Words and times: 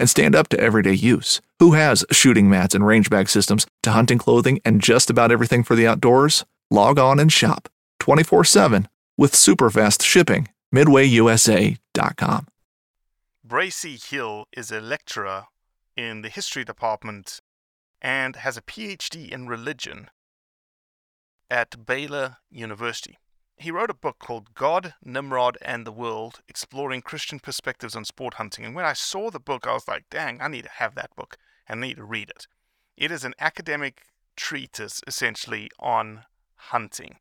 and 0.00 0.10
stand 0.10 0.34
up 0.34 0.48
to 0.48 0.58
everyday 0.58 0.94
use. 0.94 1.40
Who 1.60 1.72
has 1.72 2.04
shooting 2.10 2.50
mats 2.50 2.74
and 2.74 2.84
range 2.84 3.08
bag 3.10 3.28
systems 3.28 3.66
to 3.82 3.92
hunting 3.92 4.18
clothing 4.18 4.60
and 4.64 4.80
just 4.80 5.10
about 5.10 5.30
everything 5.30 5.62
for 5.62 5.76
the 5.76 5.86
outdoors? 5.86 6.44
Log 6.70 6.98
on 6.98 7.20
and 7.20 7.32
shop 7.32 7.68
24 8.00 8.44
7 8.44 8.88
with 9.16 9.36
super 9.36 9.70
fast 9.70 10.02
shipping. 10.02 10.48
MidwayUSA.com. 10.74 12.46
Bracy 13.44 13.96
Hill 13.96 14.46
is 14.56 14.70
a 14.70 14.80
lecturer 14.80 15.44
in 15.96 16.22
the 16.22 16.28
history 16.28 16.64
department 16.64 17.40
and 18.00 18.36
has 18.36 18.56
a 18.56 18.62
PhD 18.62 19.30
in 19.30 19.48
religion 19.48 20.08
at 21.50 21.84
Baylor 21.84 22.36
University. 22.50 23.18
He 23.60 23.70
wrote 23.70 23.90
a 23.90 23.94
book 23.94 24.18
called 24.18 24.54
God, 24.54 24.94
Nimrod, 25.04 25.58
and 25.60 25.86
the 25.86 25.92
World 25.92 26.40
Exploring 26.48 27.02
Christian 27.02 27.38
Perspectives 27.38 27.94
on 27.94 28.06
Sport 28.06 28.34
Hunting. 28.34 28.64
And 28.64 28.74
when 28.74 28.86
I 28.86 28.94
saw 28.94 29.30
the 29.30 29.38
book, 29.38 29.66
I 29.66 29.74
was 29.74 29.86
like, 29.86 30.08
dang, 30.08 30.40
I 30.40 30.48
need 30.48 30.64
to 30.64 30.70
have 30.70 30.94
that 30.94 31.14
book 31.14 31.36
and 31.68 31.78
need 31.78 31.98
to 31.98 32.04
read 32.04 32.30
it. 32.30 32.46
It 32.96 33.10
is 33.10 33.22
an 33.22 33.34
academic 33.38 34.04
treatise 34.34 35.02
essentially 35.06 35.68
on 35.78 36.24
hunting 36.54 37.18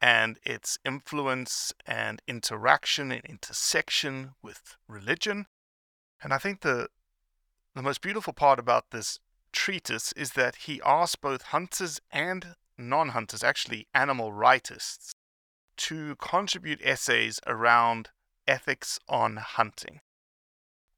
and 0.00 0.38
its 0.44 0.78
influence 0.84 1.72
and 1.84 2.22
interaction 2.28 3.10
and 3.10 3.24
intersection 3.24 4.34
with 4.42 4.76
religion. 4.86 5.46
And 6.22 6.32
I 6.32 6.38
think 6.38 6.60
the 6.60 6.86
the 7.74 7.82
most 7.82 8.00
beautiful 8.00 8.32
part 8.32 8.60
about 8.60 8.92
this 8.92 9.18
treatise 9.50 10.12
is 10.12 10.34
that 10.34 10.54
he 10.54 10.80
asks 10.86 11.16
both 11.16 11.42
hunters 11.42 12.00
and 12.12 12.54
non-hunters, 12.78 13.42
actually 13.42 13.88
animal 13.92 14.30
rightists, 14.30 15.14
to 15.76 16.16
contribute 16.16 16.80
essays 16.82 17.40
around 17.46 18.10
ethics 18.46 18.98
on 19.08 19.36
hunting. 19.36 20.00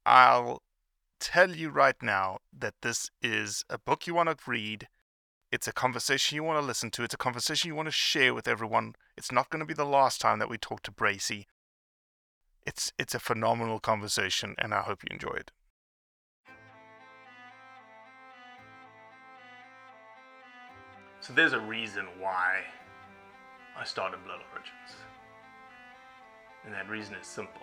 I'll 0.05 0.61
tell 1.19 1.51
you 1.51 1.69
right 1.69 2.01
now 2.01 2.39
that 2.57 2.75
this 2.81 3.09
is 3.21 3.63
a 3.69 3.77
book 3.77 4.07
you 4.07 4.13
want 4.13 4.29
to 4.29 4.49
read. 4.49 4.87
It's 5.51 5.67
a 5.67 5.73
conversation 5.73 6.35
you 6.35 6.43
want 6.43 6.59
to 6.59 6.65
listen 6.65 6.91
to. 6.91 7.03
It's 7.03 7.13
a 7.13 7.17
conversation 7.17 7.69
you 7.69 7.75
want 7.75 7.87
to 7.87 7.91
share 7.91 8.33
with 8.33 8.47
everyone. 8.47 8.93
It's 9.17 9.31
not 9.31 9.49
going 9.49 9.61
to 9.61 9.65
be 9.65 9.73
the 9.73 9.85
last 9.85 10.19
time 10.19 10.39
that 10.39 10.49
we 10.49 10.57
talk 10.57 10.83
to 10.83 10.91
Bracy. 10.91 11.47
It's 12.65 12.91
it's 12.99 13.15
a 13.15 13.19
phenomenal 13.19 13.79
conversation, 13.79 14.55
and 14.57 14.73
I 14.73 14.81
hope 14.81 15.03
you 15.03 15.09
enjoy 15.13 15.35
it. 15.35 15.51
So 21.21 21.33
there's 21.33 21.53
a 21.53 21.59
reason 21.59 22.07
why 22.19 22.63
I 23.79 23.83
started 23.83 24.23
Blood 24.25 24.39
Origins. 24.53 25.03
And 26.65 26.73
that 26.73 26.89
reason 26.89 27.15
is 27.15 27.27
simple. 27.27 27.61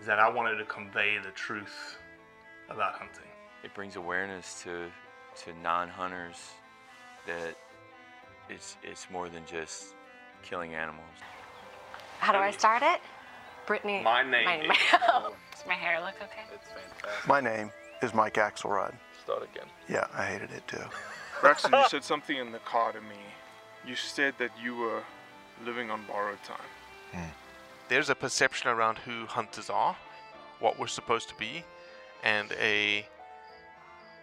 Is 0.00 0.06
that 0.06 0.18
I 0.18 0.28
wanted 0.28 0.56
to 0.56 0.64
convey 0.64 1.18
the 1.22 1.30
truth 1.30 1.96
about 2.68 2.94
hunting. 2.94 3.28
It 3.64 3.74
brings 3.74 3.96
awareness 3.96 4.62
to 4.62 4.86
to 5.44 5.52
non-hunters 5.62 6.36
that 7.26 7.56
it's 8.48 8.76
it's 8.82 9.10
more 9.10 9.28
than 9.28 9.44
just 9.46 9.94
killing 10.42 10.74
animals. 10.74 11.04
How 12.20 12.32
do 12.32 12.38
I 12.38 12.50
start 12.50 12.82
it? 12.82 13.00
Brittany. 13.66 14.00
My 14.02 14.22
name 14.22 14.44
My, 14.44 14.56
is- 14.56 14.68
Does 15.52 15.66
my 15.66 15.74
hair 15.74 16.00
look 16.00 16.14
okay? 16.22 16.44
It's 16.54 16.68
fantastic. 16.68 17.28
My 17.28 17.40
name 17.40 17.70
is 18.02 18.14
Mike 18.14 18.34
Axelrod. 18.34 18.94
Start 19.24 19.42
again. 19.42 19.66
Yeah, 19.88 20.06
I 20.14 20.24
hated 20.24 20.52
it 20.52 20.66
too. 20.68 20.82
Braxton, 21.40 21.72
you 21.72 21.84
said 21.88 22.04
something 22.04 22.36
in 22.36 22.52
the 22.52 22.60
car 22.60 22.92
to 22.92 23.00
me. 23.00 23.16
You 23.86 23.94
said 23.94 24.34
that 24.38 24.50
you 24.60 24.74
were 24.76 25.02
living 25.64 25.90
on 25.90 26.04
borrowed 26.06 26.42
time. 26.42 27.30
There's 27.88 28.10
a 28.10 28.16
perception 28.16 28.68
around 28.68 28.98
who 28.98 29.26
hunters 29.26 29.70
are, 29.70 29.96
what 30.58 30.76
we're 30.78 30.88
supposed 30.88 31.28
to 31.28 31.34
be, 31.36 31.64
and 32.24 32.50
a, 32.60 33.06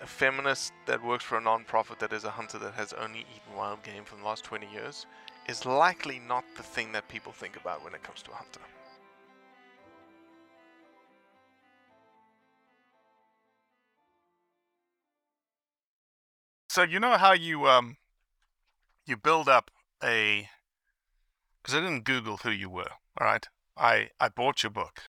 a 0.02 0.06
feminist 0.06 0.74
that 0.86 1.02
works 1.02 1.24
for 1.24 1.38
a 1.38 1.42
non-profit 1.42 2.00
that 2.00 2.12
is 2.12 2.26
a 2.26 2.32
hunter 2.32 2.60
that 2.60 2.74
has 2.74 2.92
only 2.92 3.20
eaten 3.20 3.56
wild 3.58 3.82
game 3.84 4.04
for 4.04 4.18
the 4.18 4.24
last 4.24 4.44
20 4.44 4.70
years 4.70 5.06
is 5.48 5.66
likely 5.66 6.20
not 6.20 6.44
the 6.58 6.64
thing 6.64 6.92
that 6.92 7.08
people 7.08 7.32
think 7.32 7.56
about 7.56 7.84
when 7.84 7.94
it 7.94 8.04
comes 8.04 8.22
to 8.24 8.32
a 8.32 8.36
hunter. 8.36 8.60
So 16.70 16.82
you 16.84 17.00
know 17.00 17.18
how 17.18 17.34
you 17.34 17.68
um 17.68 17.98
you 19.06 19.18
build 19.18 19.50
up 19.50 19.72
a 20.04 20.50
because 21.62 21.76
I 21.76 21.80
didn't 21.80 22.04
Google 22.04 22.38
who 22.38 22.52
you 22.52 22.70
were. 22.70 22.92
All 23.20 23.28
right, 23.28 23.46
I 23.78 24.10
I 24.20 24.30
bought 24.30 24.64
your 24.64 24.72
book. 24.72 25.02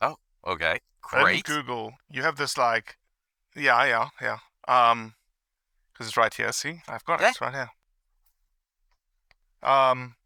Oh, 0.00 0.16
okay. 0.46 0.80
I 1.12 1.18
didn't 1.18 1.24
Great. 1.24 1.44
Google. 1.44 1.94
You 2.10 2.22
have 2.22 2.36
this 2.36 2.58
like, 2.58 2.96
yeah, 3.54 3.84
yeah, 3.84 4.08
yeah. 4.20 4.38
Um, 4.66 5.14
because 5.92 6.08
it's 6.08 6.16
right 6.16 6.34
here. 6.34 6.52
See, 6.52 6.80
I've 6.88 7.04
got 7.04 7.20
it. 7.20 7.28
It's 7.28 7.40
right 7.40 7.54
here. 7.54 7.70
Um, 9.62 10.16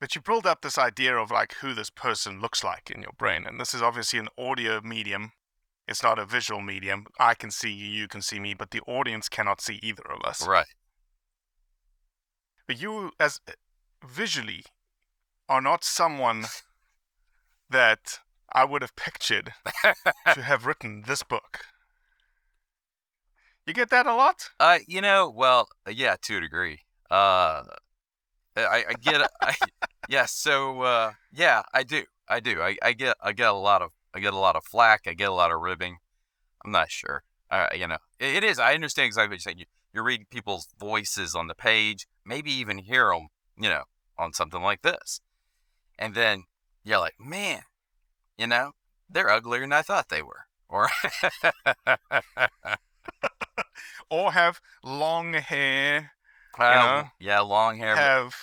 but 0.00 0.14
you 0.14 0.20
build 0.20 0.46
up 0.46 0.62
this 0.62 0.78
idea 0.78 1.16
of 1.16 1.30
like 1.30 1.54
who 1.60 1.74
this 1.74 1.90
person 1.90 2.40
looks 2.40 2.64
like 2.64 2.90
in 2.90 3.02
your 3.02 3.12
brain, 3.18 3.44
and 3.46 3.60
this 3.60 3.74
is 3.74 3.82
obviously 3.82 4.18
an 4.18 4.28
audio 4.38 4.80
medium. 4.82 5.32
It's 5.88 6.02
not 6.02 6.18
a 6.18 6.24
visual 6.24 6.60
medium. 6.60 7.06
I 7.18 7.34
can 7.34 7.50
see 7.50 7.70
you, 7.70 7.86
you 7.86 8.08
can 8.08 8.22
see 8.22 8.38
me, 8.38 8.54
but 8.54 8.70
the 8.70 8.80
audience 8.86 9.28
cannot 9.28 9.60
see 9.60 9.80
either 9.82 10.04
of 10.08 10.24
us. 10.24 10.46
Right. 10.46 10.66
You, 12.72 13.12
as 13.20 13.40
visually, 14.06 14.64
are 15.48 15.60
not 15.60 15.84
someone 15.84 16.46
that 17.70 18.18
I 18.52 18.64
would 18.64 18.82
have 18.82 18.96
pictured 18.96 19.52
to 19.82 19.94
have 20.42 20.66
written 20.66 21.04
this 21.06 21.22
book. 21.22 21.60
You 23.66 23.74
get 23.74 23.90
that 23.90 24.06
a 24.06 24.14
lot? 24.14 24.50
Uh, 24.58 24.78
you 24.86 25.00
know, 25.00 25.32
well, 25.34 25.68
uh, 25.86 25.90
yeah, 25.90 26.16
to 26.22 26.38
a 26.38 26.40
degree. 26.40 26.80
Uh, 27.10 27.62
I, 28.56 28.84
I 28.88 28.94
get, 29.00 29.30
I, 29.40 29.54
yeah. 30.08 30.26
So 30.26 30.82
uh, 30.82 31.12
yeah, 31.32 31.62
I 31.72 31.84
do, 31.84 32.04
I 32.28 32.40
do. 32.40 32.60
I, 32.60 32.76
I 32.82 32.92
get, 32.92 33.16
I 33.22 33.32
get 33.32 33.48
a 33.48 33.54
lot 33.54 33.82
of, 33.82 33.92
I 34.14 34.20
get 34.20 34.34
a 34.34 34.38
lot 34.38 34.56
of 34.56 34.64
flack. 34.64 35.02
I 35.06 35.14
get 35.14 35.28
a 35.28 35.34
lot 35.34 35.52
of 35.52 35.60
ribbing. 35.60 35.98
I'm 36.64 36.72
not 36.72 36.90
sure. 36.90 37.22
Uh, 37.50 37.68
you 37.74 37.86
know, 37.86 37.98
it, 38.18 38.36
it 38.36 38.44
is. 38.44 38.58
I 38.58 38.74
understand 38.74 39.06
exactly 39.06 39.28
what 39.28 39.34
you're 39.34 39.38
saying. 39.40 39.58
You, 39.58 39.66
you're 39.92 40.04
reading 40.04 40.26
people's 40.30 40.68
voices 40.78 41.34
on 41.34 41.46
the 41.46 41.54
page, 41.54 42.06
maybe 42.24 42.52
even 42.52 42.78
hear 42.78 43.10
them, 43.10 43.28
you 43.58 43.68
know, 43.68 43.84
on 44.18 44.32
something 44.32 44.62
like 44.62 44.82
this, 44.82 45.20
and 45.98 46.14
then 46.14 46.44
you're 46.84 46.98
like, 46.98 47.14
man, 47.18 47.62
you 48.38 48.46
know, 48.46 48.72
they're 49.08 49.30
uglier 49.30 49.62
than 49.62 49.72
I 49.72 49.82
thought 49.82 50.08
they 50.08 50.22
were, 50.22 50.46
or 50.68 50.88
or 54.10 54.32
have 54.32 54.60
long 54.82 55.34
hair. 55.34 56.12
well, 56.58 57.12
yeah, 57.18 57.40
long 57.40 57.78
hair. 57.78 57.96
Have 57.96 58.34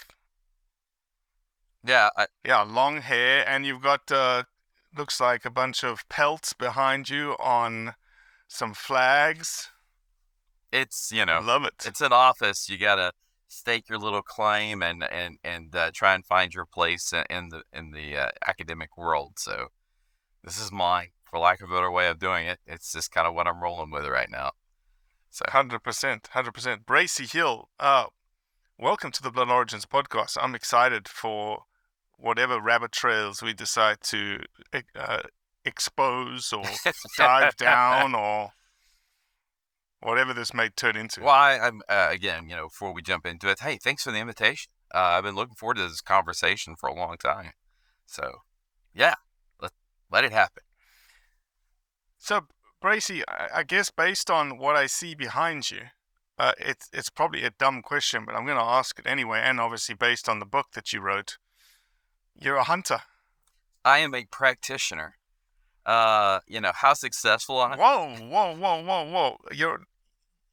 yeah, 1.85 2.09
I, 2.17 2.27
yeah, 2.45 2.61
long 2.63 3.01
hair, 3.01 3.47
and 3.47 3.65
you've 3.65 3.81
got 3.81 4.11
uh, 4.11 4.43
looks 4.97 5.19
like 5.19 5.45
a 5.45 5.51
bunch 5.51 5.83
of 5.83 6.07
pelts 6.09 6.53
behind 6.53 7.09
you 7.09 7.35
on 7.39 7.93
some 8.47 8.73
flags. 8.73 9.69
it's 10.71 11.11
you 11.11 11.25
know, 11.25 11.39
Love 11.41 11.63
it. 11.63 11.73
it's 11.85 12.01
an 12.01 12.13
office. 12.13 12.69
You 12.69 12.77
gotta 12.77 13.13
stake 13.49 13.89
your 13.89 13.97
little 13.97 14.21
claim 14.21 14.81
and 14.81 15.03
and 15.03 15.37
and 15.43 15.75
uh, 15.75 15.91
try 15.93 16.13
and 16.13 16.25
find 16.25 16.53
your 16.53 16.65
place 16.65 17.11
in- 17.29 17.49
the 17.49 17.63
in 17.73 17.91
the 17.91 18.15
uh, 18.15 18.29
academic 18.47 18.95
world. 18.97 19.33
So 19.37 19.67
this 20.43 20.59
is 20.61 20.71
mine, 20.71 21.09
for 21.29 21.39
lack 21.39 21.61
of 21.61 21.69
a 21.69 21.73
better 21.73 21.91
way 21.91 22.07
of 22.07 22.19
doing 22.19 22.47
it. 22.47 22.59
It's 22.65 22.93
just 22.93 23.11
kind 23.11 23.27
of 23.27 23.33
what 23.33 23.47
I'm 23.47 23.61
rolling 23.61 23.91
with 23.91 24.05
right 24.07 24.29
now. 24.31 24.51
So 25.29 25.43
Hundred 25.49 25.83
percent, 25.83 26.29
hundred 26.31 26.53
percent. 26.53 26.85
Bracy 26.85 27.25
Hill, 27.25 27.69
uh, 27.79 28.05
welcome 28.77 29.11
to 29.11 29.21
the 29.21 29.31
Blood 29.31 29.49
Origins 29.49 29.85
podcast. 29.85 30.37
I'm 30.41 30.55
excited 30.55 31.07
for 31.07 31.63
whatever 32.17 32.59
rabbit 32.59 32.91
trails 32.91 33.41
we 33.41 33.53
decide 33.53 34.01
to 34.01 34.39
uh, 34.95 35.21
expose 35.65 36.51
or 36.53 36.63
dive 37.17 37.55
down 37.57 38.13
or 38.15 38.51
whatever 40.01 40.33
this 40.33 40.53
may 40.53 40.69
turn 40.69 40.95
into. 40.95 41.21
Well, 41.21 41.29
I, 41.29 41.57
I'm 41.57 41.81
uh, 41.89 42.07
again, 42.09 42.49
you 42.49 42.55
know, 42.55 42.67
before 42.67 42.93
we 42.93 43.01
jump 43.01 43.25
into 43.25 43.49
it, 43.49 43.59
hey, 43.59 43.77
thanks 43.77 44.03
for 44.03 44.11
the 44.11 44.19
invitation. 44.19 44.71
Uh, 44.93 44.97
I've 44.97 45.23
been 45.23 45.35
looking 45.35 45.55
forward 45.55 45.77
to 45.77 45.87
this 45.87 46.01
conversation 46.01 46.75
for 46.75 46.87
a 46.87 46.95
long 46.95 47.17
time. 47.17 47.51
So, 48.05 48.39
yeah, 48.93 49.15
let 49.61 49.71
let 50.11 50.23
it 50.23 50.31
happen. 50.31 50.63
So, 52.17 52.47
Bracy, 52.81 53.23
I, 53.27 53.47
I 53.55 53.63
guess 53.63 53.91
based 53.91 54.29
on 54.29 54.57
what 54.57 54.75
I 54.75 54.87
see 54.87 55.15
behind 55.15 55.69
you, 55.69 55.81
uh, 56.37 56.53
it's 56.57 56.89
it's 56.93 57.09
probably 57.09 57.43
a 57.43 57.51
dumb 57.51 57.81
question, 57.81 58.23
but 58.25 58.35
I'm 58.35 58.45
going 58.45 58.57
to 58.57 58.63
ask 58.63 58.97
it 58.97 59.05
anyway. 59.05 59.41
And 59.43 59.59
obviously, 59.59 59.95
based 59.95 60.27
on 60.27 60.39
the 60.39 60.45
book 60.45 60.67
that 60.73 60.93
you 60.93 61.01
wrote, 61.01 61.37
you're 62.35 62.55
a 62.55 62.63
hunter. 62.63 63.01
I 63.85 63.99
am 63.99 64.15
a 64.15 64.25
practitioner. 64.25 65.15
Uh, 65.85 66.39
you 66.47 66.61
know, 66.61 66.71
how 66.73 66.93
successful 66.93 67.57
I 67.59 67.75
Whoa, 67.75 68.15
whoa, 68.27 68.55
whoa, 68.55 68.83
whoa, 68.83 69.03
whoa! 69.09 69.37
You're 69.51 69.81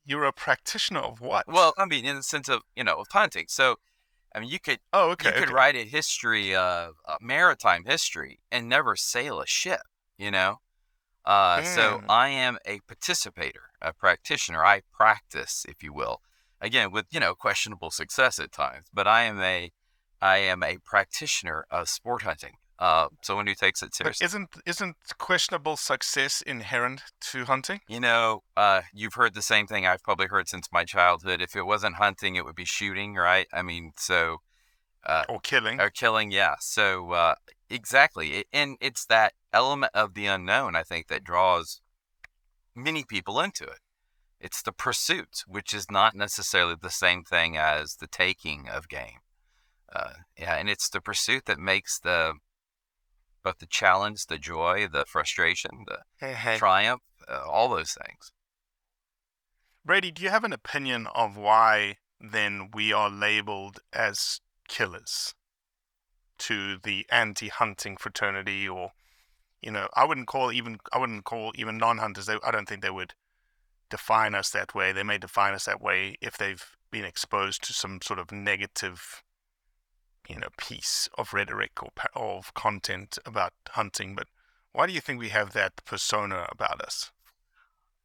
you're 0.07 0.25
a 0.25 0.33
practitioner 0.33 1.01
of 1.01 1.21
what? 1.21 1.47
Well, 1.49 1.75
I 1.77 1.85
mean, 1.85 2.05
in 2.05 2.17
the 2.17 2.23
sense 2.23 2.49
of 2.49 2.63
you 2.75 2.85
know, 2.85 3.01
of 3.01 3.09
hunting. 3.11 3.47
So, 3.49 3.77
I 4.35 4.41
mean, 4.41 4.49
you 4.49 4.61
could 4.61 4.79
oh, 4.93 5.11
okay. 5.11 5.29
you 5.29 5.35
could 5.35 5.45
okay. 5.45 5.53
write 5.53 5.77
a 5.77 5.85
history, 5.85 6.55
uh, 6.55 6.91
a 7.07 7.17
maritime 7.21 7.85
history, 7.85 8.39
and 8.51 8.69
never 8.69 8.97
sail 8.97 9.41
a 9.41 9.47
ship. 9.47 9.83
You 10.17 10.31
know, 10.31 10.61
uh, 11.25 11.63
so 11.63 11.99
Mm. 11.99 12.05
I 12.09 12.29
am 12.29 12.59
a 12.65 12.81
participator, 12.87 13.71
a 13.83 13.93
practitioner. 13.93 14.65
I 14.65 14.83
practice, 14.93 15.67
if 15.69 15.83
you 15.83 15.93
will, 15.93 16.23
again 16.61 16.91
with 16.91 17.07
you 17.11 17.21
know 17.21 17.35
questionable 17.35 17.91
success 17.91 18.39
at 18.39 18.53
times. 18.53 18.87
But 18.95 19.07
I 19.07 19.23
am 19.23 19.41
a, 19.41 19.73
I 20.23 20.39
am 20.39 20.63
a 20.63 20.79
practitioner 20.79 21.67
of 21.71 21.89
sport 21.89 22.23
hunting. 22.23 22.55
Uh, 22.79 23.09
someone 23.23 23.47
who 23.47 23.55
takes 23.55 23.83
it 23.83 23.87
But 23.87 23.95
seriously. 23.95 24.25
isn't 24.27 24.49
isn't 24.67 24.97
questionable 25.19 25.77
success 25.79 26.43
inherent 26.43 27.01
to 27.33 27.47
hunting? 27.47 27.81
You 27.89 28.01
know, 28.01 28.43
uh, 28.57 28.83
you've 28.93 29.15
heard 29.15 29.33
the 29.35 29.41
same 29.43 29.67
thing 29.67 29.87
I've 29.87 30.03
probably 30.03 30.27
heard 30.27 30.47
since 30.49 30.69
my 30.71 30.85
childhood. 30.85 31.41
If 31.41 31.57
it 31.57 31.65
wasn't 31.65 31.97
hunting, 31.97 32.37
it 32.37 32.45
would 32.45 32.55
be 32.55 32.67
shooting, 32.67 33.15
right? 33.15 33.47
I 33.51 33.63
mean, 33.63 33.93
so 33.97 34.39
uh, 35.07 35.25
Or 35.29 35.41
killing? 35.41 35.81
or 35.81 35.89
killing, 35.89 36.31
yeah. 36.31 36.57
So 36.61 37.13
uh, 37.13 37.37
exactly, 37.71 38.35
it, 38.35 38.47
and 38.53 38.77
it's 38.81 39.07
that 39.07 39.33
element 39.55 39.93
of 39.95 40.13
the 40.13 40.27
unknown 40.27 40.77
I 40.77 40.83
think 40.83 41.07
that 41.09 41.25
draws 41.25 41.81
many 42.75 43.05
people 43.05 43.41
into 43.41 43.65
it. 43.65 43.79
It's 44.39 44.61
the 44.61 44.73
pursuit, 44.73 45.45
which 45.47 45.73
is 45.73 45.91
not 45.91 46.15
necessarily 46.15 46.75
the 46.79 46.91
same 46.91 47.25
thing 47.25 47.57
as 47.57 47.97
the 47.97 48.07
taking 48.07 48.69
of 48.69 48.87
game. 48.89 49.21
Uh, 49.91 50.13
yeah, 50.39 50.57
and 50.57 50.69
it's 50.69 50.91
the 50.91 51.01
pursuit 51.01 51.47
that 51.47 51.59
makes 51.59 51.99
the 51.99 52.35
both 53.47 53.59
the 53.59 53.67
challenge, 53.67 54.27
the 54.27 54.39
joy, 54.39 54.89
the 54.91 55.05
frustration, 55.07 55.85
the 55.87 55.99
triumph, 56.59 57.03
uh, 57.29 57.45
all 57.49 57.69
those 57.69 57.93
things. 57.93 58.33
Brady, 59.85 60.11
do 60.11 60.25
you 60.25 60.31
have 60.31 60.43
an 60.43 60.53
opinion 60.53 61.07
of 61.15 61.37
why 61.37 61.99
then 62.21 62.71
we 62.75 62.93
are 62.93 63.09
labeled 63.09 63.79
as 63.93 64.41
killers 64.67 65.33
to 66.39 66.79
the 66.83 67.07
anti-hunting 67.09 67.99
fraternity, 67.99 68.69
or 68.69 68.91
you 69.63 69.71
know, 69.71 69.87
I 69.95 70.05
wouldn't 70.05 70.27
call 70.27 70.51
even 70.51 70.79
I 70.93 70.99
wouldn't 70.99 71.23
call 71.23 71.53
even 71.55 71.79
non-hunters. 71.79 72.27
They, 72.27 72.39
I 72.45 72.51
don't 72.51 72.69
think 72.69 72.83
they 72.83 72.91
would 72.91 73.15
define 73.91 74.35
us 74.35 74.51
that 74.51 74.75
way. 74.75 74.91
They 74.91 75.05
may 75.05 75.19
define 75.19 75.55
us 75.55 75.67
that 75.67 75.81
way 75.81 76.17
if 76.21 76.37
they've 76.37 76.65
been 76.91 77.05
exposed 77.05 77.63
to 77.65 77.73
some 77.73 78.01
sort 78.03 78.19
of 78.19 78.33
negative, 78.33 79.23
you 80.29 80.39
know, 80.39 80.49
piece 80.57 81.09
of 81.17 81.33
rhetoric 81.33 81.83
or 81.83 81.91
of 82.15 82.55
content 82.55 83.19
about 83.25 83.53
hunting. 83.71 84.15
But 84.15 84.29
why 84.73 84.87
do 84.87 84.93
you 84.93 85.01
think 85.01 85.19
we 85.19 85.31
have 85.31 85.53
that 85.53 85.85
persona 85.85 86.47
about 86.51 86.81
us? 86.81 87.13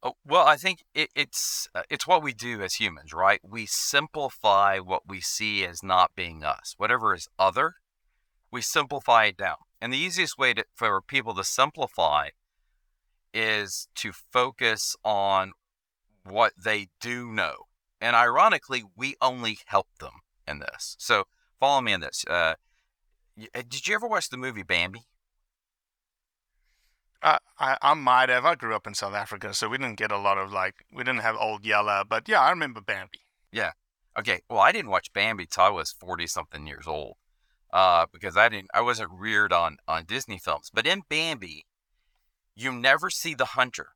Oh, 0.02 0.14
well, 0.26 0.46
I 0.46 0.56
think 0.56 0.80
it, 0.94 1.10
it's 1.14 1.68
uh, 1.74 1.82
it's 1.88 2.06
what 2.06 2.22
we 2.22 2.32
do 2.32 2.60
as 2.60 2.74
humans, 2.74 3.12
right? 3.12 3.40
We 3.44 3.66
simplify 3.66 4.78
what 4.78 5.02
we 5.06 5.20
see 5.20 5.64
as 5.64 5.82
not 5.82 6.10
being 6.16 6.42
us. 6.42 6.74
Whatever 6.76 7.14
is 7.14 7.28
other, 7.38 7.74
we 8.50 8.62
simplify 8.62 9.26
it 9.26 9.36
down. 9.36 9.56
And 9.80 9.92
the 9.92 9.98
easiest 9.98 10.38
way 10.38 10.54
to, 10.54 10.64
for 10.74 11.00
people 11.00 11.34
to 11.34 11.44
simplify 11.44 12.30
is 13.32 13.88
to 13.96 14.12
focus 14.12 14.96
on 15.04 15.52
what 16.24 16.52
they 16.62 16.88
do 17.00 17.30
know. 17.30 17.54
And 18.00 18.16
ironically, 18.16 18.82
we 18.96 19.14
only 19.20 19.58
help 19.66 19.86
them 20.00 20.20
in 20.46 20.58
this. 20.58 20.96
So 20.98 21.24
follow 21.62 21.80
me 21.80 21.92
in 21.92 22.00
this. 22.00 22.24
Uh, 22.28 22.54
uh, 23.54 23.62
did 23.68 23.86
you 23.86 23.94
ever 23.94 24.08
watch 24.08 24.28
the 24.30 24.36
movie 24.36 24.64
Bambi? 24.64 25.02
I, 27.22 27.38
I 27.56 27.76
I 27.80 27.94
might 27.94 28.28
have. 28.30 28.44
I 28.44 28.56
grew 28.56 28.74
up 28.74 28.86
in 28.88 28.94
South 28.94 29.14
Africa, 29.14 29.54
so 29.54 29.68
we 29.68 29.78
didn't 29.78 29.98
get 29.98 30.10
a 30.10 30.18
lot 30.18 30.38
of 30.38 30.52
like 30.52 30.74
we 30.92 31.04
didn't 31.04 31.20
have 31.20 31.36
old 31.36 31.64
Yeller, 31.64 32.02
but 32.08 32.28
yeah, 32.28 32.40
I 32.40 32.50
remember 32.50 32.80
Bambi. 32.80 33.20
Yeah. 33.52 33.72
Okay, 34.18 34.40
well, 34.50 34.58
I 34.58 34.72
didn't 34.72 34.90
watch 34.90 35.12
Bambi 35.12 35.46
till 35.46 35.62
I 35.62 35.70
was 35.70 35.92
forty 35.92 36.26
something 36.26 36.66
years 36.66 36.86
old, 36.88 37.14
uh, 37.72 38.06
because 38.12 38.36
I 38.36 38.48
didn't, 38.48 38.70
I 38.74 38.80
wasn't 38.80 39.10
reared 39.12 39.52
on 39.52 39.76
on 39.86 40.04
Disney 40.04 40.38
films. 40.38 40.68
But 40.74 40.86
in 40.86 41.02
Bambi, 41.08 41.64
you 42.56 42.72
never 42.72 43.08
see 43.08 43.34
the 43.34 43.54
hunter. 43.56 43.90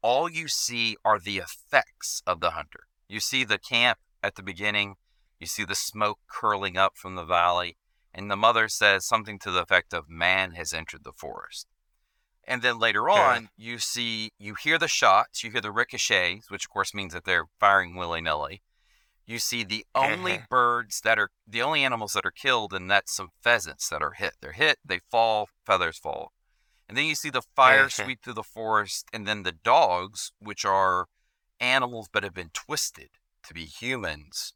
All 0.00 0.30
you 0.30 0.46
see 0.46 0.96
are 1.04 1.18
the 1.18 1.38
effects 1.38 2.22
of 2.24 2.38
the 2.38 2.50
hunter. 2.50 2.84
You 3.08 3.18
see 3.18 3.42
the 3.42 3.58
camp 3.58 3.98
at 4.22 4.36
the 4.36 4.44
beginning. 4.44 4.94
You 5.38 5.46
see 5.46 5.64
the 5.64 5.74
smoke 5.74 6.18
curling 6.26 6.76
up 6.76 6.96
from 6.96 7.14
the 7.14 7.24
valley, 7.24 7.76
and 8.12 8.30
the 8.30 8.36
mother 8.36 8.68
says 8.68 9.06
something 9.06 9.38
to 9.40 9.50
the 9.50 9.62
effect 9.62 9.92
of 9.92 10.08
"Man 10.08 10.52
has 10.52 10.72
entered 10.72 11.04
the 11.04 11.12
forest." 11.12 11.66
And 12.44 12.62
then 12.62 12.78
later 12.78 13.10
on, 13.10 13.50
you 13.56 13.78
see, 13.78 14.30
you 14.38 14.54
hear 14.54 14.78
the 14.78 14.88
shots, 14.88 15.44
you 15.44 15.50
hear 15.50 15.60
the 15.60 15.70
ricochets, 15.70 16.50
which 16.50 16.64
of 16.64 16.70
course 16.70 16.94
means 16.94 17.12
that 17.12 17.24
they're 17.24 17.46
firing 17.60 17.94
willy 17.94 18.22
nilly 18.22 18.62
you 19.28 19.38
see 19.38 19.62
the 19.62 19.84
only 19.94 20.40
birds 20.50 21.02
that 21.02 21.18
are 21.18 21.30
the 21.46 21.60
only 21.60 21.84
animals 21.84 22.14
that 22.14 22.24
are 22.24 22.32
killed, 22.32 22.72
and 22.72 22.90
that's 22.90 23.14
some 23.14 23.28
pheasants 23.42 23.88
that 23.90 24.02
are 24.02 24.12
hit. 24.12 24.32
They're 24.40 24.52
hit, 24.52 24.78
they 24.82 25.00
fall, 25.10 25.50
feathers 25.66 25.98
fall. 25.98 26.32
And 26.88 26.96
then 26.96 27.04
you 27.04 27.14
see 27.14 27.28
the 27.28 27.42
fire 27.54 27.88
sweep 27.90 28.22
through 28.24 28.32
the 28.32 28.42
forest, 28.42 29.06
and 29.12 29.28
then 29.28 29.42
the 29.42 29.52
dogs, 29.52 30.32
which 30.38 30.64
are 30.64 31.06
animals 31.60 32.08
but 32.10 32.22
have 32.22 32.32
been 32.32 32.50
twisted 32.54 33.10
to 33.46 33.52
be 33.52 33.66
humans, 33.66 34.54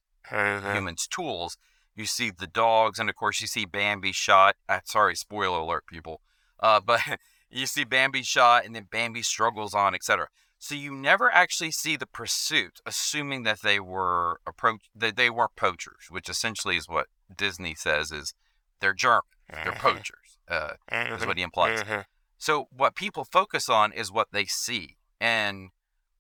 Humans' 0.75 1.07
tools. 1.07 1.57
You 1.95 2.07
see 2.07 2.31
the 2.31 2.47
dogs, 2.47 2.99
and 2.99 3.11
of 3.11 3.17
course 3.17 3.41
you 3.41 3.47
see 3.47 3.65
Bambi 3.67 4.13
shot. 4.13 4.57
Uh, 4.69 4.81
sorry, 4.85 5.15
spoiler 5.15 5.59
alert, 5.59 5.85
people. 5.87 6.21
Uh, 6.61 6.81
but 6.81 7.01
you 7.51 7.67
see 7.67 7.85
Bambi 7.85 8.23
shot, 8.23 8.65
and 8.65 8.75
then 8.75 8.89
Bambi 8.91 9.23
struggles 9.23 9.75
on, 9.75 9.95
etc. 9.95 10.29
So 10.59 10.75
you 10.75 10.95
never 10.95 11.31
actually 11.31 11.73
see 11.73 11.97
the 11.97 12.07
pursuit, 12.07 12.81
assuming 12.87 13.43
that 13.43 13.63
they 13.63 13.81
were 13.81 14.41
approach 14.47 14.83
that 14.95 15.17
they 15.17 15.29
were 15.29 15.49
poachers, 15.49 16.07
which 16.09 16.29
essentially 16.29 16.77
is 16.77 16.89
what 16.89 17.09
Disney 17.37 17.75
says 17.75 18.11
is 18.13 18.33
they're 18.81 18.95
German, 18.95 19.23
they're 19.53 19.73
Mhm. 19.73 19.79
poachers. 19.79 20.39
Uh, 20.49 20.75
is 20.91 21.27
what 21.27 21.37
he 21.37 21.43
implies. 21.43 21.83
Mhm. 21.83 22.05
so 22.39 22.69
what 22.71 22.95
people 22.95 23.25
focus 23.25 23.69
on 23.69 23.93
is 23.93 24.11
what 24.11 24.29
they 24.33 24.45
see, 24.47 24.97
and 25.21 25.71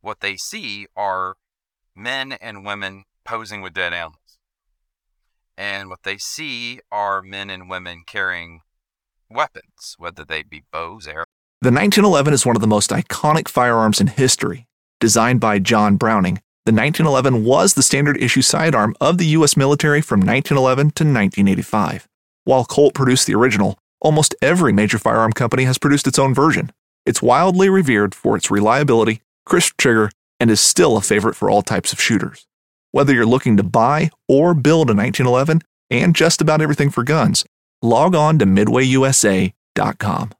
what 0.00 0.20
they 0.20 0.36
see 0.36 0.86
are 0.96 1.36
men 1.94 2.32
and 2.32 2.64
women 2.64 3.04
posing 3.24 3.62
with 3.62 3.74
dead 3.74 3.92
animals. 3.92 4.38
And 5.56 5.88
what 5.88 6.02
they 6.02 6.18
see 6.18 6.80
are 6.90 7.22
men 7.22 7.50
and 7.50 7.68
women 7.68 8.02
carrying 8.06 8.60
weapons, 9.30 9.94
whether 9.98 10.24
they 10.24 10.42
be 10.42 10.64
bows, 10.72 11.06
arrows. 11.06 11.26
The 11.60 11.70
1911 11.70 12.34
is 12.34 12.46
one 12.46 12.56
of 12.56 12.60
the 12.60 12.66
most 12.66 12.90
iconic 12.90 13.48
firearms 13.48 14.00
in 14.00 14.08
history. 14.08 14.66
Designed 15.00 15.40
by 15.40 15.58
John 15.58 15.96
Browning, 15.96 16.40
the 16.64 16.72
1911 16.72 17.44
was 17.44 17.74
the 17.74 17.82
standard 17.82 18.20
issue 18.22 18.42
sidearm 18.42 18.94
of 19.00 19.18
the 19.18 19.26
U.S. 19.26 19.56
military 19.56 20.00
from 20.00 20.20
1911 20.20 20.86
to 20.92 21.04
1985. 21.04 22.08
While 22.44 22.64
Colt 22.64 22.94
produced 22.94 23.26
the 23.26 23.34
original, 23.34 23.78
almost 24.00 24.34
every 24.42 24.72
major 24.72 24.98
firearm 24.98 25.32
company 25.32 25.64
has 25.64 25.78
produced 25.78 26.06
its 26.06 26.18
own 26.18 26.34
version. 26.34 26.72
It's 27.04 27.22
wildly 27.22 27.68
revered 27.68 28.14
for 28.14 28.36
its 28.36 28.50
reliability, 28.50 29.22
crisp 29.44 29.76
trigger, 29.76 30.10
and 30.38 30.50
is 30.50 30.60
still 30.60 30.96
a 30.96 31.00
favorite 31.00 31.34
for 31.34 31.50
all 31.50 31.62
types 31.62 31.92
of 31.92 32.00
shooters. 32.00 32.46
Whether 32.92 33.14
you're 33.14 33.24
looking 33.24 33.56
to 33.56 33.62
buy 33.62 34.10
or 34.28 34.52
build 34.52 34.90
a 34.90 34.94
1911 34.94 35.62
and 35.90 36.14
just 36.14 36.42
about 36.42 36.60
everything 36.60 36.90
for 36.90 37.02
guns, 37.02 37.46
log 37.80 38.14
on 38.14 38.38
to 38.38 38.44
midwayusa.com. 38.44 40.30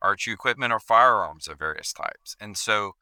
Archery 0.00 0.32
equipment 0.32 0.72
or 0.72 0.78
firearms 0.78 1.48
of 1.48 1.58
various 1.58 1.92
types. 1.92 2.36
And 2.40 2.56
so 2.56 2.92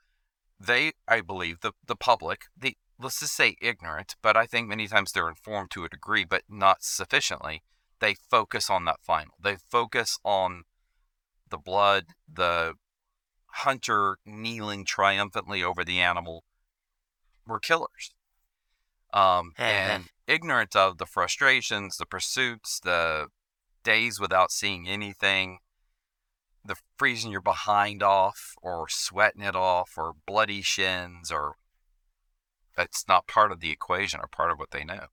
they, 0.59 0.93
I 1.07 1.21
believe, 1.21 1.61
the, 1.61 1.73
the 1.87 1.97
public, 1.97 2.47
the 2.57 2.79
let's 2.99 3.21
just 3.21 3.37
say 3.37 3.57
ignorant, 3.61 4.17
but 4.23 4.39
I 4.39 4.47
think 4.47 4.69
many 4.69 4.89
times 4.89 5.13
they're 5.13 5.29
informed 5.29 5.71
to 5.73 5.85
a 5.85 5.91
degree, 5.91 6.25
but 6.25 6.45
not 6.49 6.83
sufficiently. 6.83 7.63
They 8.01 8.15
focus 8.15 8.71
on 8.71 8.87
that 8.87 9.01
final. 9.03 9.35
They 9.39 9.57
focus 9.57 10.19
on 10.25 10.63
the 11.51 11.59
blood, 11.59 12.05
the 12.33 12.75
hunter 13.49 14.17
kneeling 14.25 14.87
triumphantly 14.87 15.63
over 15.63 15.85
the 15.85 16.01
animal 16.01 16.43
were 17.47 17.61
killers. 17.61 18.13
Um, 19.13 19.53
and 19.59 20.05
ignorant 20.27 20.75
of 20.75 20.99
the 20.99 21.07
frustrations, 21.07 21.97
the 21.97 22.07
pursuits, 22.07 22.81
the 22.81 23.29
days 23.85 24.19
without 24.19 24.51
seeing 24.51 24.89
anything, 24.89 25.59
the 26.65 26.77
freezing 26.97 27.31
your 27.31 27.41
behind 27.41 28.03
off 28.03 28.55
or 28.61 28.89
sweating 28.89 29.43
it 29.43 29.55
off 29.55 29.93
or 29.97 30.15
bloody 30.27 30.63
shins 30.63 31.31
or 31.31 31.55
that's 32.77 33.07
not 33.07 33.29
part 33.29 33.53
of 33.53 33.61
the 33.61 33.71
equation 33.71 34.19
or 34.21 34.27
part 34.27 34.51
of 34.51 34.59
what 34.59 34.73
they 34.73 34.83
know. 34.83 35.07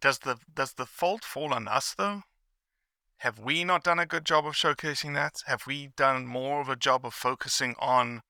does 0.00 0.20
the 0.20 0.38
does 0.52 0.72
the 0.72 0.86
fault 0.86 1.24
fall 1.24 1.54
on 1.54 1.68
us 1.68 1.94
though? 1.96 2.22
Have 3.18 3.38
we 3.38 3.64
not 3.64 3.84
done 3.84 3.98
a 3.98 4.06
good 4.06 4.24
job 4.24 4.46
of 4.46 4.54
showcasing 4.54 5.14
that? 5.14 5.42
Have 5.46 5.66
we 5.66 5.90
done 5.94 6.26
more 6.26 6.62
of 6.62 6.70
a 6.70 6.76
job 6.76 7.04
of 7.04 7.12
focusing 7.12 7.74
on 7.78 8.22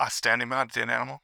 us 0.00 0.14
standing 0.14 0.48
behind 0.48 0.70
the 0.70 0.80
animal? 0.80 1.20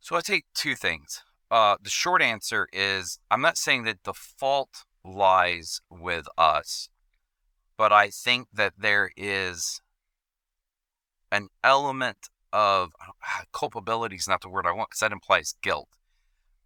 So 0.00 0.16
I 0.16 0.20
take 0.20 0.46
two 0.54 0.74
things. 0.74 1.22
Uh, 1.50 1.76
the 1.82 1.90
short 1.90 2.22
answer 2.22 2.68
is 2.72 3.18
I'm 3.30 3.40
not 3.40 3.56
saying 3.58 3.84
that 3.84 4.04
the 4.04 4.14
fault 4.14 4.84
lies 5.04 5.80
with 5.90 6.26
us, 6.36 6.88
but 7.76 7.92
I 7.92 8.10
think 8.10 8.48
that 8.52 8.74
there 8.78 9.10
is 9.16 9.80
an 11.32 11.48
element 11.62 12.28
of 12.52 12.92
ah, 13.00 13.42
culpability 13.52 14.16
is 14.16 14.28
not 14.28 14.40
the 14.40 14.48
word 14.48 14.66
I 14.66 14.72
want 14.72 14.90
because 14.90 15.00
that 15.00 15.12
implies 15.12 15.54
guilt, 15.62 15.88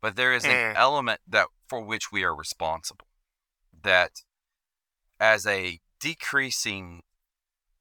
but 0.01 0.17
there 0.17 0.33
is 0.33 0.45
an 0.45 0.51
Eh. 0.51 0.73
element 0.77 1.21
that 1.27 1.49
for 1.69 1.81
which 1.81 2.13
we 2.13 2.23
are 2.25 2.35
responsible. 2.35 3.07
That 3.83 4.23
as 5.19 5.47
a 5.47 5.81
decreasing, 6.01 7.03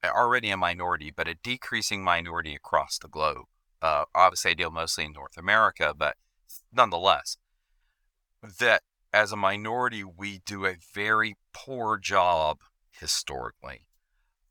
already 0.04 0.50
a 0.50 0.56
minority, 0.56 1.10
but 1.14 1.28
a 1.28 1.34
decreasing 1.34 2.02
minority 2.02 2.54
across 2.54 2.98
the 2.98 3.08
globe. 3.08 3.46
Uh, 3.82 4.04
obviously, 4.14 4.52
I 4.52 4.54
deal 4.54 4.70
mostly 4.70 5.04
in 5.04 5.12
North 5.12 5.36
America, 5.36 5.92
but 5.96 6.14
nonetheless, 6.72 7.36
that 8.60 8.82
as 9.12 9.32
a 9.32 9.36
minority, 9.36 10.04
we 10.04 10.40
do 10.46 10.64
a 10.64 10.76
very 10.94 11.36
poor 11.52 11.98
job 11.98 12.58
historically 12.90 13.86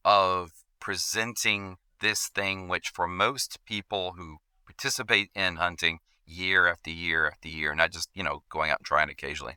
of 0.04 0.52
presenting 0.80 1.78
this 2.02 2.28
thing, 2.28 2.68
which 2.68 2.90
for 2.94 3.08
most 3.08 3.60
people 3.66 4.14
who 4.18 4.38
participate 4.66 5.30
in 5.34 5.56
hunting 5.56 6.00
year 6.26 6.68
after 6.68 6.90
year 6.90 7.28
after 7.28 7.48
year, 7.48 7.74
not 7.74 7.92
just, 7.92 8.10
you 8.14 8.24
know, 8.24 8.44
going 8.50 8.70
out 8.70 8.80
and 8.80 8.86
trying 8.86 9.10
occasionally, 9.10 9.56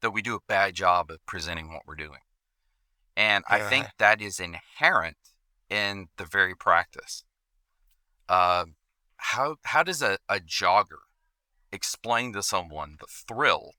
that 0.00 0.10
we 0.10 0.22
do 0.22 0.34
a 0.34 0.40
bad 0.48 0.74
job 0.74 1.10
of 1.10 1.24
presenting 1.26 1.72
what 1.72 1.82
we're 1.86 1.94
doing. 1.94 2.20
And 3.16 3.44
I 3.48 3.60
think 3.60 3.86
that 3.98 4.20
is 4.20 4.38
inherent 4.38 5.16
in 5.70 6.08
the 6.16 6.24
very 6.24 6.54
practice. 6.54 7.24
Uh, 8.28 8.66
how 9.16 9.56
how 9.64 9.82
does 9.82 10.02
a, 10.02 10.18
a 10.28 10.38
jogger 10.40 11.02
explain 11.72 12.32
to 12.32 12.42
someone 12.42 12.96
the 13.00 13.06
thrill 13.06 13.72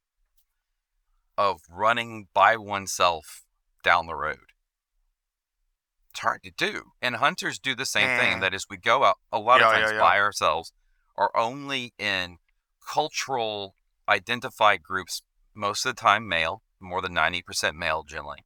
of 1.38 1.62
running 1.70 2.28
by 2.34 2.58
oneself 2.58 3.44
down 3.84 4.08
the 4.08 4.16
road? 4.16 4.52
It's 6.12 6.20
hard 6.22 6.42
to 6.44 6.52
do. 6.52 6.94
And 7.02 7.18
hunters 7.18 7.60
do 7.60 7.76
the 7.76 7.86
same 7.86 8.18
thing. 8.18 8.30
Mm. 8.30 8.34
and 8.34 8.44
That 8.44 8.54
is, 8.54 8.66
we 8.70 8.78
go 8.78 9.04
out 9.04 9.18
a 9.32 9.40
lot 9.40 9.60
Yeah, 9.60 9.68
of 9.68 9.74
times 9.74 9.92
yeah, 9.92 9.98
yeah. 9.98 10.02
by 10.02 10.20
ourselves 10.20 10.74
or 11.16 11.36
only 11.38 11.94
in 11.98 12.38
cultural 12.92 13.76
identified 14.10 14.82
groups, 14.84 15.22
most 15.54 15.86
of 15.86 15.96
the 15.96 16.02
time 16.02 16.28
male, 16.28 16.64
more 16.80 17.02
than 17.02 17.14
90% 17.14 17.76
male 17.76 18.04
generally. 18.04 18.46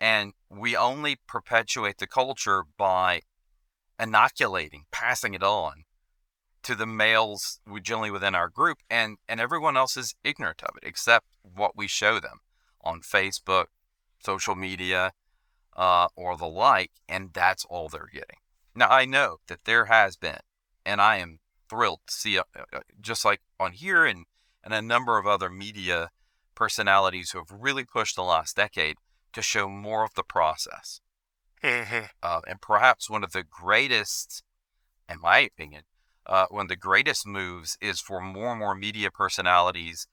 And 0.00 0.32
we 0.50 0.76
only 0.76 1.16
perpetuate 1.26 1.98
the 1.98 2.06
culture 2.06 2.64
by 2.76 3.22
inoculating, 3.98 4.84
passing 4.90 5.34
it 5.34 5.42
on 5.42 5.84
to 6.62 6.74
the 6.74 6.86
males 6.86 7.60
generally 7.82 8.10
within 8.10 8.34
our 8.34 8.48
group, 8.48 8.78
and 8.90 9.18
and 9.28 9.40
everyone 9.40 9.76
else 9.76 9.96
is 9.96 10.14
ignorant 10.24 10.62
of 10.62 10.76
it 10.76 10.86
except 10.86 11.26
what 11.42 11.76
we 11.76 11.86
show 11.86 12.18
them 12.18 12.40
on 12.82 13.00
Facebook, 13.00 13.66
social 14.24 14.54
media, 14.54 15.12
uh, 15.76 16.08
or 16.16 16.36
the 16.36 16.46
like, 16.46 16.90
and 17.08 17.30
that's 17.32 17.64
all 17.66 17.88
they're 17.88 18.10
getting. 18.12 18.38
Now 18.74 18.88
I 18.88 19.04
know 19.04 19.38
that 19.46 19.64
there 19.64 19.86
has 19.86 20.16
been, 20.16 20.40
and 20.84 21.00
I 21.00 21.16
am 21.16 21.38
thrilled 21.68 22.00
to 22.06 22.12
see, 22.12 22.38
uh, 22.38 22.42
uh, 22.72 22.80
just 23.00 23.24
like 23.24 23.40
on 23.60 23.72
here 23.72 24.04
and 24.04 24.24
and 24.64 24.74
a 24.74 24.82
number 24.82 25.18
of 25.18 25.26
other 25.26 25.48
media 25.48 26.10
personalities 26.56 27.30
who 27.30 27.38
have 27.38 27.52
really 27.52 27.84
pushed 27.84 28.16
the 28.16 28.22
last 28.22 28.56
decade 28.56 28.96
to 29.32 29.42
show 29.42 29.68
more 29.68 30.04
of 30.04 30.14
the 30.14 30.24
process 30.24 31.00
Uh, 31.62 32.40
and 32.48 32.60
perhaps 32.60 33.10
one 33.10 33.24
of 33.24 33.32
the 33.32 33.42
greatest, 33.42 34.42
in 35.08 35.20
my 35.20 35.38
opinion, 35.40 35.82
uh, 36.26 36.46
one 36.50 36.66
of 36.66 36.68
the 36.68 36.76
greatest 36.76 37.26
moves 37.26 37.76
is 37.80 38.00
for 38.00 38.20
more 38.20 38.50
and 38.50 38.58
more 38.60 38.74
media 38.74 39.10
personalities 39.10 40.06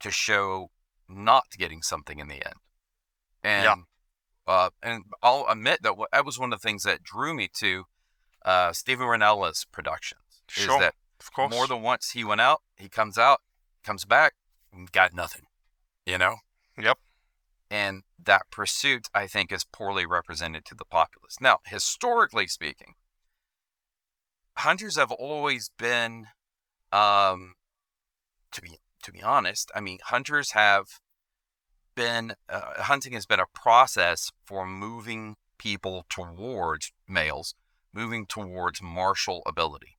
to 0.00 0.10
show 0.10 0.70
not 1.08 1.44
getting 1.56 1.82
something 1.82 2.18
in 2.18 2.28
the 2.28 2.44
end. 2.44 2.56
And 3.42 3.64
Yeah. 3.64 3.74
uh, 4.46 4.70
and 4.82 5.04
I'll 5.22 5.46
admit 5.48 5.82
that 5.82 5.94
that 6.12 6.24
was 6.24 6.38
one 6.38 6.52
of 6.52 6.60
the 6.60 6.66
things 6.66 6.82
that 6.84 7.02
drew 7.02 7.34
me 7.34 7.48
to 7.58 7.84
uh, 8.44 8.72
Steven 8.72 9.06
Rinella's 9.06 9.66
productions. 9.70 10.20
Sure, 10.48 10.74
Is 10.74 10.80
that 10.80 10.94
of 11.20 11.32
course. 11.32 11.52
more 11.54 11.66
than 11.66 11.82
once 11.82 12.10
he 12.10 12.24
went 12.24 12.40
out, 12.40 12.62
he 12.76 12.88
comes 12.88 13.18
out, 13.18 13.40
comes 13.84 14.04
back, 14.04 14.34
got 14.92 15.12
nothing. 15.12 15.42
You 16.06 16.16
know? 16.18 16.36
Yep. 16.78 16.98
And 17.70 18.02
that 18.22 18.50
pursuit 18.50 19.08
I 19.14 19.26
think 19.26 19.52
is 19.52 19.64
poorly 19.64 20.06
represented 20.06 20.64
to 20.66 20.74
the 20.74 20.84
populace. 20.84 21.36
Now, 21.40 21.58
historically 21.66 22.46
speaking, 22.46 22.94
hunters 24.58 24.96
have 24.96 25.12
always 25.12 25.70
been, 25.78 26.26
um, 26.92 27.54
to 28.52 28.62
be 28.62 28.78
to 29.02 29.12
be 29.12 29.22
honest, 29.22 29.70
I 29.74 29.80
mean, 29.80 29.98
hunters 30.04 30.52
have 30.52 30.86
been 31.94 32.34
uh, 32.48 32.82
hunting 32.82 33.12
has 33.12 33.26
been 33.26 33.40
a 33.40 33.46
process 33.54 34.30
for 34.44 34.66
moving 34.66 35.36
people 35.58 36.04
towards 36.08 36.92
males, 37.08 37.54
moving 37.92 38.26
towards 38.26 38.82
martial 38.82 39.42
ability. 39.46 39.98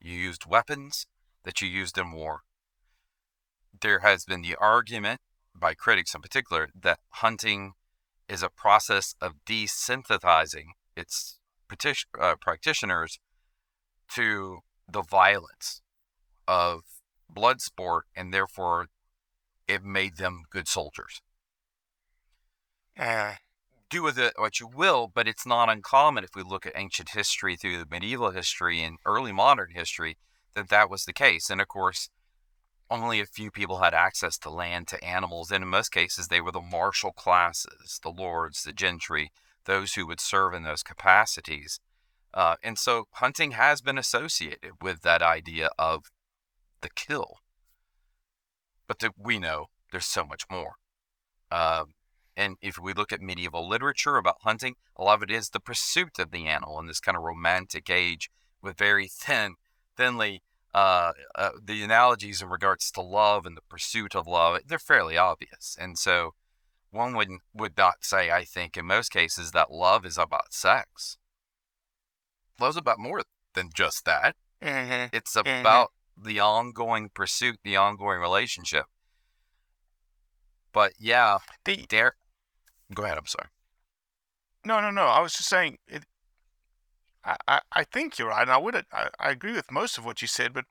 You 0.00 0.12
used 0.12 0.46
weapons 0.46 1.06
that 1.44 1.60
you 1.60 1.68
used 1.68 1.98
in 1.98 2.12
war. 2.12 2.42
There 3.80 4.00
has 4.00 4.24
been 4.24 4.42
the 4.42 4.56
argument 4.56 5.20
by 5.54 5.74
critics 5.74 6.14
in 6.14 6.20
particular 6.20 6.68
that 6.74 7.00
hunting 7.10 7.72
is 8.28 8.42
a 8.42 8.48
process 8.48 9.14
of 9.20 9.44
desensitizing 9.46 10.66
its 10.96 11.38
uh, 12.20 12.34
practitioners 12.40 13.18
to 14.14 14.58
the 14.90 15.02
violence 15.02 15.80
of 16.46 16.80
blood 17.28 17.60
sport, 17.60 18.06
and 18.14 18.32
therefore 18.32 18.88
it 19.66 19.82
made 19.82 20.16
them 20.16 20.42
good 20.50 20.68
soldiers. 20.68 21.22
Uh, 22.98 23.34
Do 23.88 24.02
with 24.02 24.18
it 24.18 24.34
what 24.36 24.60
you 24.60 24.66
will, 24.66 25.10
but 25.14 25.26
it's 25.28 25.46
not 25.46 25.70
uncommon 25.70 26.24
if 26.24 26.30
we 26.34 26.42
look 26.42 26.66
at 26.66 26.72
ancient 26.76 27.10
history 27.10 27.56
through 27.56 27.78
the 27.78 27.86
medieval 27.90 28.30
history 28.30 28.82
and 28.82 28.98
early 29.06 29.32
modern 29.32 29.70
history 29.74 30.16
that 30.54 30.68
that 30.68 30.90
was 30.90 31.04
the 31.04 31.12
case. 31.12 31.48
And 31.48 31.60
of 31.60 31.68
course, 31.68 32.10
only 32.92 33.20
a 33.20 33.26
few 33.26 33.50
people 33.50 33.78
had 33.78 33.94
access 33.94 34.36
to 34.38 34.50
land, 34.50 34.88
to 34.88 35.02
animals, 35.04 35.50
and 35.50 35.62
in 35.64 35.68
most 35.68 35.90
cases, 35.90 36.28
they 36.28 36.40
were 36.40 36.52
the 36.52 36.60
martial 36.60 37.12
classes, 37.12 37.98
the 38.02 38.10
lords, 38.10 38.62
the 38.62 38.72
gentry, 38.72 39.30
those 39.64 39.94
who 39.94 40.06
would 40.06 40.20
serve 40.20 40.54
in 40.54 40.62
those 40.62 40.82
capacities. 40.82 41.80
Uh, 42.34 42.56
and 42.62 42.78
so 42.78 43.06
hunting 43.12 43.52
has 43.52 43.80
been 43.80 43.98
associated 43.98 44.72
with 44.80 45.02
that 45.02 45.22
idea 45.22 45.70
of 45.78 46.10
the 46.80 46.90
kill. 46.90 47.38
but 48.86 48.98
the, 48.98 49.10
we 49.16 49.38
know 49.38 49.66
there's 49.90 50.06
so 50.06 50.24
much 50.24 50.44
more. 50.50 50.74
Um, 51.50 51.94
and 52.36 52.56
if 52.60 52.78
we 52.78 52.92
look 52.92 53.12
at 53.12 53.20
medieval 53.20 53.68
literature 53.68 54.16
about 54.16 54.42
hunting, 54.42 54.74
a 54.96 55.04
lot 55.04 55.22
of 55.22 55.22
it 55.22 55.30
is 55.30 55.50
the 55.50 55.60
pursuit 55.60 56.18
of 56.18 56.30
the 56.30 56.46
animal 56.46 56.78
in 56.78 56.86
this 56.86 57.00
kind 57.00 57.16
of 57.16 57.22
romantic 57.22 57.90
age 57.90 58.30
with 58.62 58.76
very 58.76 59.08
thin, 59.08 59.54
thinly, 59.96 60.42
uh, 60.74 61.12
uh, 61.34 61.50
the 61.62 61.82
analogies 61.82 62.40
in 62.40 62.48
regards 62.48 62.90
to 62.92 63.02
love 63.02 63.46
and 63.46 63.56
the 63.56 63.62
pursuit 63.68 64.14
of 64.14 64.26
love, 64.26 64.60
they're 64.66 64.78
fairly 64.78 65.16
obvious. 65.16 65.76
And 65.78 65.98
so 65.98 66.34
one 66.90 67.14
would, 67.16 67.28
would 67.54 67.76
not 67.76 67.96
say, 68.04 68.30
I 68.30 68.44
think, 68.44 68.76
in 68.76 68.86
most 68.86 69.10
cases, 69.10 69.50
that 69.52 69.70
love 69.70 70.04
is 70.06 70.18
about 70.18 70.52
sex. 70.52 71.18
Love's 72.60 72.76
about 72.76 72.98
more 72.98 73.22
than 73.54 73.70
just 73.74 74.04
that. 74.04 74.36
Mhm. 74.62 75.10
It's 75.12 75.34
about 75.36 75.92
the 76.16 76.38
ongoing 76.40 77.08
pursuit, 77.08 77.58
the 77.64 77.76
ongoing 77.76 78.20
relationship. 78.20 78.86
But 80.72 80.92
yeah, 80.98 81.38
The, 81.64 81.84
dare. 81.88 82.16
Go 82.94 83.04
ahead. 83.04 83.18
I'm 83.18 83.26
sorry. 83.26 83.48
No, 84.64 84.80
no, 84.80 84.90
no. 84.90 85.06
I 85.06 85.20
was 85.20 85.32
just 85.32 85.48
saying 85.48 85.78
it. 85.88 86.04
I, 87.24 87.60
I, 87.72 87.84
think 87.84 88.18
you're 88.18 88.28
right, 88.28 88.42
and 88.42 88.50
I 88.50 88.56
would 88.56 88.74
I, 88.92 89.08
I 89.18 89.30
agree 89.30 89.52
with 89.52 89.70
most 89.70 89.96
of 89.96 90.04
what 90.04 90.22
you 90.22 90.28
said. 90.28 90.52
But 90.52 90.64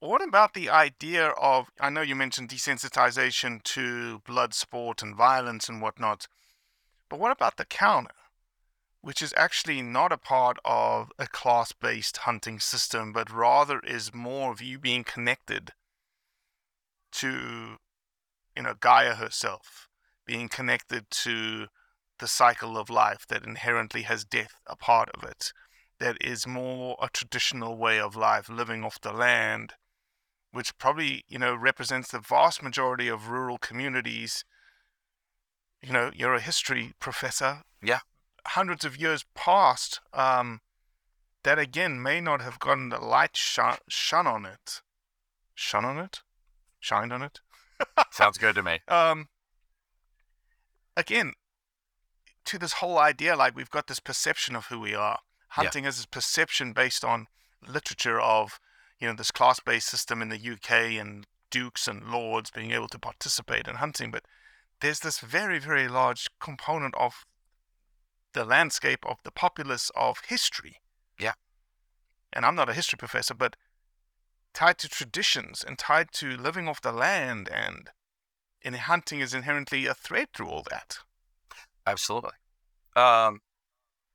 what 0.00 0.22
about 0.22 0.54
the 0.54 0.68
idea 0.68 1.28
of? 1.28 1.68
I 1.80 1.90
know 1.90 2.02
you 2.02 2.16
mentioned 2.16 2.48
desensitization 2.48 3.62
to 3.62 4.20
blood 4.20 4.52
sport 4.54 5.02
and 5.02 5.14
violence 5.14 5.68
and 5.68 5.80
whatnot, 5.80 6.26
but 7.08 7.20
what 7.20 7.30
about 7.30 7.56
the 7.56 7.64
counter, 7.64 8.14
which 9.00 9.22
is 9.22 9.32
actually 9.36 9.80
not 9.80 10.12
a 10.12 10.18
part 10.18 10.58
of 10.64 11.12
a 11.18 11.28
class-based 11.28 12.18
hunting 12.18 12.58
system, 12.58 13.12
but 13.12 13.30
rather 13.30 13.78
is 13.80 14.12
more 14.12 14.52
of 14.52 14.60
you 14.60 14.78
being 14.78 15.04
connected 15.04 15.72
to, 17.12 17.76
you 18.56 18.62
know, 18.62 18.74
Gaia 18.78 19.14
herself, 19.14 19.88
being 20.26 20.48
connected 20.48 21.10
to 21.10 21.68
the 22.18 22.26
cycle 22.26 22.76
of 22.76 22.90
life 22.90 23.26
that 23.28 23.44
inherently 23.44 24.02
has 24.02 24.24
death 24.24 24.56
a 24.66 24.76
part 24.76 25.10
of 25.14 25.22
it, 25.22 25.52
that 25.98 26.16
is 26.20 26.46
more 26.46 26.96
a 27.00 27.08
traditional 27.08 27.76
way 27.76 27.98
of 27.98 28.16
life, 28.16 28.48
living 28.48 28.84
off 28.84 29.00
the 29.00 29.12
land, 29.12 29.74
which 30.52 30.76
probably, 30.78 31.24
you 31.28 31.38
know, 31.38 31.54
represents 31.54 32.10
the 32.10 32.18
vast 32.20 32.62
majority 32.62 33.08
of 33.08 33.28
rural 33.28 33.58
communities. 33.58 34.44
You 35.82 35.92
know, 35.92 36.10
you're 36.14 36.34
a 36.34 36.40
history 36.40 36.94
professor. 37.00 37.62
Yeah. 37.82 38.00
Hundreds 38.46 38.84
of 38.84 38.96
years 38.96 39.24
past, 39.34 40.00
um, 40.12 40.60
that 41.42 41.58
again 41.58 42.02
may 42.02 42.20
not 42.20 42.42
have 42.42 42.58
gotten 42.58 42.88
the 42.88 42.98
light 42.98 43.36
shone, 43.36 43.76
shone 43.88 44.26
on 44.26 44.44
it. 44.44 44.82
Shone 45.54 45.84
on 45.84 45.98
it? 45.98 46.20
Shined 46.80 47.12
on 47.12 47.22
it? 47.22 47.40
Sounds 48.10 48.38
good 48.38 48.54
to 48.54 48.62
me. 48.62 48.80
um, 48.88 49.28
again, 50.96 51.32
to 52.44 52.58
this 52.58 52.74
whole 52.74 52.98
idea, 52.98 53.36
like 53.36 53.56
we've 53.56 53.70
got 53.70 53.86
this 53.86 54.00
perception 54.00 54.54
of 54.54 54.66
who 54.66 54.78
we 54.80 54.94
are. 54.94 55.18
Yeah. 55.56 55.64
Hunting 55.64 55.84
is 55.84 55.96
this 55.96 56.06
perception 56.06 56.72
based 56.72 57.04
on 57.04 57.26
literature 57.66 58.20
of, 58.20 58.58
you 59.00 59.08
know, 59.08 59.14
this 59.14 59.30
class-based 59.30 59.88
system 59.88 60.22
in 60.22 60.28
the 60.28 60.36
UK 60.36 60.98
and 61.00 61.26
dukes 61.50 61.88
and 61.88 62.10
lords 62.10 62.50
being 62.50 62.72
able 62.72 62.88
to 62.88 62.98
participate 62.98 63.68
in 63.68 63.76
hunting. 63.76 64.10
But 64.10 64.24
there's 64.80 65.00
this 65.00 65.20
very, 65.20 65.58
very 65.58 65.88
large 65.88 66.28
component 66.40 66.94
of 66.96 67.24
the 68.32 68.44
landscape 68.44 69.04
of 69.06 69.16
the 69.24 69.30
populace 69.30 69.90
of 69.96 70.18
history. 70.28 70.76
Yeah. 71.18 71.32
And 72.32 72.44
I'm 72.44 72.54
not 72.54 72.68
a 72.68 72.74
history 72.74 72.98
professor, 72.98 73.34
but 73.34 73.56
tied 74.52 74.78
to 74.78 74.88
traditions 74.88 75.64
and 75.66 75.78
tied 75.78 76.12
to 76.12 76.36
living 76.36 76.68
off 76.68 76.80
the 76.80 76.92
land 76.92 77.48
and 77.52 77.90
and 78.62 78.74
hunting 78.74 79.20
is 79.20 79.32
inherently 79.32 79.86
a 79.86 79.94
thread 79.94 80.28
through 80.34 80.48
all 80.48 80.64
that. 80.70 80.98
Absolutely. 81.86 82.32
Um, 82.96 83.40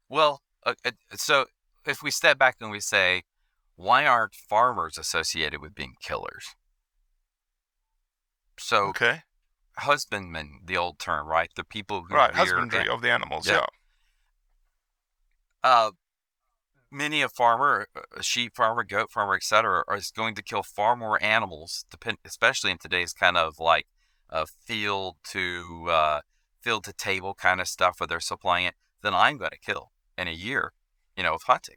well, 0.10 0.41
uh, 0.65 0.74
uh, 0.86 0.91
so 1.15 1.45
if 1.86 2.02
we 2.04 2.12
step 2.12 2.38
back 2.38 2.58
and 2.62 2.71
we 2.71 2.80
say, 2.80 3.24
why 3.76 4.06
aren't 4.06 4.36
farmers 4.36 4.97
associated 4.97 5.62
with 5.62 5.74
being 5.74 5.95
killers? 6.02 6.56
So 8.60 8.89
Okay. 8.89 9.21
husbandmen, 9.78 10.62
the 10.63 10.78
old 10.78 11.00
term, 11.00 11.28
right? 11.28 11.50
The 11.56 11.63
people 11.63 12.06
who 12.08 12.15
Right, 12.15 12.34
husbandry 12.34 12.82
an- 12.82 12.89
of 12.89 13.02
the 13.02 13.12
animals, 13.12 13.47
Yeah. 13.47 13.54
yeah. 13.54 13.65
uh, 15.63 15.91
many 16.91 17.21
a 17.21 17.30
farmer, 17.30 17.88
a 18.15 18.21
sheep 18.21 18.56
farmer, 18.56 18.84
goat 18.84 19.12
farmer, 19.12 19.36
etc., 19.36 19.84
is 19.95 20.12
going 20.12 20.36
to 20.36 20.43
kill 20.43 20.63
far 20.63 20.95
more 20.95 21.21
animals, 21.24 21.86
depend, 21.89 22.17
especially 22.26 22.71
in 22.71 22.78
today's 22.78 23.13
kind 23.13 23.38
of 23.38 23.60
like 23.60 23.88
uh, 24.30 24.45
field 24.65 25.17
to 25.30 25.88
uh, 25.89 26.21
field 26.60 26.84
to 26.84 26.93
table 26.93 27.34
kind 27.34 27.60
of 27.62 27.67
stuff 27.67 28.00
where 28.00 28.08
they're 28.08 28.19
supplying 28.19 28.65
it, 28.67 28.76
than 29.02 29.13
I'm 29.13 29.38
going 29.38 29.52
to 29.52 29.60
kill 29.60 29.91
in 30.21 30.27
a 30.27 30.31
year, 30.31 30.71
you 31.17 31.23
know, 31.23 31.34
of 31.34 31.43
hunting. 31.47 31.75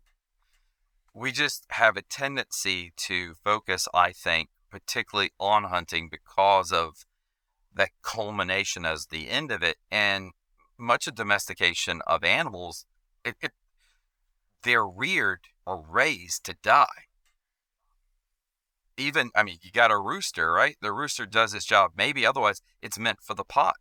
We 1.14 1.32
just 1.32 1.64
have 1.70 1.96
a 1.96 2.02
tendency 2.02 2.92
to 3.08 3.34
focus, 3.42 3.88
I 3.94 4.12
think, 4.12 4.50
particularly 4.70 5.30
on 5.40 5.64
hunting 5.64 6.08
because 6.10 6.70
of 6.72 7.06
that 7.74 7.90
culmination 8.02 8.84
as 8.84 9.06
the 9.06 9.28
end 9.28 9.50
of 9.50 9.62
it, 9.62 9.76
and 9.90 10.32
much 10.76 11.06
of 11.06 11.14
domestication 11.14 12.02
of 12.06 12.22
animals, 12.22 12.84
it, 13.24 13.36
it 13.40 13.52
they're 14.62 14.86
reared 14.86 15.40
or 15.66 15.84
raised 15.88 16.44
to 16.44 16.56
die. 16.62 17.06
Even, 18.96 19.30
I 19.34 19.42
mean, 19.42 19.58
you 19.62 19.70
got 19.70 19.90
a 19.90 19.98
rooster, 19.98 20.52
right? 20.52 20.76
The 20.80 20.92
rooster 20.92 21.26
does 21.26 21.52
its 21.52 21.64
job. 21.64 21.92
Maybe 21.96 22.24
otherwise 22.24 22.62
it's 22.80 22.98
meant 22.98 23.18
for 23.22 23.34
the 23.34 23.44
pot. 23.44 23.76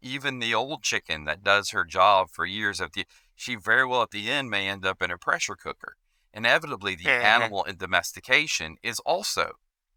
Even 0.00 0.38
the 0.38 0.54
old 0.54 0.82
chicken 0.82 1.24
that 1.24 1.42
does 1.42 1.70
her 1.70 1.84
job 1.84 2.28
for 2.30 2.44
years 2.44 2.80
of 2.80 2.92
the, 2.92 3.04
she 3.38 3.54
very 3.54 3.86
well 3.86 4.02
at 4.02 4.10
the 4.10 4.28
end 4.28 4.50
may 4.50 4.68
end 4.68 4.84
up 4.84 5.00
in 5.00 5.12
a 5.12 5.16
pressure 5.16 5.54
cooker. 5.54 5.96
Inevitably, 6.34 6.96
the 6.96 7.04
Mhm. 7.04 7.22
animal 7.22 7.62
in 7.62 7.76
domestication 7.76 8.76
is 8.82 8.98
also 9.00 9.52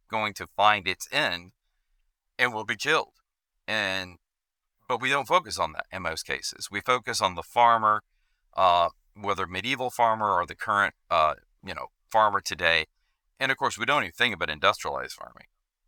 going 0.07 0.35
to 0.35 0.47
find 0.55 0.87
its 0.87 1.07
end 1.11 1.53
and 2.37 2.53
will 2.53 2.65
be 2.65 2.75
killed. 2.75 3.15
And 3.67 4.19
but 4.87 5.01
we 5.01 5.09
don't 5.09 5.27
focus 5.27 5.57
on 5.57 5.71
that 5.73 5.87
in 5.91 6.03
most 6.03 6.23
cases. 6.23 6.69
We 6.69 6.81
focus 6.81 7.19
on 7.21 7.35
the 7.35 7.43
farmer, 7.43 8.03
uh, 8.55 8.89
whether 9.15 9.47
medieval 9.47 9.89
farmer 9.89 10.29
or 10.31 10.45
the 10.45 10.55
current, 10.55 10.93
uh, 11.09 11.35
you 11.63 11.73
know, 11.73 11.87
farmer 12.11 12.41
today. 12.41 12.85
And 13.39 13.51
of 13.51 13.57
course, 13.57 13.77
we 13.77 13.85
don't 13.85 14.03
even 14.03 14.11
think 14.11 14.35
about 14.35 14.49
industrialized 14.51 15.13
farming 15.13 15.47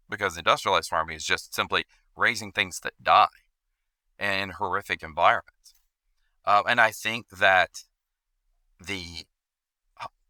because 0.10 0.38
industrialized 0.38 0.90
farming 0.90 1.18
is 1.18 1.26
just 1.26 1.54
simply 1.54 1.86
raising 2.16 2.52
things 2.52 2.80
that 2.80 2.94
die 3.04 3.28
in 4.18 4.52
horrific 4.52 5.04
environments. 5.04 5.73
Uh, 6.46 6.64
and 6.68 6.80
I 6.82 6.92
think 6.92 7.30
that 7.30 7.84
the 8.80 9.26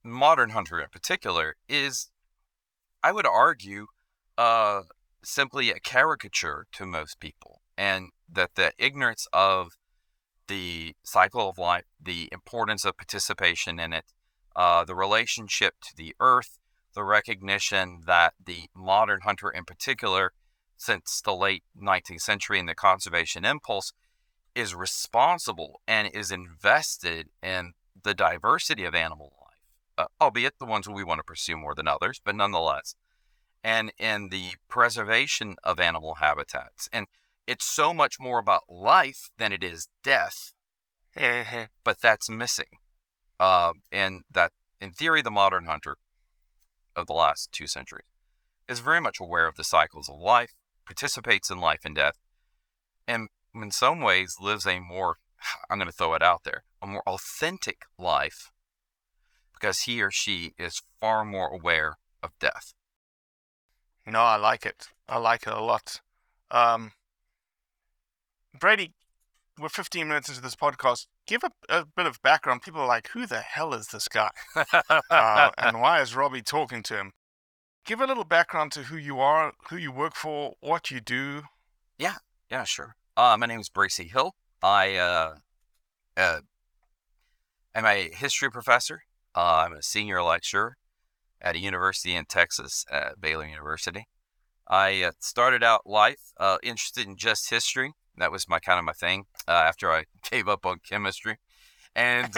modern 0.04 0.52
hunter 0.52 0.80
in 0.80 0.88
particular 0.92 1.56
is, 1.68 2.12
I 3.04 3.12
would 3.12 3.26
argue, 3.26 3.88
uh, 4.38 4.82
simply 5.24 5.72
a 5.72 5.80
caricature 5.80 6.68
to 6.74 6.86
most 6.86 7.20
people, 7.20 7.62
and 7.78 8.10
that 8.32 8.56
the 8.56 8.74
ignorance 8.78 9.28
of 9.32 9.72
the 10.48 10.96
cycle 11.04 11.50
of 11.50 11.58
life, 11.58 11.86
the 12.02 12.30
importance 12.32 12.86
of 12.86 12.98
participation 12.98 13.80
in 13.80 13.94
it, 13.94 14.06
uh, 14.56 14.84
the 14.84 14.96
relationship 14.96 15.76
to 15.82 15.96
the 15.96 16.16
earth, 16.20 16.60
the 16.94 17.04
recognition 17.04 18.02
that 18.06 18.34
the 18.44 18.66
modern 18.76 19.22
hunter 19.22 19.50
in 19.50 19.66
particular, 19.66 20.34
since 20.78 21.22
the 21.22 21.34
late 21.34 21.64
19th 21.82 22.22
century 22.22 22.60
and 22.60 22.68
the 22.68 22.76
conservation 22.76 23.46
impulse, 23.46 23.94
is 24.56 24.76
responsible 24.76 25.82
and 25.88 26.10
is 26.14 26.32
invested 26.32 27.30
in 27.42 27.74
the 28.04 28.14
diversity 28.14 28.84
of 28.84 28.96
animal 28.96 29.34
life, 29.42 29.64
uh, 29.98 30.24
albeit 30.24 30.60
the 30.60 30.66
ones 30.66 30.88
we 30.88 31.04
want 31.04 31.20
to 31.20 31.24
pursue 31.24 31.58
more 31.58 31.76
than 31.76 31.88
others, 31.88 32.22
but 32.24 32.36
nonetheless, 32.36 32.96
and 33.64 33.92
in 33.98 34.30
the 34.30 34.52
preservation 34.68 35.56
of 35.64 35.80
animal 35.80 36.16
habitats. 36.16 36.90
And 36.92 37.08
it's 37.48 37.66
so 37.66 37.94
much 37.94 38.20
more 38.20 38.40
about 38.40 38.64
life 38.70 39.30
than 39.38 39.52
it 39.52 39.64
is 39.64 39.88
death, 40.04 40.54
but 41.84 42.02
that's 42.02 42.30
missing. 42.30 42.78
Uh, 43.40 43.74
and 43.92 44.22
that, 44.32 44.52
in 44.80 44.92
theory, 44.92 45.22
the 45.22 45.32
modern 45.32 45.66
hunter 45.66 45.98
of 46.96 47.08
the 47.08 47.14
last 47.14 47.52
two 47.52 47.68
centuries 47.68 48.06
is 48.70 48.80
very 48.80 49.02
much 49.02 49.20
aware 49.20 49.48
of 49.48 49.56
the 49.56 49.64
cycles 49.64 50.10
of 50.10 50.20
life, 50.20 50.54
participates 50.86 51.50
in 51.50 51.60
life 51.60 51.82
and 51.84 51.96
death, 51.96 52.18
and 53.08 53.28
in 53.56 53.72
some 53.72 54.02
ways 54.02 54.36
lives 54.40 54.66
a 54.66 54.80
more, 54.80 55.18
I'm 55.70 55.78
going 55.78 55.90
to 55.90 55.96
throw 55.96 56.14
it 56.14 56.24
out 56.24 56.44
there, 56.44 56.64
a 56.82 56.88
more 56.88 57.04
authentic 57.08 57.86
life 57.98 58.52
because 59.54 59.82
he 59.82 60.02
or 60.02 60.12
she 60.12 60.54
is 60.58 60.82
far 61.00 61.24
more 61.24 61.48
aware 61.50 61.98
of 62.22 62.32
death. 62.40 62.74
No, 64.06 64.20
I 64.20 64.36
like 64.36 64.66
it. 64.66 64.88
I 65.08 65.18
like 65.18 65.48
it 65.48 65.54
a 65.54 65.62
lot. 65.62 66.02
Um, 66.52 66.92
Brady, 68.60 68.92
we're 69.58 69.70
15 69.70 70.08
minutes 70.08 70.28
into 70.28 70.42
this 70.42 70.56
podcast. 70.56 71.08
Give 71.26 71.42
a, 71.44 71.52
a 71.70 71.86
bit 71.86 72.06
of 72.06 72.22
background. 72.22 72.64
People 72.64 72.82
are 72.82 72.88
like, 72.88 73.10
who 73.10 73.26
the 73.26 73.40
hell 73.40 73.74
is 73.74 73.88
this 73.88 74.08
guy? 74.08 74.32
Uh, 75.10 75.52
and 75.58 75.80
why 75.80 76.02
is 76.02 76.16
Robbie 76.16 76.42
talking 76.42 76.82
to 76.84 76.98
him? 76.98 77.12
give 77.86 78.00
a 78.00 78.06
little 78.06 78.24
background 78.24 78.72
to 78.74 78.84
who 78.84 78.98
you 78.98 79.20
are, 79.20 79.54
who 79.70 79.78
you 79.78 79.92
work 79.92 80.16
for, 80.16 80.54
what 80.60 80.92
you 80.92 81.00
do. 81.00 81.44
Yeah, 81.98 82.16
yeah, 82.50 82.64
sure. 82.64 82.96
Uh, 83.16 83.38
my 83.40 83.46
name 83.46 83.60
is 83.60 83.70
Bracy 83.70 84.06
Hill. 84.06 84.34
I 84.64 84.96
uh, 84.96 85.36
uh, 86.18 86.40
am 87.76 87.86
a 87.86 88.10
history 88.12 88.50
professor. 88.50 89.04
Uh, 89.36 89.66
I'm 89.66 89.74
a 89.74 89.84
senior 89.84 90.24
lecturer 90.24 90.78
at 91.40 91.56
a 91.56 91.60
university 91.60 92.16
in 92.16 92.26
Texas, 92.26 92.88
at 92.92 93.22
Baylor 93.22 93.46
University. 93.46 94.08
I 94.68 95.04
uh, 95.04 95.12
started 95.20 95.64
out 95.64 95.86
life 95.86 96.32
uh, 96.40 96.58
interested 96.64 97.06
in 97.06 97.16
just 97.16 97.52
history. 97.52 97.92
That 98.18 98.32
was 98.32 98.50
my 98.50 98.58
kind 98.58 98.80
of 98.80 98.86
my 98.86 98.94
thing. 98.94 99.26
After 99.48 99.92
I 99.92 100.06
gave 100.32 100.48
up 100.48 100.66
on 100.66 100.80
chemistry, 100.80 101.38
and 101.96 102.36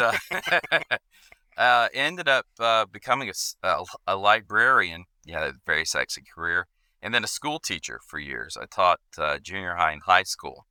ended 1.58 2.28
up 2.28 2.48
becoming 2.92 3.30
a, 3.30 3.34
a, 3.66 3.84
a, 4.08 4.18
librarian. 4.18 5.06
Yeah, 5.24 5.46
a 5.46 5.52
very 5.66 5.86
sexy 5.86 6.22
career, 6.36 6.68
and 7.06 7.14
then 7.14 7.24
a 7.24 7.28
school 7.28 7.60
teacher 7.60 8.02
for 8.06 8.18
years. 8.18 8.58
I 8.60 8.66
taught 8.66 9.00
junior 9.44 9.76
high 9.76 9.92
and 9.92 10.02
high 10.02 10.24
school 10.24 10.66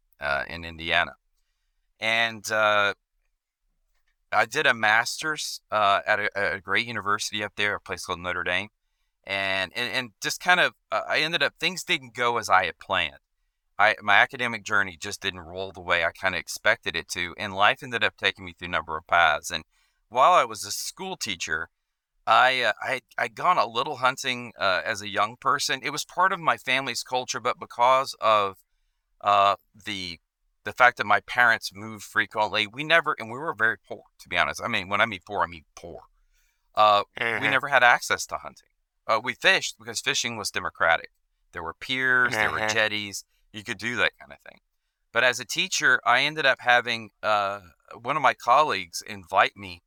in 0.48 0.64
Indiana, 0.64 1.12
and 2.00 2.44
I 4.34 4.46
did 4.46 4.66
a 4.66 4.74
master's 4.74 5.60
uh, 5.70 6.00
at 6.06 6.18
a, 6.18 6.54
a, 6.56 6.60
great 6.60 6.86
university 6.86 7.44
up 7.44 7.52
there, 7.56 7.76
a 7.76 7.80
place 7.80 8.04
called 8.04 8.20
Notre 8.20 8.42
Dame, 8.42 8.68
and 9.24 9.72
and, 9.74 9.92
and 9.92 10.10
just 10.20 10.40
kind 10.40 10.60
of 10.60 10.72
uh, 10.90 11.02
I 11.08 11.20
ended 11.20 11.42
up 11.42 11.54
things 11.58 11.84
didn't 11.84 12.14
go 12.14 12.36
as 12.38 12.48
I 12.48 12.66
had 12.66 12.78
planned. 12.78 13.18
I 13.78 13.94
my 14.02 14.16
academic 14.16 14.64
journey 14.64 14.96
just 15.00 15.22
didn't 15.22 15.40
roll 15.40 15.72
the 15.72 15.80
way 15.80 16.04
I 16.04 16.10
kind 16.10 16.34
of 16.34 16.40
expected 16.40 16.96
it 16.96 17.08
to, 17.10 17.34
and 17.38 17.54
life 17.54 17.82
ended 17.82 18.04
up 18.04 18.16
taking 18.16 18.44
me 18.44 18.54
through 18.58 18.68
a 18.68 18.72
number 18.72 18.96
of 18.96 19.06
paths. 19.06 19.50
And 19.50 19.64
while 20.08 20.32
I 20.32 20.44
was 20.44 20.64
a 20.64 20.72
school 20.72 21.16
teacher, 21.16 21.68
I 22.26 22.62
uh, 22.62 22.72
I 22.80 23.00
I'd 23.18 23.34
gone 23.34 23.58
a 23.58 23.66
little 23.66 23.96
hunting 23.96 24.52
uh, 24.58 24.80
as 24.84 25.02
a 25.02 25.08
young 25.08 25.36
person. 25.36 25.80
It 25.82 25.90
was 25.90 26.04
part 26.04 26.32
of 26.32 26.40
my 26.40 26.56
family's 26.56 27.02
culture, 27.02 27.40
but 27.40 27.58
because 27.58 28.16
of 28.20 28.56
uh, 29.20 29.56
the 29.84 30.18
the 30.64 30.72
fact 30.72 30.96
that 30.96 31.06
my 31.06 31.20
parents 31.20 31.70
moved 31.74 32.04
frequently, 32.04 32.66
we 32.66 32.84
never, 32.84 33.14
and 33.18 33.30
we 33.30 33.38
were 33.38 33.54
very 33.54 33.76
poor, 33.86 34.02
to 34.20 34.28
be 34.28 34.38
honest. 34.38 34.62
I 34.64 34.68
mean, 34.68 34.88
when 34.88 35.00
I 35.00 35.06
mean 35.06 35.20
poor, 35.26 35.42
I 35.42 35.46
mean 35.46 35.64
poor. 35.76 36.00
Uh, 36.74 37.02
mm-hmm. 37.20 37.42
We 37.42 37.50
never 37.50 37.68
had 37.68 37.82
access 37.84 38.26
to 38.26 38.36
hunting. 38.36 38.68
Uh, 39.06 39.20
we 39.22 39.34
fished 39.34 39.76
because 39.78 40.00
fishing 40.00 40.36
was 40.36 40.50
democratic. 40.50 41.10
There 41.52 41.62
were 41.62 41.74
piers, 41.74 42.32
mm-hmm. 42.32 42.40
there 42.40 42.50
were 42.50 42.58
mm-hmm. 42.60 42.74
jetties. 42.74 43.24
You 43.52 43.62
could 43.62 43.78
do 43.78 43.96
that 43.96 44.12
kind 44.18 44.32
of 44.32 44.38
thing. 44.50 44.60
But 45.12 45.22
as 45.22 45.38
a 45.38 45.44
teacher, 45.44 46.00
I 46.04 46.22
ended 46.22 46.46
up 46.46 46.58
having 46.60 47.10
uh, 47.22 47.60
one 48.00 48.16
of 48.16 48.22
my 48.22 48.34
colleagues 48.34 49.02
invite 49.06 49.56
me 49.56 49.82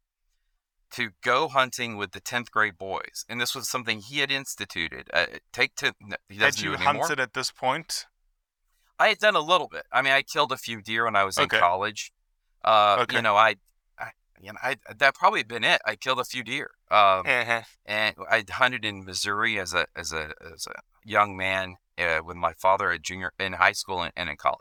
to 0.91 1.10
go 1.21 1.47
hunting 1.47 1.97
with 1.97 2.12
the 2.12 2.21
10th 2.21 2.52
grade 2.52 2.78
boys. 2.78 3.26
And 3.28 3.39
this 3.41 3.54
was 3.54 3.67
something 3.67 4.00
he 4.00 4.19
had 4.19 4.32
instituted. 4.32 5.10
Uh, 5.13 5.26
take 5.52 5.76
to, 5.76 5.93
he 6.30 6.38
doesn't 6.38 6.63
had 6.63 6.80
you 6.80 6.86
hunted 6.86 7.19
at 7.19 7.34
this 7.34 7.52
point? 7.52 8.06
I 9.00 9.10
had 9.10 9.19
done 9.19 9.36
a 9.36 9.41
little 9.41 9.67
bit. 9.67 9.84
I 9.91 10.02
mean, 10.02 10.13
I 10.13 10.23
killed 10.23 10.52
a 10.52 10.58
few 10.58 10.82
deer 10.82 11.06
when 11.06 11.15
I 11.15 11.23
was 11.23 11.38
okay. 11.38 11.58
in 11.58 11.62
college. 11.62 12.12
Uh, 12.63 12.97
okay. 13.02 13.17
You 13.17 13.21
know, 13.21 13.36
I, 13.36 13.56
I, 14.00 14.12
you 14.41 14.52
know, 14.52 14.60
I 14.62 14.78
that 14.97 15.15
probably 15.15 15.43
been 15.43 15.63
it. 15.63 15.82
I 15.86 15.95
killed 15.95 16.19
a 16.19 16.23
few 16.23 16.43
deer. 16.43 16.71
Um, 16.89 17.23
uh-huh. 17.26 17.62
and 17.86 18.15
I 18.30 18.43
hunted 18.50 18.86
in 18.86 19.06
Missouri 19.06 19.60
as 19.60 19.73
a 19.73 19.88
as 19.95 20.13
a 20.13 20.34
as 20.54 20.67
a 20.67 20.80
young 21.04 21.38
man 21.38 21.76
uh, 21.97 22.21
with 22.26 22.38
my 22.38 22.54
father 22.54 22.91
at 22.91 23.02
junior 23.02 23.34
in 23.39 23.54
high 23.54 23.73
school 23.73 24.02
and, 24.02 24.13
and 24.15 24.30
in 24.30 24.38
college. 24.38 24.60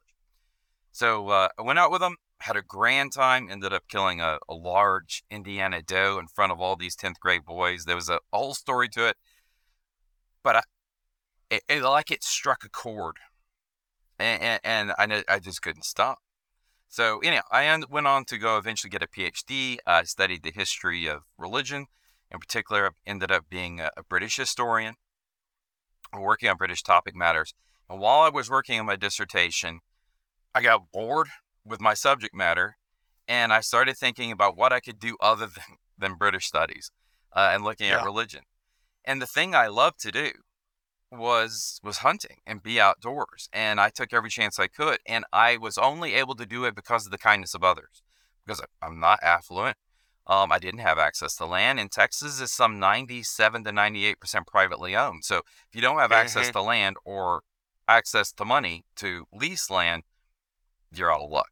So 0.93 1.29
uh, 1.29 1.49
I 1.59 1.63
went 1.63 1.79
out 1.79 1.91
with 1.91 2.03
him, 2.03 2.17
had 2.41 2.57
a 2.57 2.63
grand 2.63 3.13
time. 3.13 3.49
Ended 3.51 3.73
up 3.73 3.85
killing 3.89 4.21
a, 4.21 4.39
a 4.49 4.55
large 4.55 5.25
Indiana 5.31 5.83
doe 5.83 6.19
in 6.19 6.27
front 6.29 6.53
of 6.53 6.61
all 6.61 6.77
these 6.77 6.97
tenth 6.97 7.21
grade 7.21 7.45
boys. 7.45 7.85
There 7.85 7.97
was 7.97 8.09
a, 8.09 8.21
whole 8.33 8.55
story 8.55 8.89
to 8.91 9.09
it, 9.09 9.17
but 10.43 10.57
I, 10.57 10.63
it, 11.51 11.63
it 11.69 11.83
like 11.83 12.11
it 12.11 12.25
struck 12.25 12.65
a 12.65 12.69
chord 12.69 13.17
and, 14.19 14.61
and, 14.65 14.93
I, 14.99 15.23
I 15.29 15.39
just 15.39 15.63
couldn't 15.63 15.85
stop. 15.85 16.19
So 16.89 17.19
anyhow, 17.19 17.43
I 17.51 17.83
went 17.91 18.07
on 18.07 18.25
to 18.27 18.39
go 18.39 18.57
eventually 18.57 18.91
get 18.91 19.03
a 19.03 19.09
PhD. 19.09 19.79
I 19.87 20.05
studied 20.05 20.43
the 20.43 20.53
history 20.53 21.07
of 21.07 21.23
religion. 21.37 21.87
In 22.31 22.39
particular, 22.39 22.87
I 22.87 22.91
ended 23.07 23.31
up 23.31 23.45
being 23.49 23.81
a, 23.81 23.91
a 23.97 24.03
British 24.03 24.37
historian, 24.37 24.95
working 26.17 26.49
on 26.49 26.57
British 26.57 26.83
topic 26.83 27.15
matters. 27.15 27.55
And 27.89 28.01
while 28.01 28.21
I 28.21 28.31
was 28.31 28.51
working 28.51 28.81
on 28.81 28.87
my 28.87 28.97
dissertation, 28.97 29.81
I 30.55 30.63
got 30.63 30.91
bored 30.93 31.29
with 31.67 31.81
my 31.81 31.95
subject 31.95 32.35
matter, 32.35 32.77
and 33.27 33.53
I 33.53 33.61
started 33.61 33.97
thinking 33.97 34.31
about 34.31 34.57
what 34.57 34.73
I 34.73 34.81
could 34.81 34.99
do 34.99 35.17
other 35.21 35.47
than, 35.55 35.77
than 35.99 36.15
British 36.15 36.47
studies 36.47 36.91
uh, 37.35 37.51
and 37.53 37.65
looking 37.65 37.89
yeah. 37.89 37.99
at 37.99 38.05
religion. 38.05 38.43
And 39.05 39.23
the 39.23 39.27
thing 39.27 39.55
I 39.55 39.69
loved 39.69 40.01
to 40.01 40.11
do 40.11 40.31
was 41.11 41.81
was 41.85 41.99
hunting 41.99 42.39
and 42.47 42.63
be 42.63 42.81
outdoors 42.81 43.49
and 43.53 43.81
i 43.81 43.89
took 43.89 44.13
every 44.13 44.29
chance 44.29 44.59
i 44.59 44.67
could 44.67 44.99
and 45.07 45.25
i 45.33 45.57
was 45.57 45.79
only 45.79 46.15
able 46.15 46.35
to 46.35 46.45
do 46.45 46.65
it 46.65 46.75
because 46.75 47.07
of 47.07 47.13
the 47.13 47.19
kindness 47.19 47.55
of 47.55 47.63
others 47.63 48.03
because 48.45 48.61
i'm 48.83 48.99
not 48.99 49.19
affluent 49.23 49.77
um, 50.27 50.51
i 50.51 50.59
didn't 50.59 50.81
have 50.81 50.99
access 50.99 51.37
to 51.37 51.47
land 51.47 51.79
in 51.79 51.89
texas 51.89 52.41
is 52.41 52.51
some 52.51 52.81
97 52.81 53.63
to 53.65 53.73
98 53.73 54.21
percent 54.21 54.47
privately 54.47 54.97
owned 54.97 55.25
so 55.25 55.39
if 55.39 55.75
you 55.75 55.81
don't 55.81 55.99
have 55.99 56.13
access 56.13 56.47
mm-hmm. 56.47 56.59
to 56.59 56.63
land 56.63 56.97
or 57.05 57.43
access 57.87 58.33
to 58.33 58.45
money 58.45 58.85
to 58.97 59.27
lease 59.33 59.71
land 59.71 60.03
you're 60.93 61.13
out 61.13 61.21
of 61.21 61.31
luck 61.31 61.51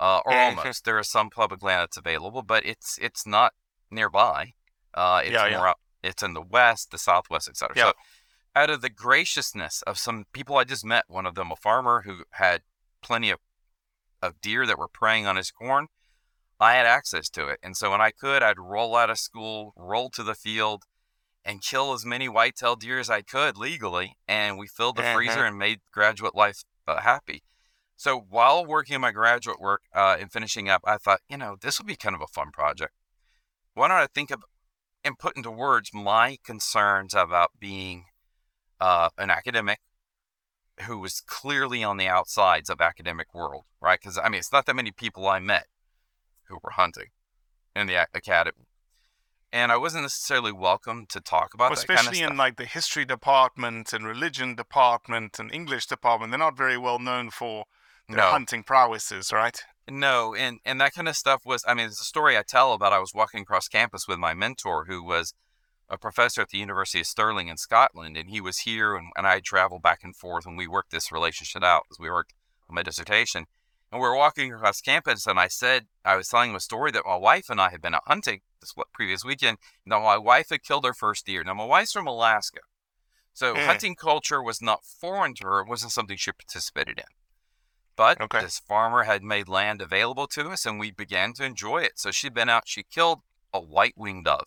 uh, 0.00 0.20
or 0.24 0.32
almost 0.32 0.84
there 0.84 0.98
is 0.98 1.08
some 1.08 1.30
public 1.30 1.62
land 1.62 1.82
that's 1.82 1.96
available 1.96 2.42
but 2.42 2.64
it's 2.64 2.98
it's 3.00 3.26
not 3.26 3.52
nearby 3.90 4.52
uh, 4.94 5.20
it's 5.24 5.32
yeah, 5.32 5.42
more 5.42 5.50
yeah. 5.50 5.70
Up, 5.70 5.80
it's 6.02 6.22
in 6.22 6.34
the 6.34 6.42
west 6.42 6.90
the 6.90 6.98
southwest 6.98 7.48
etc 7.48 7.74
yeah. 7.76 7.84
so 7.86 7.92
out 8.58 8.70
of 8.70 8.80
the 8.80 8.90
graciousness 8.90 9.82
of 9.82 9.98
some 9.98 10.26
people 10.32 10.56
I 10.56 10.64
just 10.64 10.84
met, 10.84 11.04
one 11.06 11.26
of 11.26 11.36
them 11.36 11.52
a 11.52 11.56
farmer 11.56 12.02
who 12.04 12.24
had 12.32 12.62
plenty 13.02 13.30
of, 13.30 13.38
of 14.20 14.40
deer 14.40 14.66
that 14.66 14.78
were 14.78 14.88
preying 14.88 15.26
on 15.26 15.36
his 15.36 15.52
corn, 15.52 15.86
I 16.58 16.74
had 16.74 16.84
access 16.86 17.28
to 17.30 17.46
it. 17.46 17.60
And 17.62 17.76
so 17.76 17.92
when 17.92 18.00
I 18.00 18.10
could, 18.10 18.42
I'd 18.42 18.58
roll 18.58 18.96
out 18.96 19.10
of 19.10 19.18
school, 19.18 19.74
roll 19.76 20.10
to 20.10 20.24
the 20.24 20.34
field, 20.34 20.84
and 21.44 21.62
kill 21.62 21.92
as 21.92 22.04
many 22.04 22.28
white-tailed 22.28 22.80
deer 22.80 22.98
as 22.98 23.08
I 23.08 23.22
could 23.22 23.56
legally. 23.56 24.16
And 24.26 24.58
we 24.58 24.66
filled 24.66 24.96
the 24.96 25.02
freezer 25.02 25.36
mm-hmm. 25.36 25.46
and 25.46 25.58
made 25.58 25.80
graduate 25.92 26.34
life 26.34 26.64
uh, 26.88 27.00
happy. 27.00 27.44
So 27.98 28.24
while 28.30 28.64
working 28.64 28.94
on 28.94 29.00
my 29.00 29.10
graduate 29.10 29.60
work 29.60 29.82
uh, 29.92 30.16
and 30.20 30.30
finishing 30.30 30.68
up, 30.68 30.82
I 30.84 30.98
thought, 30.98 31.18
you 31.28 31.36
know, 31.36 31.56
this 31.60 31.80
would 31.80 31.86
be 31.88 31.96
kind 31.96 32.14
of 32.14 32.22
a 32.22 32.28
fun 32.28 32.52
project. 32.52 32.92
Why 33.74 33.88
don't 33.88 33.96
I 33.96 34.06
think 34.06 34.30
of 34.30 34.44
and 35.02 35.18
put 35.18 35.36
into 35.36 35.50
words 35.50 35.90
my 35.92 36.38
concerns 36.44 37.12
about 37.12 37.50
being 37.58 38.04
uh, 38.80 39.08
an 39.18 39.30
academic 39.30 39.80
who 40.82 41.00
was 41.00 41.20
clearly 41.26 41.82
on 41.82 41.96
the 41.96 42.06
outsides 42.06 42.70
of 42.70 42.80
academic 42.80 43.34
world, 43.34 43.64
right? 43.80 43.98
Because 44.00 44.16
I 44.16 44.28
mean, 44.28 44.38
it's 44.38 44.52
not 44.52 44.66
that 44.66 44.76
many 44.76 44.92
people 44.92 45.26
I 45.26 45.40
met 45.40 45.66
who 46.44 46.58
were 46.62 46.70
hunting 46.70 47.08
in 47.74 47.88
the 47.88 48.06
academy, 48.14 48.68
and 49.52 49.72
I 49.72 49.76
wasn't 49.76 50.04
necessarily 50.04 50.52
welcome 50.52 51.06
to 51.08 51.20
talk 51.20 51.52
about 51.52 51.70
well, 51.70 51.78
especially 51.80 52.20
kind 52.20 52.26
of 52.26 52.30
in 52.32 52.36
like 52.36 52.58
the 52.58 52.64
history 52.64 53.04
department 53.04 53.92
and 53.92 54.06
religion 54.06 54.54
department 54.54 55.40
and 55.40 55.52
English 55.52 55.86
department. 55.86 56.30
They're 56.30 56.38
not 56.38 56.56
very 56.56 56.78
well 56.78 57.00
known 57.00 57.30
for 57.30 57.64
their 58.08 58.18
no. 58.18 58.30
hunting 58.30 58.62
prowesses, 58.62 59.32
right? 59.32 59.60
No, 59.90 60.34
and 60.34 60.60
and 60.64 60.80
that 60.80 60.94
kind 60.94 61.08
of 61.08 61.16
stuff 61.16 61.42
was. 61.44 61.64
I 61.66 61.74
mean, 61.74 61.86
it's 61.86 62.00
a 62.00 62.04
story 62.04 62.36
I 62.36 62.42
tell 62.46 62.72
about. 62.72 62.92
I 62.92 62.98
was 62.98 63.14
walking 63.14 63.42
across 63.42 63.68
campus 63.68 64.06
with 64.06 64.18
my 64.18 64.34
mentor, 64.34 64.84
who 64.86 65.02
was 65.02 65.34
a 65.88 65.96
professor 65.96 66.42
at 66.42 66.50
the 66.50 66.58
University 66.58 67.00
of 67.00 67.06
Stirling 67.06 67.48
in 67.48 67.56
Scotland, 67.56 68.16
and 68.16 68.28
he 68.28 68.40
was 68.40 68.58
here, 68.58 68.94
and, 68.94 69.08
and 69.16 69.26
I 69.26 69.40
traveled 69.40 69.82
back 69.82 70.00
and 70.02 70.14
forth, 70.14 70.44
and 70.44 70.58
we 70.58 70.66
worked 70.66 70.90
this 70.90 71.10
relationship 71.10 71.62
out 71.62 71.84
as 71.90 71.98
we 71.98 72.10
worked 72.10 72.34
on 72.68 72.74
my 72.74 72.82
dissertation. 72.82 73.46
And 73.90 74.02
we 74.02 74.06
were 74.06 74.16
walking 74.16 74.52
across 74.52 74.82
campus, 74.82 75.26
and 75.26 75.40
I 75.40 75.48
said, 75.48 75.86
I 76.04 76.16
was 76.16 76.28
telling 76.28 76.50
him 76.50 76.56
a 76.56 76.60
story 76.60 76.90
that 76.90 77.06
my 77.06 77.16
wife 77.16 77.48
and 77.48 77.58
I 77.58 77.70
had 77.70 77.80
been 77.80 77.94
out 77.94 78.02
hunting 78.06 78.40
this 78.60 78.74
previous 78.92 79.24
weekend. 79.24 79.56
Now, 79.86 80.00
my 80.00 80.18
wife 80.18 80.50
had 80.50 80.62
killed 80.62 80.84
her 80.84 80.92
first 80.92 81.24
deer. 81.24 81.42
Now, 81.42 81.54
my 81.54 81.64
wife's 81.64 81.92
from 81.92 82.06
Alaska. 82.06 82.60
So, 83.32 83.54
mm. 83.54 83.64
hunting 83.64 83.94
culture 83.94 84.42
was 84.42 84.60
not 84.60 84.84
foreign 84.84 85.34
to 85.36 85.46
her, 85.46 85.60
it 85.60 85.68
wasn't 85.68 85.92
something 85.92 86.18
she 86.18 86.32
participated 86.32 86.98
in. 86.98 87.04
But 87.98 88.20
okay. 88.20 88.40
this 88.40 88.60
farmer 88.60 89.02
had 89.02 89.24
made 89.24 89.48
land 89.48 89.82
available 89.82 90.28
to 90.28 90.48
us, 90.50 90.64
and 90.64 90.78
we 90.78 90.92
began 90.92 91.32
to 91.34 91.44
enjoy 91.44 91.78
it. 91.78 91.98
So, 91.98 92.10
she'd 92.12 92.32
been 92.32 92.48
out, 92.48 92.68
she 92.68 92.84
killed 92.84 93.20
a 93.52 93.60
white 93.60 93.94
winged 93.96 94.24
dove. 94.24 94.46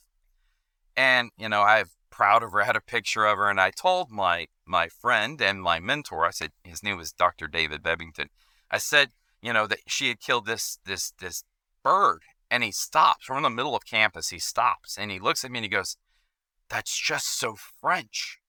And, 0.95 1.31
you 1.37 1.49
know, 1.49 1.61
I'm 1.61 1.87
proud 2.09 2.43
of 2.43 2.53
her, 2.53 2.61
I 2.61 2.65
had 2.65 2.75
a 2.77 2.81
picture 2.81 3.25
of 3.25 3.37
her, 3.37 3.49
and 3.49 3.59
I 3.59 3.71
told 3.71 4.09
my 4.09 4.47
my 4.65 4.87
friend 4.87 5.41
and 5.41 5.61
my 5.61 5.79
mentor, 5.79 6.25
I 6.25 6.31
said 6.31 6.51
his 6.63 6.81
name 6.81 6.97
was 6.97 7.11
Dr. 7.11 7.47
David 7.47 7.83
Bebbington. 7.83 8.27
I 8.71 8.77
said, 8.77 9.09
you 9.41 9.51
know, 9.51 9.67
that 9.67 9.79
she 9.85 10.07
had 10.07 10.21
killed 10.21 10.45
this 10.45 10.79
this 10.85 11.11
this 11.19 11.43
bird. 11.83 12.21
And 12.49 12.63
he 12.63 12.71
stops. 12.71 13.29
We're 13.29 13.37
in 13.37 13.43
the 13.43 13.49
middle 13.49 13.75
of 13.75 13.85
campus. 13.85 14.29
He 14.29 14.39
stops 14.39 14.97
and 14.97 15.09
he 15.09 15.19
looks 15.19 15.45
at 15.45 15.51
me 15.51 15.59
and 15.59 15.65
he 15.65 15.69
goes, 15.69 15.97
That's 16.69 16.97
just 16.97 17.37
so 17.39 17.55
French. 17.81 18.39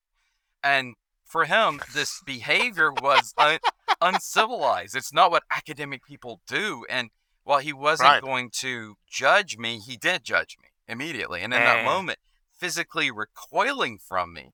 And 0.61 0.95
for 1.33 1.45
him, 1.45 1.81
this 1.95 2.21
behavior 2.23 2.93
was 2.93 3.33
un- 3.39 3.57
uncivilized. 3.99 4.95
It's 4.95 5.11
not 5.11 5.31
what 5.31 5.41
academic 5.49 6.05
people 6.05 6.41
do. 6.47 6.85
And 6.87 7.09
while 7.43 7.57
he 7.57 7.73
wasn't 7.73 8.09
right. 8.09 8.21
going 8.21 8.51
to 8.59 8.97
judge 9.09 9.57
me, 9.57 9.79
he 9.79 9.97
did 9.97 10.23
judge 10.23 10.57
me 10.61 10.69
immediately. 10.87 11.41
And 11.41 11.51
in 11.51 11.59
that 11.59 11.83
moment, 11.83 12.19
physically 12.55 13.09
recoiling 13.09 13.97
from 13.97 14.31
me. 14.31 14.53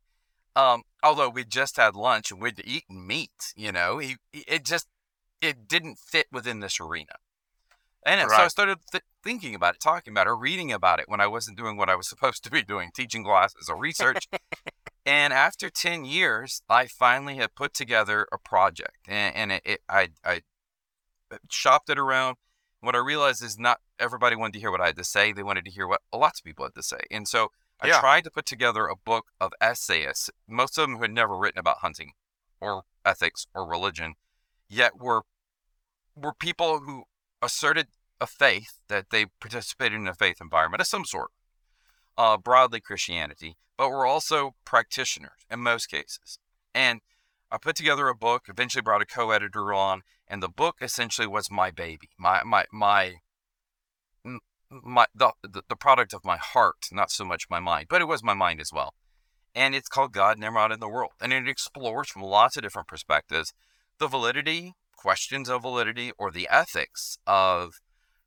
Um, 0.56 0.84
although 1.04 1.30
we 1.30 1.44
just 1.44 1.76
had 1.76 1.96
lunch 1.96 2.32
and 2.32 2.42
we'd 2.42 2.64
eaten 2.66 3.06
meat, 3.06 3.54
you 3.58 3.74
know, 3.74 3.98
he, 3.98 4.16
it 4.32 4.64
just 4.64 4.88
it 5.42 5.68
didn't 5.68 6.00
fit 6.00 6.28
within 6.32 6.62
this 6.62 6.80
arena. 6.80 7.16
And 8.06 8.22
right. 8.22 8.38
so 8.38 8.44
I 8.44 8.48
started 8.48 8.80
th- 8.92 9.04
thinking 9.22 9.54
about 9.54 9.76
it, 9.76 9.82
talking 9.82 10.14
about 10.14 10.28
it, 10.28 10.32
reading 10.32 10.72
about 10.72 11.00
it 11.00 11.10
when 11.10 11.20
I 11.20 11.28
wasn't 11.28 11.58
doing 11.58 11.76
what 11.76 11.90
I 11.90 11.96
was 11.96 12.08
supposed 12.08 12.44
to 12.46 12.52
be 12.52 12.64
doing, 12.64 12.92
teaching 12.96 13.26
classes 13.26 13.68
or 13.70 13.78
research. 13.78 14.28
And 15.10 15.34
after 15.34 15.72
10 15.72 16.06
years, 16.06 16.62
I 16.70 16.86
finally 16.86 17.38
had 17.38 17.56
put 17.56 17.74
together 17.74 18.28
a 18.32 18.38
project 18.38 19.08
and, 19.08 19.36
and 19.36 19.52
it, 19.54 19.62
it, 19.66 19.80
I, 19.90 20.10
I 20.24 20.42
uh, 21.32 21.38
shopped 21.50 21.90
it 21.90 21.98
around. 21.98 22.36
What 22.82 22.96
I 22.96 23.00
realized 23.00 23.44
is 23.44 23.58
not 23.58 23.80
everybody 23.98 24.36
wanted 24.36 24.54
to 24.54 24.60
hear 24.60 24.70
what 24.70 24.82
I 24.82 24.86
had 24.86 24.98
to 24.98 25.04
say. 25.04 25.34
They 25.34 25.42
wanted 25.42 25.66
to 25.66 25.72
hear 25.72 25.88
what 25.88 26.02
lots 26.14 26.40
of 26.40 26.44
people 26.44 26.64
had 26.64 26.76
to 26.76 26.84
say. 26.84 27.00
And 27.10 27.28
so 27.28 27.48
I 27.82 27.88
yeah. 27.88 28.00
tried 28.00 28.24
to 28.26 28.30
put 28.30 28.46
together 28.46 28.86
a 28.86 28.96
book 28.96 29.32
of 29.42 29.52
essayists, 29.60 30.30
most 30.48 30.78
of 30.78 30.84
them 30.84 30.98
who 30.98 31.02
had 31.02 31.12
never 31.12 31.36
written 31.36 31.60
about 31.60 31.80
hunting 31.80 32.12
or 32.62 32.84
ethics 33.04 33.48
or 33.56 33.68
religion, 33.68 34.14
yet 34.70 35.02
were 35.02 35.24
were 36.16 36.34
people 36.34 36.82
who 36.82 37.06
asserted 37.42 37.88
a 38.22 38.28
faith 38.28 38.82
that 38.90 39.10
they 39.10 39.26
participated 39.40 40.00
in 40.00 40.08
a 40.08 40.14
faith 40.14 40.38
environment 40.40 40.82
of 40.82 40.88
some 40.88 41.06
sort, 41.06 41.32
uh, 42.20 42.38
broadly 42.38 42.82
Christianity, 42.82 43.56
but 43.78 43.90
were 43.90 44.06
also 44.06 44.54
practitioners 44.66 45.46
in 45.50 45.62
most 45.62 45.88
cases. 45.88 46.38
And 46.76 47.00
I 47.50 47.58
put 47.58 47.78
together 47.78 48.10
a 48.10 48.16
book, 48.16 48.44
eventually 48.50 48.82
brought 48.82 49.02
a 49.02 49.06
co-editor 49.06 49.74
on, 49.74 50.02
and 50.28 50.44
the 50.44 50.50
book 50.50 50.76
essentially 50.82 51.28
was 51.28 51.50
my 51.50 51.72
baby, 51.72 52.10
my 52.20 52.44
my 52.44 52.66
my 52.72 53.16
my 54.70 55.06
the, 55.16 55.32
the 55.44 55.76
product 55.78 56.14
of 56.14 56.26
my 56.26 56.38
heart, 56.38 56.90
not 56.92 57.10
so 57.10 57.24
much 57.24 57.50
my 57.50 57.62
mind, 57.62 57.88
but 57.90 58.02
it 58.02 58.08
was 58.08 58.22
my 58.22 58.34
mind 58.34 58.60
as 58.60 58.72
well. 58.74 58.94
And 59.56 59.74
it's 59.74 59.90
called 59.90 60.12
God 60.12 60.38
Nimrod 60.38 60.74
and 60.74 60.82
the 60.82 60.90
World, 60.90 61.14
and 61.22 61.32
it 61.32 61.48
explores 61.48 62.10
from 62.10 62.22
lots 62.22 62.58
of 62.58 62.64
different 62.64 62.90
perspectives 62.90 63.54
the 63.98 64.08
validity, 64.08 64.74
questions 64.96 65.50
of 65.50 65.62
validity, 65.62 66.12
or 66.18 66.32
the 66.32 66.48
ethics 66.52 67.18
of 67.26 67.76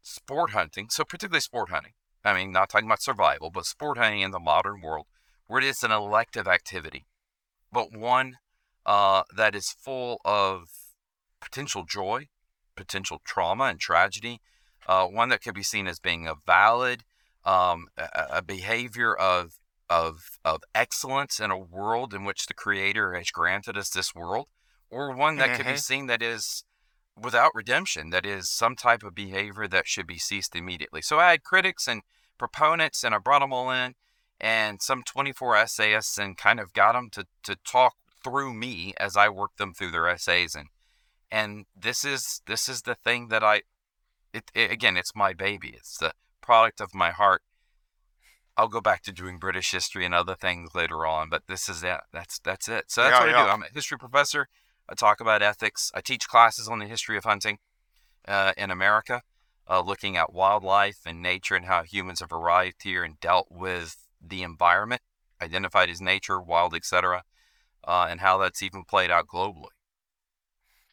sport 0.02 0.50
hunting. 0.50 0.88
So 0.90 1.04
particularly 1.04 1.40
sport 1.40 1.68
hunting. 1.70 1.92
I 2.24 2.34
mean, 2.34 2.52
not 2.52 2.68
talking 2.68 2.86
about 2.86 3.02
survival, 3.02 3.50
but 3.50 3.66
sport 3.66 3.98
hunting 3.98 4.20
in 4.20 4.30
the 4.30 4.38
modern 4.38 4.80
world, 4.80 5.06
where 5.46 5.60
it 5.60 5.66
is 5.66 5.82
an 5.82 5.90
elective 5.90 6.46
activity, 6.46 7.06
but 7.72 7.92
one 7.92 8.38
uh, 8.86 9.22
that 9.36 9.54
is 9.54 9.70
full 9.70 10.20
of 10.24 10.68
potential 11.40 11.84
joy, 11.84 12.28
potential 12.76 13.20
trauma 13.24 13.64
and 13.64 13.80
tragedy, 13.80 14.40
uh, 14.86 15.06
one 15.06 15.28
that 15.28 15.42
could 15.42 15.54
be 15.54 15.62
seen 15.62 15.86
as 15.86 15.98
being 15.98 16.26
a 16.26 16.34
valid 16.46 17.04
um, 17.44 17.88
a, 17.96 18.08
a, 18.36 18.42
behavior 18.42 19.14
of, 19.14 19.54
of, 19.90 20.38
of 20.44 20.62
excellence 20.74 21.40
in 21.40 21.50
a 21.50 21.58
world 21.58 22.14
in 22.14 22.24
which 22.24 22.46
the 22.46 22.54
Creator 22.54 23.14
has 23.14 23.30
granted 23.30 23.76
us 23.76 23.90
this 23.90 24.14
world, 24.14 24.46
or 24.90 25.14
one 25.14 25.36
that 25.36 25.48
mm-hmm. 25.48 25.56
could 25.56 25.66
be 25.66 25.72
mm-hmm. 25.72 25.78
seen 25.78 26.06
that 26.06 26.22
is 26.22 26.64
without 27.20 27.54
redemption, 27.54 28.10
that 28.10 28.26
is 28.26 28.48
some 28.48 28.76
type 28.76 29.02
of 29.02 29.14
behavior 29.14 29.68
that 29.68 29.86
should 29.86 30.06
be 30.06 30.18
ceased 30.18 30.56
immediately. 30.56 31.02
So 31.02 31.18
I 31.18 31.32
had 31.32 31.44
critics 31.44 31.86
and 31.86 32.02
proponents, 32.38 33.04
and 33.04 33.14
I 33.14 33.18
brought 33.18 33.40
them 33.40 33.52
all 33.52 33.70
in, 33.70 33.94
and 34.40 34.82
some 34.82 35.02
24 35.02 35.56
essayists, 35.56 36.18
and 36.18 36.36
kind 36.36 36.58
of 36.60 36.72
got 36.72 36.92
them 36.92 37.10
to, 37.10 37.26
to 37.44 37.56
talk 37.64 37.94
through 38.24 38.54
me 38.54 38.94
as 38.98 39.16
I 39.16 39.28
worked 39.28 39.58
them 39.58 39.74
through 39.74 39.90
their 39.90 40.08
essays, 40.08 40.54
and 40.54 40.68
and 41.30 41.64
this 41.74 42.04
is 42.04 42.42
this 42.46 42.68
is 42.68 42.82
the 42.82 42.94
thing 42.94 43.28
that 43.28 43.42
I 43.42 43.62
it, 44.32 44.50
it, 44.54 44.70
again, 44.70 44.96
it's 44.96 45.14
my 45.14 45.32
baby. 45.32 45.74
It's 45.76 45.98
the 45.98 46.12
product 46.40 46.80
of 46.80 46.94
my 46.94 47.10
heart. 47.10 47.42
I'll 48.56 48.68
go 48.68 48.80
back 48.80 49.02
to 49.04 49.12
doing 49.12 49.38
British 49.38 49.70
history 49.70 50.04
and 50.04 50.14
other 50.14 50.34
things 50.34 50.74
later 50.74 51.06
on, 51.06 51.30
but 51.30 51.44
this 51.48 51.68
is 51.68 51.82
it. 51.82 52.00
That's 52.12 52.38
that's 52.38 52.68
it. 52.68 52.84
So 52.88 53.02
that's 53.02 53.14
yeah, 53.14 53.20
what 53.20 53.30
yeah. 53.30 53.42
I 53.42 53.44
do. 53.46 53.50
I'm 53.50 53.62
a 53.62 53.74
history 53.74 53.98
professor. 53.98 54.48
I 54.88 54.94
talk 54.94 55.20
about 55.20 55.42
ethics. 55.42 55.90
I 55.94 56.00
teach 56.00 56.28
classes 56.28 56.68
on 56.68 56.78
the 56.78 56.86
history 56.86 57.16
of 57.16 57.24
hunting 57.24 57.58
uh, 58.26 58.52
in 58.56 58.70
America, 58.70 59.22
uh, 59.68 59.80
looking 59.80 60.16
at 60.16 60.32
wildlife 60.32 61.00
and 61.06 61.22
nature 61.22 61.54
and 61.54 61.66
how 61.66 61.82
humans 61.82 62.20
have 62.20 62.32
arrived 62.32 62.82
here 62.82 63.04
and 63.04 63.18
dealt 63.20 63.48
with 63.50 63.96
the 64.20 64.42
environment, 64.42 65.02
identified 65.40 65.90
as 65.90 66.00
nature, 66.00 66.40
wild, 66.40 66.74
etc., 66.74 67.22
uh, 67.84 68.06
and 68.08 68.20
how 68.20 68.38
that's 68.38 68.62
even 68.62 68.84
played 68.84 69.10
out 69.10 69.26
globally. 69.26 69.70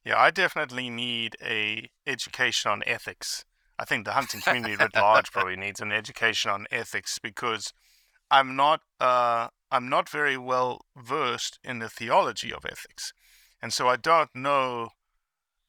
Yeah, 0.03 0.19
I 0.19 0.31
definitely 0.31 0.89
need 0.89 1.35
a 1.43 1.89
education 2.07 2.71
on 2.71 2.83
ethics. 2.87 3.45
I 3.77 3.85
think 3.85 4.05
the 4.05 4.13
hunting 4.13 4.41
community 4.45 4.81
at 4.81 4.95
large 4.95 5.31
probably 5.31 5.55
needs 5.55 5.81
an 5.81 5.91
education 5.91 6.51
on 6.51 6.67
ethics 6.71 7.19
because 7.19 7.73
I'm 8.31 8.55
not 8.55 8.81
uh, 8.99 9.49
I'm 9.71 9.89
not 9.89 10.09
very 10.09 10.37
well 10.37 10.81
versed 10.97 11.59
in 11.63 11.79
the 11.79 11.89
theology 11.89 12.51
of 12.51 12.65
ethics, 12.65 13.13
and 13.61 13.73
so 13.73 13.87
I 13.87 13.95
don't 13.95 14.33
know 14.35 14.89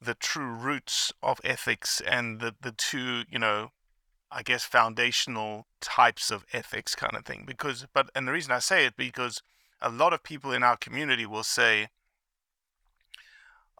the 0.01 0.15
true 0.15 0.51
roots 0.53 1.11
of 1.21 1.39
ethics 1.43 2.01
and 2.05 2.39
the 2.39 2.55
the 2.61 2.71
two 2.71 3.23
you 3.29 3.39
know 3.39 3.71
I 4.31 4.43
guess 4.43 4.63
foundational 4.63 5.67
types 5.79 6.31
of 6.31 6.45
ethics 6.53 6.95
kind 6.95 7.15
of 7.15 7.25
thing 7.25 7.43
because 7.45 7.85
but 7.93 8.09
and 8.15 8.27
the 8.27 8.31
reason 8.31 8.51
I 8.51 8.59
say 8.59 8.85
it 8.85 8.95
because 8.97 9.41
a 9.81 9.89
lot 9.89 10.13
of 10.13 10.23
people 10.23 10.51
in 10.51 10.63
our 10.63 10.77
community 10.77 11.25
will 11.25 11.43
say 11.43 11.89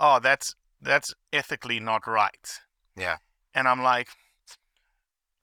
oh, 0.02 0.20
that's 0.20 0.56
that's 0.82 1.14
ethically 1.32 1.80
not 1.80 2.08
right. 2.08 2.60
Yeah. 2.98 3.18
And 3.54 3.68
I'm 3.68 3.82
like, 3.82 4.10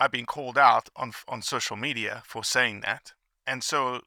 I've 0.01 0.11
been 0.11 0.27
called 0.27 0.59
out 0.59 0.91
on 0.97 1.13
on 1.29 1.41
social 1.41 1.77
media 1.77 2.23
for 2.27 2.45
saying 2.45 2.81
that, 2.81 3.13
and 3.47 3.63
so 3.63 4.03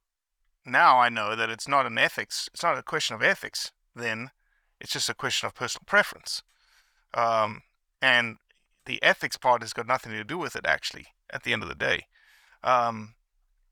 now 0.65 0.99
I 0.99 1.09
know 1.09 1.35
that 1.35 1.49
it's 1.49 1.67
not 1.67 1.85
an 1.85 1.97
ethics. 1.97 2.49
It's 2.53 2.63
not 2.63 2.77
a 2.77 2.83
question 2.83 3.15
of 3.15 3.23
ethics. 3.23 3.71
Then 3.95 4.29
it's 4.81 4.93
just 4.93 5.09
a 5.09 5.13
question 5.13 5.47
of 5.47 5.55
personal 5.55 5.83
preference, 5.85 6.43
um, 7.13 7.61
and 8.01 8.37
the 8.85 9.01
ethics 9.01 9.37
part 9.37 9.61
has 9.61 9.73
got 9.73 9.87
nothing 9.87 10.11
to 10.11 10.23
do 10.23 10.37
with 10.37 10.55
it. 10.55 10.65
Actually, 10.65 11.07
at 11.31 11.43
the 11.43 11.53
end 11.53 11.63
of 11.63 11.69
the 11.69 11.75
day. 11.75 12.07
Um, 12.63 13.15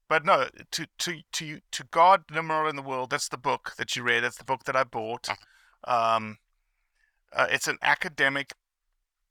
but 0.07 0.25
no, 0.25 0.47
to 0.71 0.87
to 0.97 1.21
to 1.33 1.59
to 1.71 1.83
God 1.91 2.23
Nimrod 2.31 2.69
and 2.69 2.77
the 2.77 2.83
world. 2.83 3.11
That's 3.11 3.29
the 3.29 3.37
book 3.37 3.73
that 3.77 3.95
you 3.95 4.03
read. 4.03 4.23
That's 4.23 4.37
the 4.37 4.43
book 4.43 4.63
that 4.63 4.75
I 4.75 4.83
bought. 4.83 5.29
Um, 5.83 6.37
uh, 7.31 7.47
it's 7.49 7.67
an 7.67 7.77
academic, 7.83 8.53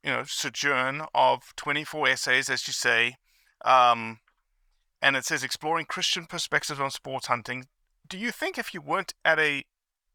you 0.03 0.11
know, 0.11 0.23
sojourn 0.25 1.03
of 1.13 1.53
24 1.57 2.07
essays, 2.07 2.49
as 2.49 2.65
you 2.65 2.73
say, 2.73 3.17
um, 3.65 4.19
and 5.01 5.17
it 5.17 5.25
says 5.25 5.43
exploring 5.43 5.85
Christian 5.85 6.25
perspectives 6.25 6.79
on 6.79 6.91
sports 6.91 7.27
hunting. 7.27 7.65
Do 8.07 8.17
you 8.17 8.31
think 8.31 8.57
if 8.57 8.73
you 8.73 8.81
weren't 8.81 9.13
at 9.25 9.37
a 9.37 9.65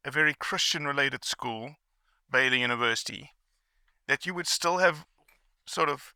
a 0.04 0.10
very 0.10 0.34
Christian-related 0.34 1.24
school, 1.24 1.76
Baylor 2.30 2.56
University, 2.56 3.30
that 4.06 4.26
you 4.26 4.34
would 4.34 4.46
still 4.46 4.78
have 4.78 5.06
sort 5.66 5.88
of, 5.88 6.14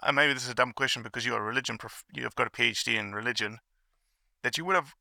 uh, 0.00 0.12
maybe 0.12 0.32
this 0.32 0.44
is 0.44 0.50
a 0.50 0.54
dumb 0.54 0.72
question 0.72 1.02
because 1.02 1.26
you're 1.26 1.38
a 1.38 1.42
religion, 1.42 1.76
prof- 1.76 2.04
you've 2.12 2.34
got 2.34 2.46
a 2.46 2.50
PhD 2.50 2.98
in 2.98 3.12
religion, 3.12 3.58
that 4.42 4.56
you 4.56 4.64
would 4.64 4.76
have 4.76 4.94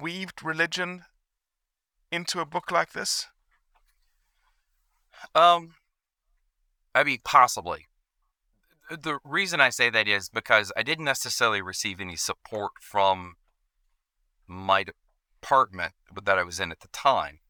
weaved 0.00 0.42
religion 0.42 1.04
into 2.10 2.40
a 2.40 2.46
book 2.46 2.70
like 2.70 2.92
this? 2.92 3.26
Um, 5.34 5.74
I 6.94 7.04
mean, 7.04 7.18
possibly. 7.24 7.86
The 8.90 9.18
reason 9.24 9.60
I 9.60 9.70
say 9.70 9.90
that 9.90 10.08
is 10.08 10.28
because 10.28 10.72
I 10.76 10.82
didn't 10.82 11.04
necessarily 11.04 11.62
receive 11.62 12.00
any 12.00 12.16
support 12.16 12.72
from 12.80 13.34
my 14.48 14.84
department 15.40 15.92
that 16.24 16.38
I 16.38 16.42
was 16.42 16.60
in 16.60 16.70
at 16.70 16.80
the 16.80 16.88
time. 16.88 17.40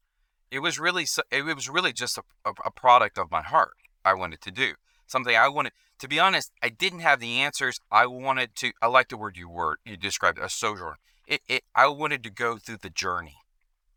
It 0.49 0.59
was 0.59 0.79
really 0.79 1.05
it 1.31 1.43
was 1.43 1.69
really 1.69 1.93
just 1.93 2.17
a, 2.17 2.23
a 2.65 2.71
product 2.71 3.17
of 3.17 3.31
my 3.31 3.41
heart. 3.41 3.73
I 4.03 4.13
wanted 4.13 4.41
to 4.41 4.51
do 4.51 4.73
something 5.07 5.35
I 5.35 5.47
wanted. 5.47 5.73
To 5.99 6.07
be 6.07 6.19
honest, 6.19 6.51
I 6.61 6.69
didn't 6.69 6.99
have 6.99 7.19
the 7.19 7.39
answers. 7.39 7.79
I 7.91 8.05
wanted 8.07 8.55
to. 8.57 8.71
I 8.81 8.87
like 8.87 9.09
the 9.09 9.17
word 9.17 9.37
you 9.37 9.49
word 9.49 9.77
you 9.85 9.97
described 9.97 10.39
a 10.39 10.49
sojourn. 10.49 10.95
It, 11.27 11.41
it 11.47 11.63
I 11.75 11.87
wanted 11.87 12.23
to 12.23 12.29
go 12.29 12.57
through 12.57 12.77
the 12.81 12.89
journey 12.89 13.37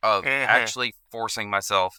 of 0.03 0.25
mm-hmm. 0.25 0.51
actually 0.51 0.95
forcing 1.11 1.51
myself 1.51 1.97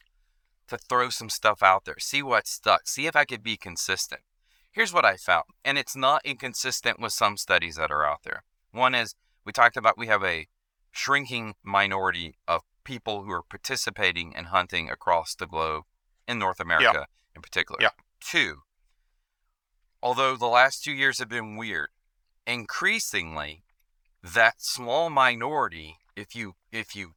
to 0.67 0.77
throw 0.77 1.09
some 1.09 1.29
stuff 1.29 1.61
out 1.61 1.85
there, 1.85 1.99
see 1.99 2.23
what 2.23 2.47
stuck, 2.47 2.87
see 2.87 3.07
if 3.07 3.15
I 3.15 3.25
could 3.25 3.43
be 3.43 3.57
consistent. 3.57 4.21
Here's 4.71 4.93
what 4.93 5.05
I 5.05 5.15
found, 5.15 5.45
and 5.63 5.77
it's 5.77 5.95
not 5.95 6.21
inconsistent 6.25 6.99
with 6.99 7.13
some 7.13 7.37
studies 7.37 7.75
that 7.75 7.91
are 7.91 8.05
out 8.05 8.23
there. 8.23 8.43
One 8.71 8.95
is 8.95 9.15
we 9.45 9.51
talked 9.51 9.77
about 9.77 9.97
we 9.97 10.07
have 10.07 10.23
a 10.23 10.47
shrinking 10.95 11.55
minority 11.63 12.35
of 12.47 12.61
people 12.83 13.23
who 13.23 13.31
are 13.31 13.43
participating 13.43 14.33
in 14.33 14.45
hunting 14.45 14.89
across 14.89 15.35
the 15.35 15.47
globe 15.47 15.83
in 16.27 16.39
North 16.39 16.59
America 16.59 16.91
yeah. 16.93 17.03
in 17.35 17.41
particular. 17.41 17.79
Yeah. 17.81 17.89
Two, 18.19 18.61
although 20.01 20.35
the 20.35 20.47
last 20.47 20.83
two 20.83 20.93
years 20.93 21.19
have 21.19 21.29
been 21.29 21.57
weird, 21.57 21.89
increasingly 22.47 23.63
that 24.23 24.55
small 24.61 25.09
minority, 25.09 25.97
if 26.15 26.35
you 26.35 26.53
if 26.71 26.95
you 26.95 27.13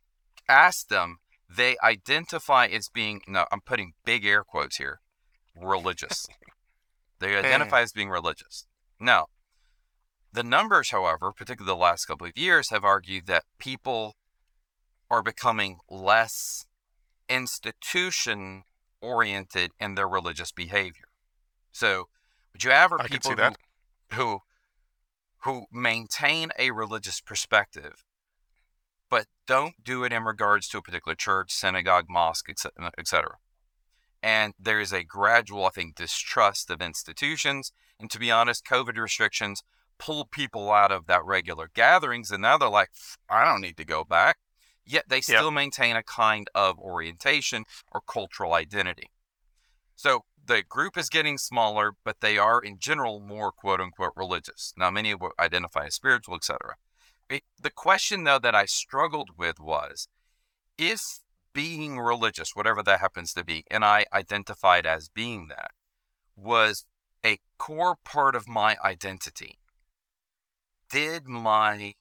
ask 0.49 0.89
them 0.89 1.19
they 1.49 1.77
identify 1.83 2.67
as 2.67 2.89
being 2.89 3.21
no 3.27 3.47
i'm 3.53 3.61
putting 3.61 3.93
big 4.05 4.27
air 4.27 4.45
quotes 4.45 4.77
here 4.77 5.01
religious 5.57 6.27
they 7.21 7.37
identify 7.37 7.81
as 7.81 7.93
being 7.93 8.09
religious 8.09 8.67
now 9.01 9.27
the 10.33 10.43
numbers 10.43 10.91
however 10.91 11.33
particularly 11.33 11.75
the 11.75 11.81
last 11.81 12.07
couple 12.07 12.27
of 12.27 12.37
years 12.37 12.71
have 12.71 12.85
argued 12.85 13.27
that 13.27 13.45
people 13.59 14.15
are 15.11 15.23
becoming 15.23 15.79
less 15.89 16.67
institution 17.29 18.65
oriented 19.01 19.71
in 19.79 19.95
their 19.95 20.09
religious 20.09 20.53
behavior. 20.53 21.09
So, 21.73 22.09
would 22.53 22.65
you 22.65 22.71
ever 22.71 22.99
people. 22.99 23.35
Who, 24.13 24.17
who 24.17 24.41
who 25.43 25.67
maintain 25.73 26.51
a 26.59 26.73
religious 26.73 27.21
perspective, 27.21 28.05
but 29.09 29.27
don't 29.47 29.85
do 29.85 30.03
it 30.05 30.13
in 30.13 30.25
regards 30.25 30.69
to 30.69 30.79
a 30.79 30.83
particular 30.83 31.15
church, 31.15 31.53
synagogue, 31.53 32.07
mosque, 32.09 32.51
etc. 32.99 33.37
And 34.21 34.55
there 34.59 34.81
is 34.81 34.93
a 34.93 35.05
gradual, 35.05 35.65
I 35.65 35.71
think, 35.71 35.95
distrust 35.95 36.71
of 36.71 36.83
institutions. 36.83 37.73
And 38.01 38.11
to 38.11 38.19
be 38.19 38.33
honest, 38.33 38.67
COVID 38.67 38.99
restrictions 38.99 39.63
pull 39.99 40.25
people 40.25 40.71
out 40.71 40.93
of 40.93 41.07
that 41.07 41.25
regular 41.25 41.71
gatherings, 41.75 42.31
and 42.31 42.43
now 42.43 42.59
they're 42.59 42.69
like, 42.69 42.91
I 43.29 43.45
don't 43.45 43.61
need 43.61 43.77
to 43.77 43.85
go 43.85 44.05
back. 44.05 44.39
Yet 44.85 45.09
they 45.09 45.21
still 45.21 45.51
maintain 45.51 45.97
a 45.97 46.03
kind 46.03 46.49
of 46.55 46.79
orientation 46.79 47.65
or 47.93 48.01
cultural 48.01 48.55
identity. 48.55 49.11
So 49.97 50.25
the 50.47 50.63
group 50.63 50.97
is 50.97 51.11
getting 51.11 51.37
smaller, 51.37 51.93
but 52.05 52.21
they 52.21 52.39
are 52.39 52.61
in 52.61 52.79
general 52.79 53.21
more 53.21 53.53
quote 53.53 53.81
unquote 53.81 54.15
religious. 54.17 54.73
Now, 54.79 54.91
many 54.91 55.15
will 55.15 55.33
identify 55.39 55.87
as 55.87 55.95
spiritual, 55.95 56.37
etc. 56.37 56.77
The 57.29 57.71
question, 57.71 58.25
though, 58.25 58.39
that 58.39 58.55
I 58.55 58.65
struggled 58.65 59.31
with 59.37 59.61
was 59.61 60.09
if 60.79 61.21
being 61.53 61.99
religious, 61.99 62.55
whatever 62.55 62.83
that 62.85 63.01
happens 63.01 63.35
to 63.35 63.45
be, 63.45 63.65
and 63.71 63.85
I 63.85 64.07
identified 64.13 64.87
as 64.87 65.11
being 65.11 65.49
that, 65.49 65.73
was 66.35 66.87
a 67.25 67.39
core 67.59 67.97
part 68.05 68.35
of 68.35 68.49
my 68.49 68.77
identity, 68.83 69.59
did 70.91 71.27
my 71.27 71.95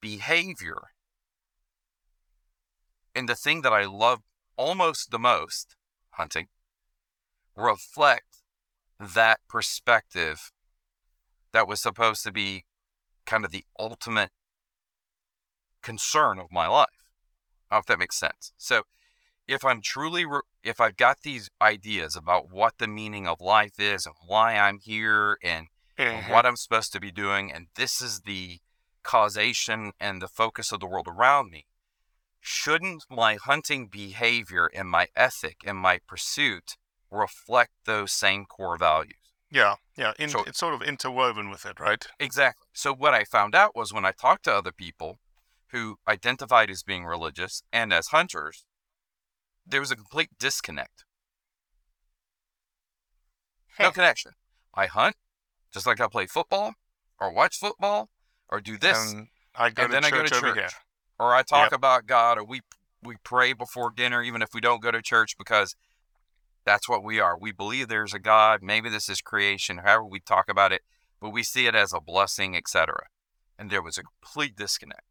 behavior 0.00 0.78
and 3.14 3.28
the 3.28 3.34
thing 3.34 3.62
that 3.62 3.72
I 3.72 3.84
love 3.84 4.20
almost 4.56 5.10
the 5.10 5.18
most, 5.18 5.74
hunting, 6.10 6.46
reflect 7.56 8.42
that 9.00 9.40
perspective 9.48 10.52
that 11.52 11.66
was 11.66 11.80
supposed 11.80 12.22
to 12.24 12.32
be 12.32 12.64
kind 13.26 13.44
of 13.44 13.50
the 13.50 13.64
ultimate 13.78 14.30
concern 15.82 16.38
of 16.38 16.46
my 16.52 16.66
life. 16.66 16.86
I 17.70 17.78
if 17.78 17.86
that 17.86 17.98
makes 17.98 18.16
sense. 18.16 18.52
So, 18.56 18.82
if 19.46 19.64
I'm 19.64 19.80
truly, 19.82 20.24
re- 20.26 20.40
if 20.62 20.80
I've 20.80 20.96
got 20.96 21.22
these 21.22 21.50
ideas 21.60 22.14
about 22.14 22.50
what 22.50 22.74
the 22.78 22.86
meaning 22.86 23.26
of 23.26 23.40
life 23.40 23.80
is 23.80 24.06
and 24.06 24.14
why 24.26 24.56
I'm 24.56 24.78
here 24.78 25.38
and, 25.42 25.66
Mhm. 25.98 26.30
what 26.30 26.46
I'm 26.46 26.56
supposed 26.56 26.92
to 26.92 27.00
be 27.00 27.10
doing, 27.10 27.52
and 27.52 27.68
this 27.74 28.00
is 28.00 28.20
the 28.20 28.60
causation 29.02 29.92
and 29.98 30.22
the 30.22 30.28
focus 30.28 30.70
of 30.72 30.80
the 30.80 30.86
world 30.86 31.08
around 31.08 31.50
me, 31.50 31.66
shouldn't 32.40 33.04
my 33.10 33.34
hunting 33.36 33.88
behavior 33.88 34.66
and 34.66 34.88
my 34.88 35.08
ethic 35.16 35.62
and 35.64 35.76
my 35.78 35.98
pursuit 36.06 36.76
reflect 37.10 37.72
those 37.84 38.12
same 38.12 38.46
core 38.46 38.76
values? 38.76 39.16
Yeah, 39.50 39.76
yeah. 39.96 40.12
In, 40.18 40.28
So- 40.28 40.44
it's 40.44 40.58
sort 40.58 40.74
of 40.74 40.82
interwoven 40.82 41.50
with 41.50 41.64
it, 41.66 41.80
right? 41.80 42.06
Exactly. 42.20 42.68
So 42.72 42.92
what 42.94 43.14
I 43.14 43.24
found 43.24 43.54
out 43.54 43.74
was 43.74 43.92
when 43.92 44.04
I 44.04 44.12
talked 44.12 44.44
to 44.44 44.54
other 44.54 44.72
people 44.72 45.20
who 45.68 45.98
identified 46.06 46.70
as 46.70 46.82
being 46.82 47.04
religious 47.06 47.62
and 47.72 47.92
as 47.92 48.08
hunters, 48.08 48.64
there 49.66 49.80
was 49.80 49.90
a 49.90 49.96
complete 49.96 50.30
disconnect. 50.38 51.04
No 53.78 53.90
connection. 53.92 54.32
I 54.74 54.86
hunt 54.86 55.16
just 55.72 55.86
like 55.86 56.00
I 56.00 56.08
play 56.08 56.26
football 56.26 56.74
or 57.20 57.32
watch 57.32 57.58
football 57.58 58.08
or 58.48 58.60
do 58.60 58.78
this 58.78 59.12
And 59.14 59.28
I 59.54 59.70
go 59.70 59.84
and 59.84 59.92
to 59.92 59.96
then 59.96 60.04
I 60.04 60.10
go 60.10 60.22
to 60.22 60.30
church. 60.30 60.74
or 61.18 61.34
I 61.34 61.42
talk 61.42 61.70
Yep. 61.70 61.74
about 61.74 62.06
God 62.06 62.38
or 62.38 62.44
we 62.44 62.60
we 63.02 63.16
pray 63.22 63.52
before 63.52 63.90
dinner 63.90 64.22
even 64.22 64.42
if 64.42 64.50
we 64.54 64.60
don't 64.60 64.82
go 64.82 64.90
to 64.90 65.02
church 65.02 65.36
because 65.38 65.76
that's 66.64 66.88
what 66.88 67.02
we 67.04 67.18
are. 67.20 67.38
We 67.38 67.52
believe 67.52 67.88
there's 67.88 68.12
a 68.14 68.18
God, 68.18 68.62
maybe 68.62 68.90
this 68.90 69.08
is 69.08 69.20
creation, 69.20 69.78
however 69.78 70.04
we 70.04 70.20
talk 70.20 70.48
about 70.50 70.72
it, 70.72 70.82
but 71.20 71.30
we 71.30 71.42
see 71.42 71.66
it 71.66 71.74
as 71.74 71.92
a 71.92 72.00
blessing, 72.00 72.54
etc. 72.56 73.06
And 73.58 73.70
there 73.70 73.82
was 73.82 73.96
a 73.98 74.02
complete 74.02 74.54
disconnect. 74.56 75.02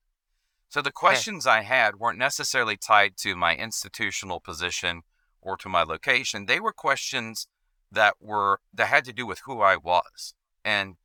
So 0.70 0.82
the 0.82 0.92
questions 0.92 1.48
I 1.48 1.62
had 1.62 1.96
weren't 1.96 2.20
necessarily 2.20 2.78
tied 2.78 3.18
to 3.18 3.36
my 3.36 3.56
institutional 3.56 4.40
position 4.40 5.02
or 5.42 5.58
to 5.58 5.70
my 5.70 5.84
location. 5.84 6.46
They 6.46 6.60
were 6.60 6.74
questions 6.74 7.48
that 7.92 8.16
were 8.20 8.60
that 8.74 8.88
had 8.88 9.06
to 9.06 9.14
do 9.14 9.26
with 9.26 9.42
who 9.46 9.62
I 9.62 9.78
was 9.78 10.36
and 10.68 10.96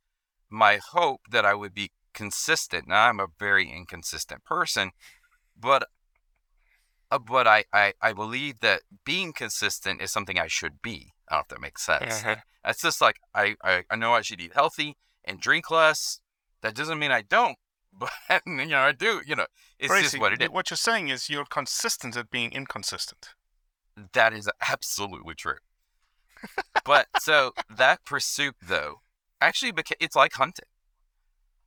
my 0.49 0.79
hope 0.91 1.21
that 1.31 1.45
I 1.45 1.53
would 1.55 1.73
be 1.73 1.91
consistent. 2.13 2.87
Now 2.87 3.07
I'm 3.07 3.19
a 3.19 3.27
very 3.39 3.67
inconsistent 3.71 4.43
person, 4.43 4.91
but 5.59 5.87
uh, 7.09 7.19
but 7.19 7.47
I, 7.47 7.63
I 7.73 7.93
I 8.01 8.13
believe 8.13 8.59
that 8.59 8.81
being 9.05 9.33
consistent 9.33 10.01
is 10.01 10.11
something 10.11 10.37
I 10.37 10.47
should 10.47 10.81
be. 10.81 11.13
I 11.29 11.35
don't 11.35 11.39
know 11.39 11.41
if 11.41 11.47
that 11.49 11.61
makes 11.61 11.83
sense. 11.83 12.21
Mhm. 12.21 12.41
It's 12.65 12.81
just 12.81 13.01
like 13.01 13.17
I, 13.33 13.55
I 13.63 13.83
I 13.89 13.95
know 13.95 14.13
I 14.13 14.21
should 14.21 14.41
eat 14.41 14.53
healthy 14.53 14.97
and 15.25 15.39
drink 15.39 15.71
less. 15.71 16.19
That 16.61 16.75
doesn't 16.75 16.99
mean 16.99 17.11
I 17.11 17.21
don't, 17.21 17.57
but 17.93 18.11
you 18.45 18.65
know 18.65 18.79
I 18.81 18.91
do. 18.91 19.21
You 19.25 19.35
know, 19.35 19.47
it's 19.79 19.89
just 20.03 20.19
what 20.19 20.33
it 20.33 20.41
is. 20.41 20.49
What 20.49 20.69
you're 20.69 20.77
saying 20.77 21.07
is 21.09 21.29
you're 21.29 21.45
consistent 21.45 22.17
at 22.17 22.29
being 22.29 22.51
inconsistent. 22.51 23.29
That 24.13 24.33
is 24.33 24.49
absolutely 24.69 25.35
true. 25.35 25.59
but 26.83 27.07
so 27.19 27.53
that 27.69 28.03
pursuit, 28.05 28.55
though, 28.61 29.01
actually 29.47 29.71
beca- 29.73 29.97
it's 29.99 30.15
like 30.15 30.33
hunting, 30.33 30.67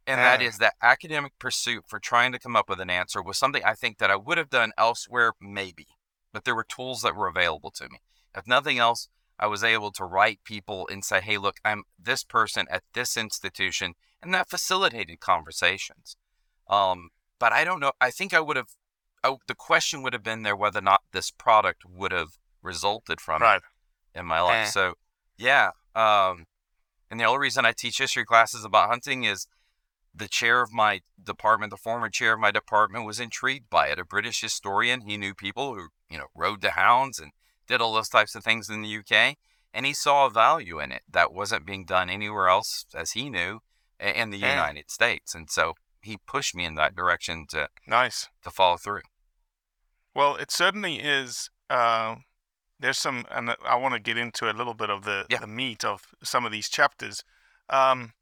and 0.07 0.19
that 0.21 0.41
Ah. 0.41 0.45
is 0.45 0.59
that 0.59 0.75
academic 0.83 1.39
pursuit 1.39 1.85
for 1.89 1.99
trying 1.99 2.33
to 2.33 2.39
come 2.39 2.57
up 2.57 2.69
with 2.69 2.81
an 2.81 2.91
answer 2.91 3.23
was 3.23 3.39
something 3.39 3.65
I 3.65 3.75
think 3.75 3.99
that 3.99 4.11
I 4.11 4.17
would 4.17 4.39
have 4.39 4.51
done 4.51 4.73
elsewhere, 4.79 5.33
maybe, 5.41 5.87
but 6.33 6.45
there 6.45 6.55
were 6.55 6.65
tools 6.65 7.03
that 7.03 7.15
were 7.17 7.29
available 7.29 7.71
to 7.73 7.89
me. 7.89 8.01
If 8.35 8.47
nothing 8.47 8.79
else, 8.79 9.09
I 9.39 9.47
was 9.47 9.63
able 9.65 9.93
to 9.93 10.05
write 10.05 10.45
people 10.45 10.89
and 10.91 11.05
say, 11.05 11.21
"Hey, 11.21 11.39
look, 11.39 11.59
I'm 11.65 11.85
this 11.99 12.25
person 12.25 12.67
at 12.71 12.85
this 12.95 13.17
institution," 13.17 13.95
and 14.23 14.33
that 14.35 14.49
facilitated 14.49 15.21
conversations. 15.21 16.17
Um, 16.69 17.11
but 17.39 17.53
I 17.53 17.65
don't 17.65 17.81
know. 17.81 17.93
I 18.01 18.11
think 18.11 18.33
I 18.33 18.41
would 18.41 18.57
have. 18.57 18.71
Oh, 19.23 19.41
the 19.47 19.55
question 19.55 20.03
would 20.03 20.13
have 20.13 20.23
been 20.23 20.43
there 20.43 20.57
whether 20.57 20.79
or 20.79 20.83
not 20.83 21.03
this 21.13 21.31
product 21.31 21.85
would 21.85 22.13
have 22.13 22.39
resulted 22.63 23.21
from 23.21 23.43
Right. 23.43 23.61
it 24.15 24.19
in 24.19 24.25
my 24.27 24.41
life. 24.41 24.69
Eh. 24.69 24.71
So, 24.71 24.95
yeah. 25.37 25.71
Um, 25.95 26.47
and 27.11 27.19
the 27.21 27.25
only 27.25 27.39
reason 27.41 27.65
I 27.65 27.73
teach 27.73 27.99
history 27.99 28.25
classes 28.25 28.65
about 28.65 28.89
hunting 28.89 29.25
is 29.25 29.47
the 30.15 30.29
chair 30.29 30.63
of 30.63 30.73
my 30.73 31.01
department, 31.23 31.71
the 31.71 31.77
former 31.77 32.09
chair 32.09 32.33
of 32.33 32.41
my 32.41 32.51
department, 32.51 33.05
was 33.07 33.21
intrigued 33.21 33.69
by 33.69 33.89
it. 33.89 33.99
A 33.99 34.05
British 34.05 34.41
historian. 34.41 35.03
He 35.03 35.17
knew 35.17 35.35
people 35.35 35.75
who, 35.75 35.89
you 36.11 36.17
know, 36.19 36.27
rode 36.35 36.63
the 36.63 36.71
hounds 36.71 37.19
and 37.19 37.33
did 37.69 37.81
all 37.83 37.93
those 37.93 38.09
types 38.09 38.35
of 38.35 38.43
things 38.43 38.71
in 38.71 38.81
the 38.83 38.97
UK. 38.99 39.37
And 39.75 39.85
he 39.85 39.93
saw 39.93 40.25
a 40.27 40.31
value 40.31 40.81
in 40.81 40.91
it 40.91 41.03
that 41.11 41.33
wasn't 41.35 41.67
being 41.67 41.85
done 41.85 42.09
anywhere 42.09 42.49
else, 42.49 42.87
as 42.95 43.13
he 43.13 43.29
knew, 43.29 43.61
in 44.01 44.31
the 44.31 44.43
Eh. 44.43 44.51
United 44.51 44.91
States. 44.91 45.35
And 45.35 45.51
so 45.51 45.75
he 46.01 46.17
pushed 46.27 46.55
me 46.55 46.65
in 46.65 46.77
that 46.77 46.95
direction 46.97 47.47
to, 47.51 47.69
Nice. 47.87 48.29
to 48.43 48.51
follow 48.51 48.79
through. 48.79 49.03
Well, 50.15 50.37
it 50.37 50.51
certainly 50.51 50.97
is. 51.01 51.51
Uh, 51.69 52.17
there's 52.79 52.99
some, 52.99 53.25
and 53.31 53.55
I 53.65 53.77
want 53.77 53.95
to 53.95 54.01
get 54.01 54.19
into 54.19 54.51
a 54.51 54.53
little 54.53 54.75
bit 54.75 54.91
of 54.91 55.05
the, 55.05 55.27
Yeah. 55.29 55.39
the 55.39 55.47
meat 55.47 55.85
of 55.85 56.03
some 56.23 56.45
of 56.45 56.53
these 56.53 56.69
chapters. 56.69 57.25
Um, 57.71 58.13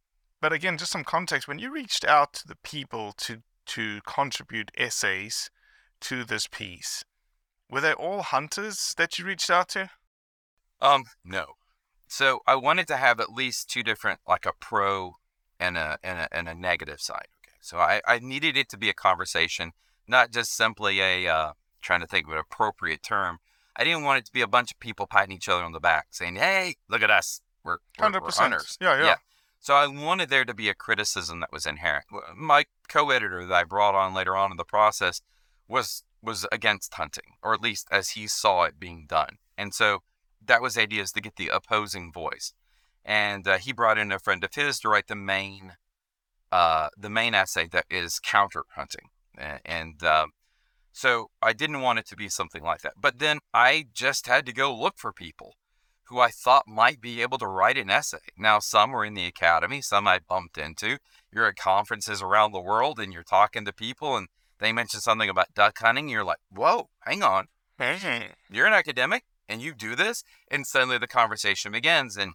but 0.41 0.53
again, 0.53 0.79
just 0.79 0.93
some 0.93 1.05
context. 1.05 1.49
When 1.49 1.59
you 1.59 1.71
reached 1.73 2.05
out 2.05 2.35
to 2.35 2.47
the 2.47 2.57
people 2.57 3.13
to 3.19 3.43
to 3.67 4.03
contribute 4.07 4.71
essays 4.77 5.49
to 6.03 6.23
this 6.23 6.47
piece, 6.47 7.03
were 7.71 7.81
they 7.81 7.95
all 7.95 8.21
hunters 8.23 8.95
that 8.99 9.19
you 9.19 9.25
reached 9.25 9.49
out 9.49 9.71
to? 9.71 9.91
Um, 10.83 11.05
no. 11.25 11.55
So 12.07 12.41
I 12.47 12.57
wanted 12.57 12.87
to 12.89 12.99
have 12.99 13.21
at 13.21 13.33
least 13.33 13.71
two 13.71 13.83
different, 13.83 14.21
like 14.29 14.45
a 14.45 14.53
pro 14.61 15.15
and 15.59 15.79
a 15.79 15.99
and 16.05 16.19
a, 16.19 16.29
and 16.37 16.49
a 16.49 16.55
negative 16.55 17.01
side. 17.01 17.29
Okay. 17.43 17.57
So 17.61 17.79
I, 17.79 18.03
I 18.07 18.19
needed 18.19 18.57
it 18.57 18.69
to 18.69 18.77
be 18.77 18.91
a 18.91 18.95
conversation, 18.95 19.73
not 20.07 20.31
just 20.31 20.55
simply 20.55 21.01
a 21.01 21.27
uh, 21.27 21.53
trying 21.81 22.01
to 22.01 22.07
think 22.07 22.27
of 22.27 22.33
an 22.35 22.39
appropriate 22.39 23.03
term. 23.03 23.39
I 23.77 23.85
didn't 23.85 24.05
want 24.05 24.19
it 24.19 24.25
to 24.27 24.33
be 24.33 24.41
a 24.41 24.47
bunch 24.47 24.71
of 24.71 24.81
people 24.81 25.07
patting 25.07 25.35
each 25.35 25.49
other 25.49 25.65
on 25.65 25.73
the 25.73 25.81
back, 25.81 26.09
saying, 26.11 26.37
"Hey, 26.37 26.77
look 26.89 27.03
at 27.03 27.11
us, 27.11 27.41
we're 27.65 27.73
we're, 27.73 27.79
we're 27.99 28.03
Hundred 28.05 28.21
percent. 28.23 28.53
hunters." 28.53 28.79
Yeah, 28.81 29.03
yeah. 29.03 29.17
So 29.61 29.75
I 29.75 29.87
wanted 29.87 30.29
there 30.29 30.45
to 30.45 30.53
be 30.53 30.69
a 30.69 30.75
criticism 30.75 31.41
that 31.41 31.51
was 31.51 31.65
inherent. 31.65 32.05
My 32.37 32.67
co-editor 32.89 33.47
that 33.47 33.55
I 33.55 33.65
brought 33.65 33.95
on 33.95 34.13
later 34.13 34.37
on 34.37 34.51
in 34.51 34.57
the 34.59 34.65
process 34.65 35.23
was 35.67 36.05
was 36.23 36.47
against 36.53 36.95
hunting, 36.95 37.37
or 37.43 37.55
at 37.55 37.61
least 37.61 37.89
as 37.91 38.11
he 38.11 38.27
saw 38.27 38.65
it 38.65 38.79
being 38.79 39.07
done. 39.09 39.39
And 39.57 39.75
so 39.75 40.03
that 40.45 40.63
was 40.63 40.75
the 40.75 40.83
idea 40.83 41.03
is 41.03 41.13
to 41.13 41.21
get 41.21 41.37
the 41.37 41.49
opposing 41.49 42.13
voice. 42.13 42.53
And 43.05 43.47
uh, 43.47 43.59
he 43.59 43.73
brought 43.73 43.99
in 43.99 44.13
a 44.13 44.19
friend 44.19 44.43
of 44.45 44.55
his 44.55 44.79
to 44.81 44.89
write 44.89 45.09
the 45.09 45.17
main 45.17 45.75
uh, 46.53 46.89
the 46.97 47.11
main 47.11 47.35
essay 47.35 47.67
that 47.69 47.87
is 47.91 48.21
counter 48.21 48.65
hunting. 48.77 49.09
And 49.65 50.03
um, 50.05 50.31
so 50.95 51.31
I 51.43 51.53
didn't 51.53 51.81
want 51.81 51.99
it 51.99 52.07
to 52.07 52.17
be 52.17 52.29
something 52.29 52.63
like 52.63 52.83
that. 52.83 52.95
But 52.97 53.19
then 53.19 53.41
I 53.53 53.87
just 53.93 54.29
had 54.29 54.47
to 54.47 54.53
go 54.53 54.73
look 54.73 54.95
for 54.97 55.13
people 55.13 55.57
who 56.05 56.21
I 56.21 56.31
thought 56.31 56.69
might 56.69 57.01
be 57.01 57.21
able 57.21 57.37
to 57.39 57.49
write 57.49 57.77
an 57.77 57.91
essay. 57.91 58.19
Now, 58.39 58.61
some 58.61 58.93
were 58.93 59.05
in 59.05 59.15
the 59.15 59.27
academy, 59.27 59.83
some 59.83 60.07
I 60.07 60.21
bumped 60.21 60.57
into. 60.57 60.99
You're 61.33 61.49
at 61.49 61.57
conferences 61.57 62.23
around 62.23 62.53
the 62.53 62.61
world 62.61 63.01
and 63.01 63.13
you're 63.13 63.25
talking 63.25 63.65
to 63.65 63.73
people 63.73 64.17
and 64.17 64.29
they 64.61 64.73
mention 64.73 65.01
something 65.01 65.29
about 65.29 65.53
duck 65.53 65.77
hunting. 65.81 66.09
You're 66.09 66.25
like, 66.25 66.39
whoa, 66.49 66.91
hang 67.01 67.25
on. 67.25 67.49
Mhm. 67.81 68.31
You're 68.49 68.69
an 68.69 68.73
academic 68.73 69.25
and 69.49 69.61
you 69.61 69.75
do 69.75 69.97
this. 69.97 70.23
And 70.49 70.65
suddenly 70.65 70.99
the 70.99 71.09
conversation 71.09 71.73
begins. 71.73 72.17
And 72.17 72.35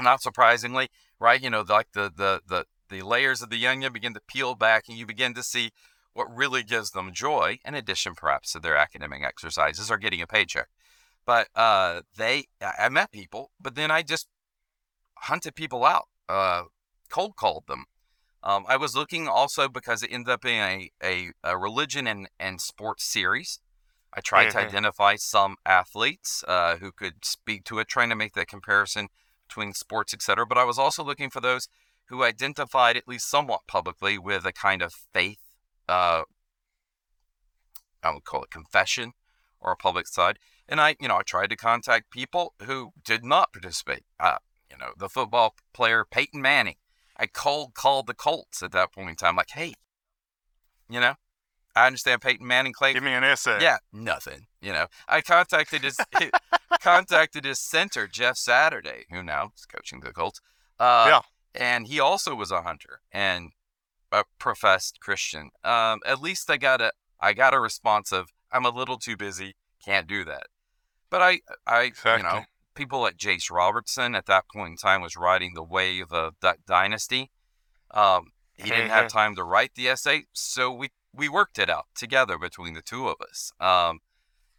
not 0.00 0.22
surprisingly, 0.22 0.88
right, 1.20 1.42
you 1.42 1.50
know, 1.50 1.62
like 1.68 1.92
the, 1.92 2.10
the, 2.14 2.40
the, 2.46 2.64
the 2.88 3.02
layers 3.02 3.42
of 3.42 3.50
the 3.50 3.66
onion 3.66 3.92
begin 3.92 4.14
to 4.14 4.20
peel 4.26 4.54
back 4.54 4.84
and 4.88 4.96
you 4.96 5.04
begin 5.04 5.34
to 5.34 5.42
see 5.42 5.72
what 6.16 6.34
really 6.34 6.62
gives 6.62 6.90
them 6.90 7.12
joy, 7.12 7.58
in 7.64 7.74
addition 7.74 8.14
perhaps 8.14 8.52
to 8.52 8.60
their 8.60 8.76
academic 8.76 9.22
exercises 9.22 9.90
or 9.90 9.98
getting 9.98 10.22
a 10.22 10.26
paycheck. 10.26 10.68
But 11.24 11.48
uh, 11.54 12.02
they, 12.16 12.44
I 12.60 12.88
met 12.88 13.12
people, 13.12 13.50
but 13.60 13.74
then 13.74 13.90
I 13.90 14.02
just 14.02 14.28
hunted 15.18 15.54
people 15.54 15.84
out, 15.84 16.08
uh, 16.28 16.64
cold 17.10 17.36
called 17.36 17.64
them. 17.68 17.84
Um, 18.42 18.64
I 18.68 18.76
was 18.76 18.94
looking 18.94 19.26
also 19.26 19.68
because 19.68 20.02
it 20.02 20.12
ended 20.12 20.32
up 20.32 20.42
being 20.42 20.60
a, 20.60 20.90
a, 21.02 21.32
a 21.42 21.58
religion 21.58 22.06
and, 22.06 22.28
and 22.38 22.60
sports 22.60 23.04
series. 23.04 23.58
I 24.12 24.20
tried 24.20 24.50
to 24.50 24.58
Mhm. 24.58 24.68
identify 24.68 25.16
some 25.16 25.56
athletes 25.66 26.44
uh, 26.46 26.76
who 26.76 26.92
could 26.92 27.24
speak 27.24 27.64
to 27.64 27.78
it, 27.80 27.88
trying 27.88 28.08
to 28.10 28.14
make 28.16 28.34
that 28.34 28.48
comparison 28.48 29.08
between 29.48 29.74
sports, 29.74 30.14
etc. 30.14 30.46
But 30.46 30.58
I 30.58 30.64
was 30.64 30.78
also 30.78 31.02
looking 31.04 31.28
for 31.28 31.40
those 31.40 31.68
who 32.06 32.22
identified 32.22 32.96
at 32.96 33.08
least 33.08 33.28
somewhat 33.28 33.66
publicly 33.66 34.16
with 34.16 34.46
a 34.46 34.52
kind 34.52 34.80
of 34.80 34.94
faith, 35.12 35.40
uh, 35.88 36.22
I 38.02 38.10
would 38.14 38.24
call 38.24 38.42
it 38.44 38.50
confession, 38.50 39.12
or 39.60 39.72
a 39.72 39.76
public 39.76 40.06
side. 40.06 40.38
And 40.68 40.80
I, 40.80 40.96
you 41.00 41.08
know, 41.08 41.16
I 41.16 41.22
tried 41.22 41.50
to 41.50 41.56
contact 41.56 42.10
people 42.10 42.54
who 42.64 42.92
did 43.04 43.24
not 43.24 43.52
participate. 43.52 44.04
Uh, 44.20 44.38
you 44.70 44.76
know, 44.78 44.90
the 44.96 45.08
football 45.08 45.54
player 45.72 46.04
Peyton 46.08 46.42
Manning. 46.42 46.76
I 47.16 47.26
cold 47.26 47.74
called 47.74 48.06
the 48.06 48.14
Colts 48.14 48.62
at 48.62 48.72
that 48.72 48.92
point 48.92 49.08
in 49.10 49.16
time, 49.16 49.36
like, 49.36 49.50
hey, 49.50 49.72
you 50.90 51.00
know, 51.00 51.14
I 51.74 51.86
understand 51.86 52.20
Peyton 52.20 52.46
Manning 52.46 52.74
played 52.76 52.94
Give 52.94 53.02
me 53.02 53.12
an 53.12 53.24
essay. 53.24 53.58
yeah, 53.62 53.78
nothing. 53.92 54.46
You 54.60 54.72
know, 54.72 54.86
I 55.08 55.20
contacted 55.22 55.82
his 55.82 55.98
contacted 56.80 57.44
his 57.44 57.58
center 57.58 58.06
Jeff 58.06 58.36
Saturday, 58.36 59.04
who 59.10 59.22
now 59.22 59.52
is 59.56 59.64
coaching 59.66 60.00
the 60.00 60.12
Colts. 60.12 60.40
Uh, 60.78 61.06
Yeah. 61.08 61.20
and 61.54 61.86
he 61.86 62.00
also 62.00 62.34
was 62.34 62.50
a 62.50 62.62
hunter 62.62 63.00
and 63.12 63.52
a 64.20 64.24
professed 64.38 65.00
Christian. 65.00 65.50
Um, 65.64 66.00
at 66.06 66.20
least 66.20 66.50
I 66.50 66.56
got 66.56 66.80
a 66.80 66.92
I 67.20 67.32
got 67.32 67.54
a 67.54 67.60
response 67.60 68.12
of 68.12 68.30
I'm 68.52 68.64
a 68.66 68.70
little 68.70 68.98
too 68.98 69.16
busy, 69.16 69.54
can't 69.84 70.06
do 70.06 70.24
that. 70.24 70.46
But 71.10 71.22
I 71.22 71.40
I 71.66 71.92
you 72.14 72.22
know 72.22 72.44
people 72.74 73.00
like 73.00 73.16
Jase 73.16 73.50
Robertson 73.50 74.14
at 74.14 74.26
that 74.26 74.44
point 74.52 74.70
in 74.72 74.76
time 74.76 75.00
was 75.02 75.16
riding 75.16 75.54
the 75.54 75.62
wave 75.64 76.12
of 76.12 76.38
Duck 76.40 76.58
Dynasty. 76.66 77.30
Um, 77.92 78.32
he 78.54 78.70
didn't 78.70 78.90
have 78.90 79.06
Mhm. 79.06 79.12
time 79.12 79.36
to 79.36 79.44
write 79.44 79.74
the 79.74 79.88
essay, 79.88 80.24
so 80.32 80.72
we 80.72 80.90
we 81.12 81.28
worked 81.28 81.58
it 81.58 81.70
out 81.70 81.86
together 81.94 82.38
between 82.38 82.74
the 82.74 82.82
two 82.82 83.08
of 83.08 83.16
us. 83.20 83.52
Um, 83.60 84.00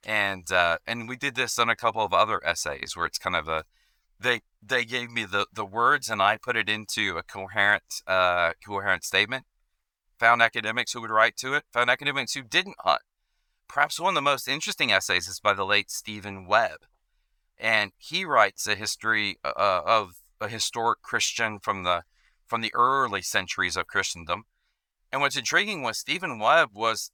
and 0.03 0.51
uh, 0.51 0.77
and 0.87 1.07
we 1.09 1.15
did 1.17 1.35
this 1.35 1.59
on 1.59 1.69
a 1.69 1.75
couple 1.75 2.03
of 2.03 2.13
other 2.13 2.45
essays 2.45 2.95
where 2.95 3.05
it's 3.05 3.17
kind 3.19 3.35
of 3.35 3.47
a 3.47 3.65
they 4.19 4.41
they 4.61 4.85
gave 4.85 5.11
me 5.11 5.25
the 5.25 5.47
the 5.53 5.65
words 5.65 6.09
and 6.09 6.21
I 6.21 6.37
put 6.37 6.57
it 6.57 6.69
into 6.69 7.17
a 7.17 7.23
coherent 7.23 8.01
uh, 8.05 8.53
coherent 8.65 9.03
statement. 9.03 9.45
Found 10.19 10.41
academics 10.41 10.93
who 10.93 11.01
would 11.01 11.11
write 11.11 11.37
to 11.37 11.53
it. 11.53 11.63
Found 11.73 11.89
academics 11.89 12.33
who 12.33 12.41
didn't 12.41 12.77
hunt. 12.79 13.01
Perhaps 13.67 13.99
one 13.99 14.09
of 14.09 14.15
the 14.15 14.21
most 14.21 14.47
interesting 14.47 14.91
essays 14.91 15.27
is 15.27 15.39
by 15.39 15.53
the 15.53 15.65
late 15.65 15.91
Stephen 15.91 16.47
Webb, 16.47 16.85
and 17.57 17.91
he 17.97 18.25
writes 18.25 18.65
a 18.65 18.75
history 18.75 19.37
uh, 19.43 19.51
of 19.55 20.13
a 20.39 20.47
historic 20.47 21.01
Christian 21.01 21.59
from 21.59 21.83
the 21.83 22.03
from 22.47 22.61
the 22.61 22.73
early 22.73 23.21
centuries 23.21 23.75
of 23.75 23.87
Christendom. 23.87 24.45
And 25.11 25.21
what's 25.21 25.37
intriguing 25.37 25.83
was 25.83 25.97
Stephen 25.97 26.39
Webb 26.39 26.69
was 26.73 27.11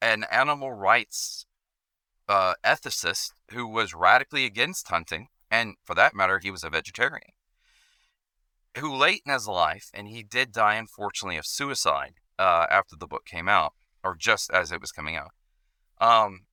an 0.00 0.24
animal 0.30 0.72
rights 0.72 1.46
uh, 2.28 2.54
ethicist 2.64 3.32
who 3.50 3.66
was 3.66 3.94
radically 3.94 4.44
against 4.44 4.88
hunting, 4.88 5.28
and 5.50 5.74
for 5.84 5.94
that 5.94 6.14
matter, 6.14 6.38
he 6.38 6.50
was 6.50 6.64
a 6.64 6.70
vegetarian. 6.70 7.32
Who 8.78 8.94
late 8.94 9.22
in 9.26 9.32
his 9.32 9.48
life, 9.48 9.90
and 9.92 10.08
he 10.08 10.22
did 10.22 10.52
die 10.52 10.76
unfortunately 10.76 11.36
of 11.36 11.46
suicide 11.46 12.14
uh, 12.38 12.66
after 12.70 12.94
the 12.96 13.06
book 13.06 13.24
came 13.26 13.48
out, 13.48 13.72
or 14.04 14.14
just 14.16 14.50
as 14.52 14.70
it 14.70 14.80
was 14.80 14.92
coming 14.92 15.16
out. 15.16 15.32
Um, 16.00 16.46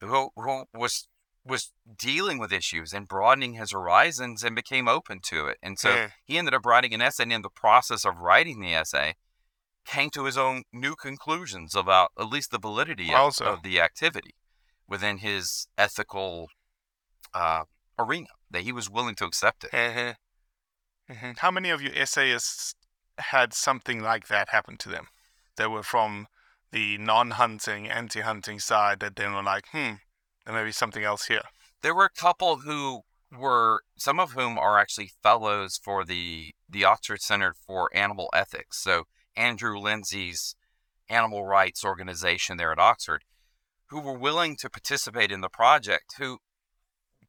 who, 0.00 0.30
who 0.36 0.64
was 0.72 1.08
was 1.44 1.72
dealing 1.98 2.38
with 2.38 2.52
issues 2.52 2.92
and 2.92 3.08
broadening 3.08 3.54
his 3.54 3.72
horizons 3.72 4.44
and 4.44 4.54
became 4.54 4.86
open 4.86 5.20
to 5.24 5.46
it. 5.46 5.58
And 5.62 5.78
so 5.78 5.94
Yeah. 5.94 6.10
he 6.24 6.38
ended 6.38 6.54
up 6.54 6.66
writing 6.66 6.92
an 6.94 7.00
essay, 7.00 7.22
and 7.24 7.32
in 7.32 7.42
the 7.42 7.48
process 7.50 8.04
of 8.04 8.18
writing 8.18 8.60
the 8.60 8.74
essay, 8.74 9.16
came 9.86 10.10
to 10.10 10.24
his 10.24 10.36
own 10.36 10.64
new 10.72 10.94
conclusions 10.94 11.74
about 11.74 12.12
at 12.18 12.28
least 12.28 12.50
the 12.50 12.58
validity 12.58 13.12
of, 13.14 13.40
of 13.40 13.62
the 13.62 13.80
activity 13.80 14.34
within 14.86 15.18
his 15.18 15.66
ethical 15.78 16.48
uh, 17.32 17.64
arena 18.04 18.28
that 18.50 18.62
he 18.62 18.72
was 18.72 18.90
willing 18.90 19.14
to 19.16 19.24
accept 19.24 19.64
it. 19.64 19.72
Mhm. 19.72 20.16
Mhm. 21.08 21.38
How 21.38 21.50
many 21.50 21.70
of 21.70 21.82
your 21.82 21.92
essayists 21.92 22.74
had 23.18 23.52
something 23.52 24.00
like 24.00 24.28
that 24.28 24.50
happen 24.50 24.76
to 24.78 24.88
them? 24.88 25.08
They 25.56 25.66
were 25.66 25.82
from 25.82 26.28
the 26.70 26.98
non-hunting, 26.98 27.88
anti-hunting 27.88 28.60
side 28.60 29.00
that 29.00 29.16
then 29.16 29.34
were 29.34 29.42
like, 29.42 29.66
hmm, 29.68 29.94
there 30.44 30.54
may 30.54 30.64
be 30.64 30.72
something 30.72 31.04
else 31.04 31.26
here. 31.26 31.42
There 31.82 31.94
were 31.94 32.04
a 32.04 32.10
couple 32.10 32.58
who 32.58 33.02
were, 33.32 33.82
some 33.96 34.20
of 34.20 34.32
whom 34.32 34.58
are 34.58 34.78
actually 34.78 35.12
fellows 35.22 35.78
for 35.82 36.04
the 36.04 36.54
the 36.68 36.84
Oxford 36.84 37.20
Center 37.20 37.54
for 37.66 37.90
Animal 37.94 38.28
Ethics. 38.32 38.78
So 38.78 39.06
Andrew 39.36 39.76
Linzey's 39.76 40.54
animal 41.08 41.44
rights 41.44 41.84
organization 41.84 42.56
there 42.56 42.70
at 42.70 42.78
Oxford, 42.78 43.24
who 43.86 44.00
were 44.00 44.16
willing 44.16 44.56
to 44.56 44.70
participate 44.70 45.32
in 45.32 45.40
the 45.40 45.48
project, 45.48 46.14
who 46.18 46.38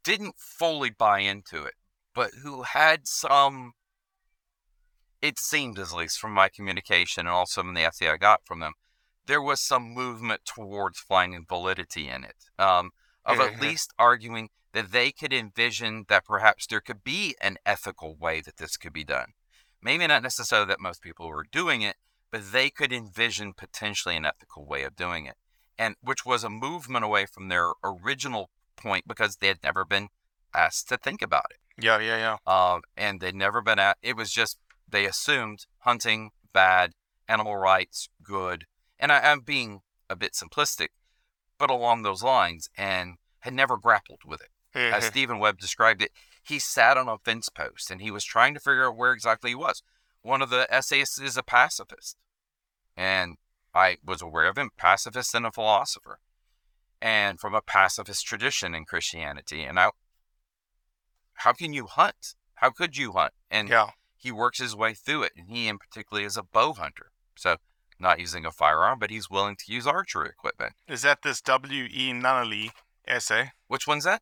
didn't 0.03 0.35
fully 0.37 0.89
buy 0.89 1.19
into 1.19 1.63
it, 1.63 1.75
but 2.13 2.31
who 2.43 2.63
had 2.63 3.07
some. 3.07 3.73
It 5.21 5.37
seemed, 5.37 5.77
at 5.77 5.91
least 5.91 6.19
from 6.19 6.31
my 6.33 6.49
communication 6.49 7.21
and 7.21 7.29
also 7.29 7.61
from 7.61 7.75
the 7.75 7.83
essay 7.83 8.09
I 8.09 8.17
got 8.17 8.45
from 8.45 8.59
them, 8.59 8.73
there 9.27 9.41
was 9.41 9.61
some 9.61 9.93
movement 9.93 10.41
towards 10.45 10.99
finding 10.99 11.45
validity 11.47 12.07
in 12.07 12.23
it. 12.23 12.49
Um, 12.57 12.91
of 13.23 13.39
at 13.39 13.53
Mhm. 13.53 13.61
least 13.61 13.93
arguing 13.99 14.49
that 14.73 14.91
they 14.91 15.11
could 15.11 15.33
envision 15.33 16.05
that 16.07 16.25
perhaps 16.25 16.65
there 16.65 16.81
could 16.81 17.03
be 17.03 17.35
an 17.39 17.57
ethical 17.65 18.15
way 18.15 18.41
that 18.41 18.57
this 18.57 18.77
could 18.77 18.93
be 18.93 19.03
done. 19.03 19.33
Maybe 19.81 20.07
not 20.07 20.23
necessarily 20.23 20.67
that 20.67 20.79
most 20.79 21.01
people 21.01 21.27
were 21.27 21.43
doing 21.43 21.81
it, 21.81 21.97
but 22.31 22.51
they 22.51 22.69
could 22.69 22.93
envision 22.93 23.53
potentially 23.53 24.15
an 24.15 24.25
ethical 24.25 24.65
way 24.65 24.83
of 24.83 24.95
doing 24.95 25.25
it. 25.25 25.35
And 25.77 25.95
which 26.01 26.25
was 26.25 26.43
a 26.43 26.49
movement 26.49 27.03
away 27.03 27.25
from 27.25 27.47
their 27.47 27.73
original 27.83 28.49
point 28.81 29.07
because 29.07 29.37
they 29.37 29.47
had 29.47 29.63
never 29.63 29.85
been 29.85 30.09
asked 30.53 30.89
to 30.89 30.97
think 30.97 31.21
about 31.21 31.45
it. 31.51 31.83
Yeah, 31.83 31.99
yeah, 31.99 32.37
yeah. 32.47 32.73
Um, 32.73 32.81
and 32.97 33.19
they'd 33.21 33.35
never 33.35 33.61
been 33.61 33.79
at 33.79 33.97
it 34.01 34.15
was 34.15 34.31
just 34.31 34.57
they 34.87 35.05
assumed 35.05 35.65
hunting 35.79 36.31
bad, 36.53 36.91
animal 37.27 37.55
rights 37.55 38.09
good. 38.23 38.65
And 38.99 39.11
I, 39.11 39.31
I'm 39.31 39.39
being 39.39 39.81
a 40.09 40.15
bit 40.15 40.33
simplistic, 40.33 40.89
but 41.57 41.69
along 41.69 42.03
those 42.03 42.21
lines, 42.21 42.69
and 42.77 43.15
had 43.39 43.53
never 43.53 43.77
grappled 43.77 44.21
with 44.25 44.41
it. 44.41 44.49
As 44.73 45.03
Mhm. 45.05 45.07
Stephen 45.07 45.39
Webb 45.39 45.57
described 45.59 46.01
it, 46.01 46.11
he 46.43 46.59
sat 46.59 46.97
on 46.97 47.07
a 47.07 47.17
fence 47.19 47.49
post 47.49 47.91
and 47.91 48.01
he 48.01 48.11
was 48.11 48.23
trying 48.23 48.53
to 48.53 48.59
figure 48.59 48.87
out 48.87 48.95
where 48.97 49.11
exactly 49.11 49.51
he 49.51 49.55
was. 49.55 49.83
One 50.21 50.41
of 50.41 50.49
the 50.49 50.67
essayists 50.73 51.19
is 51.19 51.37
a 51.37 51.43
pacifist, 51.43 52.17
and 52.95 53.37
I 53.73 53.97
was 54.03 54.21
aware 54.21 54.45
of 54.45 54.57
him, 54.57 54.69
pacifist 54.77 55.33
and 55.33 55.45
a 55.45 55.51
philosopher, 55.51 56.19
and 57.01 57.39
from 57.39 57.53
a 57.55 57.61
pacifist 57.61 58.25
tradition 58.25 58.75
in 58.75 58.85
Christianity. 58.85 59.63
And 59.63 59.79
I, 59.79 59.89
how 61.35 61.53
can 61.53 61.73
you 61.73 61.87
hunt? 61.87 62.35
How 62.55 62.69
could 62.69 62.95
you 62.97 63.13
hunt? 63.13 63.33
And 63.49 63.69
Yeah. 63.69 63.91
he 64.17 64.31
works 64.31 64.59
his 64.59 64.75
way 64.75 64.93
through 64.93 65.23
it, 65.23 65.33
and 65.35 65.49
he 65.49 65.67
in 65.67 65.77
particular 65.79 66.23
is 66.23 66.37
a 66.37 66.43
bow 66.43 66.73
hunter. 66.73 67.11
So 67.35 67.57
not 67.99 68.19
using 68.19 68.45
a 68.45 68.51
firearm, 68.51 68.99
but 68.99 69.09
he's 69.09 69.29
willing 69.29 69.55
to 69.55 69.71
use 69.73 69.87
archery 69.87 70.29
equipment. 70.29 70.73
Is 70.87 71.01
that 71.03 71.21
this 71.23 71.41
W.E. 71.41 72.13
Nunnally 72.13 72.69
essay? 73.07 73.51
Which 73.67 73.87
one's 73.87 74.03
that? 74.03 74.21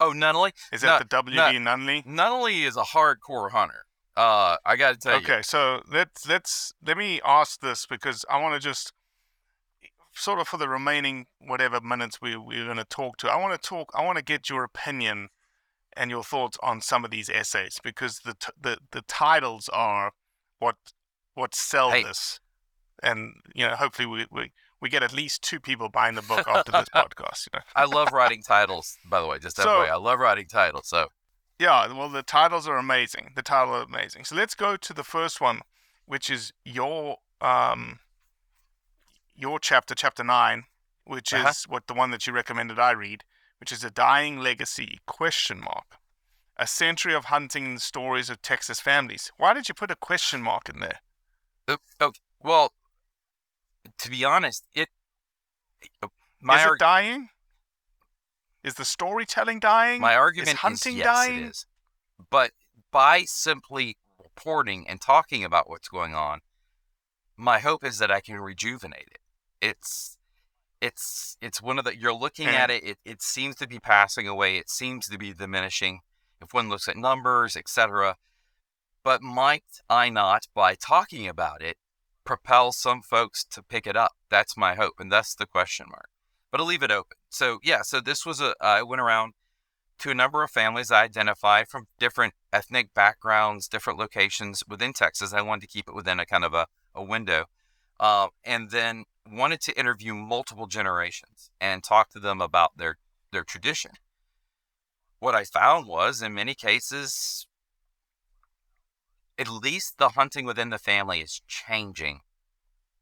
Oh, 0.00 0.12
Nunnally. 0.12 0.52
Is 0.72 0.80
that 0.82 0.98
the 0.98 1.04
W.E. 1.04 1.38
Nunnally? 1.58 2.04
Nunnally 2.04 2.64
is 2.66 2.76
a 2.76 2.82
hardcore 2.82 3.50
hunter. 3.52 3.84
Uh, 4.16 4.56
I 4.66 4.76
got 4.76 4.92
to 4.92 4.98
tell 4.98 5.12
you. 5.20 5.24
Okay, 5.24 5.40
so 5.42 5.82
let's 5.90 6.28
let's 6.28 6.72
let 6.84 6.98
me 6.98 7.20
ask 7.24 7.60
this 7.60 7.86
because 7.86 8.24
I 8.28 8.40
want 8.42 8.54
to 8.54 8.60
just 8.60 8.92
sort 10.14 10.38
of 10.40 10.48
for 10.48 10.56
the 10.56 10.68
remaining 10.68 11.26
whatever 11.38 11.80
minutes 11.80 12.20
we 12.20 12.36
we're 12.36 12.64
going 12.66 12.76
to 12.76 12.84
talk 12.84 13.16
to. 13.18 13.28
I 13.28 13.36
want 13.36 13.60
to 13.60 13.68
talk. 13.68 13.90
I 13.94 14.04
want 14.04 14.18
to 14.18 14.24
get 14.24 14.48
your 14.50 14.64
opinion 14.64 15.28
and 15.96 16.10
your 16.10 16.22
thoughts 16.24 16.56
on 16.62 16.80
some 16.80 17.04
of 17.04 17.10
these 17.10 17.28
essays 17.28 17.78
because 17.82 18.20
the 18.24 18.34
t- 18.34 18.52
the 18.60 18.78
the 18.92 19.02
titles 19.02 19.68
are 19.72 20.12
what 20.58 20.76
what 21.34 21.54
sell 21.54 21.90
Hey. 21.90 22.02
this, 22.02 22.40
and 23.02 23.34
you 23.54 23.66
know 23.66 23.74
hopefully 23.76 24.06
we 24.06 24.26
we. 24.30 24.52
We 24.80 24.88
get 24.88 25.04
at 25.04 25.12
least 25.12 25.42
two 25.42 25.60
people 25.60 25.88
buying 25.88 26.16
the 26.16 26.22
book 26.22 26.44
after 26.48 26.72
this 26.72 26.88
podcast. 26.92 27.46
You 27.52 27.60
know, 27.60 27.64
I 27.76 27.84
love 27.84 28.08
writing 28.12 28.42
titles, 28.42 28.98
by 29.08 29.20
the 29.20 29.28
way, 29.28 29.38
just 29.38 29.56
that 29.58 29.62
So- 29.62 29.82
way. 29.82 29.88
I 29.88 29.94
love 29.94 30.18
writing 30.18 30.48
titles. 30.48 30.88
So, 30.88 31.06
Yeah, 31.60 31.86
well, 31.92 32.08
the 32.08 32.24
titles 32.24 32.66
are 32.66 32.76
amazing. 32.76 33.30
The 33.36 33.42
title 33.42 33.74
are 33.74 33.82
amazing. 33.84 34.24
So 34.24 34.34
let's 34.34 34.56
go 34.56 34.76
to 34.76 34.92
the 34.92 35.04
first 35.04 35.40
one, 35.40 35.60
which 36.04 36.28
is 36.28 36.52
your 36.64 37.18
um, 37.40 38.00
your 39.34 39.58
chapter, 39.58 39.94
chapter 39.94 40.22
nine, 40.24 40.64
which 41.04 41.32
Uh-huh. 41.32 41.48
is 41.48 41.64
what 41.64 41.86
the 41.86 41.94
one 41.94 42.10
that 42.10 42.26
you 42.26 42.32
recommended 42.32 42.78
I 42.78 42.92
read, 42.92 43.24
which 43.58 43.72
is 43.72 43.82
a 43.84 43.90
dying 43.90 44.38
legacy 44.38 45.00
question 45.06 45.60
mark. 45.60 45.98
A 46.56 46.66
century 46.66 47.14
of 47.14 47.26
hunting 47.26 47.64
and 47.66 47.82
stories 47.82 48.28
of 48.30 48.42
Texas 48.42 48.78
families. 48.80 49.32
Why 49.36 49.54
did 49.54 49.68
you 49.68 49.74
put 49.74 49.90
a 49.90 49.96
question 49.96 50.42
mark 50.42 50.68
in 50.68 50.80
there? 50.80 51.00
Uh, 51.66 51.76
Okay. 52.00 52.20
Well, 52.40 52.72
to 53.98 54.10
be 54.10 54.24
honest, 54.24 54.66
it. 54.74 54.88
uh, 56.02 56.08
My 56.40 56.56
is 56.56 56.62
it 56.62 56.68
arg- 56.68 56.78
dying? 56.78 57.28
Is 58.62 58.74
the 58.74 58.84
storytelling 58.84 59.58
dying? 59.60 60.00
My 60.00 60.14
argument 60.14 60.50
is 60.54 60.58
hunting 60.58 60.92
is 60.92 60.98
yes, 60.98 61.06
dying? 61.06 61.38
it 61.38 61.48
is. 61.50 61.66
But 62.30 62.52
by 62.92 63.24
simply 63.24 63.96
reporting 64.22 64.86
and 64.88 65.00
talking 65.00 65.42
about 65.42 65.68
what's 65.68 65.88
going 65.88 66.14
on, 66.14 66.42
my 67.36 67.58
hope 67.60 67.82
is 67.82 67.98
that 67.98 68.10
I 68.12 68.20
can 68.20 68.38
rejuvenate 68.38 69.08
it. 69.10 69.21
It's 69.62 70.18
it's 70.82 71.36
it's 71.40 71.62
one 71.62 71.78
of 71.78 71.84
the 71.84 71.96
you're 71.96 72.12
looking 72.12 72.48
at 72.48 72.68
it, 72.68 72.82
it 72.84 72.98
it 73.04 73.22
seems 73.22 73.54
to 73.56 73.68
be 73.68 73.78
passing 73.78 74.28
away, 74.28 74.56
it 74.56 74.68
seems 74.68 75.08
to 75.08 75.16
be 75.16 75.32
diminishing 75.32 76.00
if 76.42 76.52
one 76.52 76.68
looks 76.68 76.88
at 76.88 76.96
numbers, 76.96 77.56
etc. 77.56 78.16
But 79.04 79.22
might 79.22 79.80
I 79.88 80.10
not, 80.10 80.46
by 80.54 80.74
talking 80.74 81.26
about 81.26 81.62
it, 81.62 81.76
propel 82.24 82.72
some 82.72 83.00
folks 83.00 83.44
to 83.44 83.62
pick 83.62 83.86
it 83.86 83.96
up? 83.96 84.12
That's 84.28 84.56
my 84.56 84.74
hope, 84.74 84.94
and 84.98 85.10
that's 85.10 85.34
the 85.34 85.46
question 85.46 85.86
mark. 85.88 86.08
But 86.50 86.60
I'll 86.60 86.66
leave 86.66 86.82
it 86.82 86.90
open. 86.90 87.16
So 87.30 87.58
yeah, 87.62 87.82
so 87.82 88.00
this 88.00 88.26
was 88.26 88.40
a 88.40 88.54
I 88.60 88.82
went 88.82 89.00
around 89.00 89.34
to 90.00 90.10
a 90.10 90.14
number 90.14 90.42
of 90.42 90.50
families 90.50 90.90
I 90.90 91.04
identified 91.04 91.68
from 91.68 91.86
different 91.98 92.34
ethnic 92.52 92.92
backgrounds, 92.92 93.68
different 93.68 94.00
locations 94.00 94.64
within 94.68 94.92
Texas. 94.92 95.32
I 95.32 95.42
wanted 95.42 95.62
to 95.62 95.66
keep 95.68 95.88
it 95.88 95.94
within 95.94 96.18
a 96.18 96.26
kind 96.26 96.44
of 96.44 96.54
a, 96.54 96.66
a 96.92 97.04
window. 97.04 97.44
Uh, 98.02 98.26
and 98.44 98.70
then 98.70 99.04
wanted 99.30 99.60
to 99.60 99.78
interview 99.78 100.12
multiple 100.12 100.66
generations 100.66 101.50
and 101.60 101.84
talk 101.84 102.10
to 102.10 102.18
them 102.18 102.40
about 102.40 102.76
their, 102.76 102.98
their 103.30 103.44
tradition. 103.44 103.92
What 105.20 105.36
I 105.36 105.44
found 105.44 105.86
was, 105.86 106.20
in 106.20 106.34
many 106.34 106.54
cases, 106.54 107.46
at 109.38 109.48
least 109.48 109.98
the 109.98 110.10
hunting 110.10 110.44
within 110.44 110.70
the 110.70 110.78
family 110.78 111.20
is 111.20 111.42
changing 111.46 112.22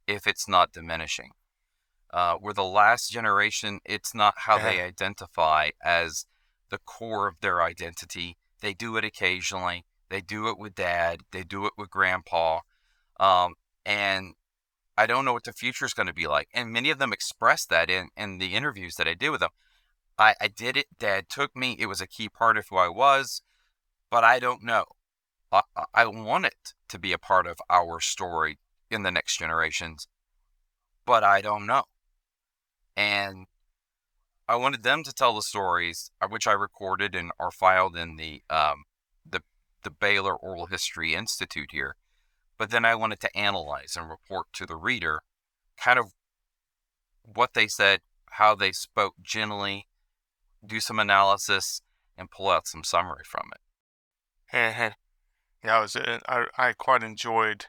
if 0.06 0.26
it's 0.26 0.46
not 0.46 0.70
diminishing. 0.70 1.30
Uh, 2.12 2.34
where 2.34 2.52
the 2.52 2.62
last 2.62 3.10
generation, 3.10 3.80
it's 3.86 4.14
not 4.14 4.34
how 4.36 4.58
they 4.58 4.82
identify 4.82 5.70
as 5.82 6.26
the 6.68 6.78
core 6.78 7.26
of 7.26 7.40
their 7.40 7.62
identity. 7.62 8.36
They 8.60 8.74
do 8.74 8.98
it 8.98 9.04
occasionally. 9.04 9.86
They 10.10 10.20
do 10.20 10.48
it 10.48 10.58
with 10.58 10.74
dad. 10.74 11.20
They 11.30 11.42
do 11.42 11.64
it 11.64 11.72
with 11.78 11.88
grandpa. 11.88 12.60
Um, 13.18 13.54
and 13.86 14.34
I 15.00 15.06
don't 15.06 15.24
know 15.24 15.32
what 15.32 15.44
the 15.44 15.54
future 15.54 15.86
is 15.86 15.94
going 15.94 16.08
to 16.08 16.12
be 16.12 16.26
like. 16.26 16.48
And 16.52 16.70
many 16.70 16.90
of 16.90 16.98
them 16.98 17.10
expressed 17.10 17.70
that 17.70 17.88
in, 17.88 18.08
in 18.18 18.36
the 18.36 18.54
interviews 18.54 18.96
that 18.96 19.08
I 19.08 19.14
did 19.14 19.30
with 19.30 19.40
them. 19.40 19.48
I, 20.18 20.34
I 20.38 20.48
did 20.48 20.76
it. 20.76 20.88
Dad 20.98 21.30
took 21.30 21.56
me. 21.56 21.74
It 21.78 21.86
was 21.86 22.02
a 22.02 22.06
key 22.06 22.28
part 22.28 22.58
of 22.58 22.66
who 22.68 22.76
I 22.76 22.88
was, 22.90 23.40
but 24.10 24.24
I 24.24 24.38
don't 24.38 24.62
know. 24.62 24.84
I, 25.50 25.62
I- 25.94 26.06
want 26.06 26.44
it 26.44 26.74
to 26.90 26.98
be 26.98 27.14
a 27.14 27.18
part 27.18 27.46
of 27.46 27.56
our 27.70 27.98
story 27.98 28.58
in 28.90 29.02
the 29.02 29.10
next 29.10 29.38
generations, 29.38 30.06
but 31.06 31.24
I 31.24 31.40
don't 31.40 31.66
know. 31.66 31.84
And 32.94 33.46
I 34.46 34.56
wanted 34.56 34.82
them 34.82 35.02
to 35.04 35.14
tell 35.14 35.34
the 35.34 35.40
stories, 35.42 36.10
uh, 36.20 36.26
which 36.28 36.46
I 36.46 36.52
recorded 36.52 37.14
and 37.14 37.30
are 37.40 37.50
filed 37.50 37.96
in 37.96 38.16
the 38.16 38.42
um, 38.50 38.84
the 39.24 39.40
the 39.82 39.90
Baylor 39.90 40.36
Oral 40.36 40.66
History 40.66 41.14
Institute 41.14 41.70
here. 41.72 41.96
But 42.60 42.68
then 42.68 42.84
I 42.84 42.94
wanted 42.94 43.20
to 43.20 43.34
analyze 43.34 43.96
and 43.96 44.10
report 44.10 44.48
to 44.52 44.66
the 44.66 44.76
reader, 44.76 45.22
kind 45.78 45.98
of 45.98 46.12
what 47.24 47.54
they 47.54 47.66
said, 47.66 48.00
how 48.32 48.54
they 48.54 48.70
spoke 48.70 49.14
generally, 49.22 49.88
do 50.66 50.78
some 50.78 50.98
analysis, 50.98 51.80
and 52.18 52.30
pull 52.30 52.50
out 52.50 52.66
some 52.66 52.84
summary 52.84 53.24
from 53.24 53.48
it. 53.52 53.60
yeah, 55.64 55.78
I 55.78 55.80
was. 55.80 55.96
Uh, 55.96 56.18
I 56.28 56.44
I 56.58 56.72
quite 56.74 57.02
enjoyed, 57.02 57.64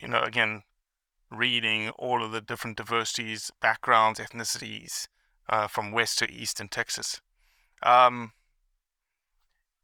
you 0.00 0.08
know, 0.08 0.22
again, 0.22 0.62
reading 1.30 1.90
all 1.90 2.24
of 2.24 2.32
the 2.32 2.40
different 2.40 2.78
diversities, 2.78 3.50
backgrounds, 3.60 4.18
ethnicities, 4.18 5.06
uh, 5.50 5.66
from 5.66 5.92
west 5.92 6.18
to 6.20 6.32
east 6.32 6.62
in 6.62 6.68
Texas. 6.68 7.20
Um, 7.82 8.32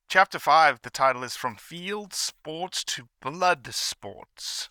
chapter 0.09 0.39
five. 0.39 0.81
The 0.83 0.91
title 0.91 1.23
is 1.23 1.37
"From 1.37 1.57
Field 1.57 2.13
Sports 2.15 2.85
to 2.85 3.09
Blood 3.21 3.69
Sports: 3.73 4.71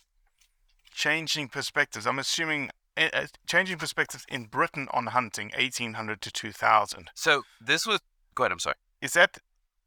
Changing 0.92 1.48
Perspectives." 1.48 2.06
I'm 2.06 2.18
assuming. 2.18 2.70
Uh, 2.96 3.26
changing 3.46 3.78
perspectives 3.78 4.26
in 4.28 4.46
Britain 4.46 4.88
on 4.92 5.06
hunting, 5.06 5.52
1800 5.56 6.20
to 6.20 6.32
2000. 6.32 7.10
So 7.14 7.44
this 7.64 7.86
was. 7.86 8.00
Go 8.34 8.42
ahead. 8.42 8.50
I'm 8.50 8.58
sorry. 8.58 8.74
Is 9.00 9.12
that 9.12 9.38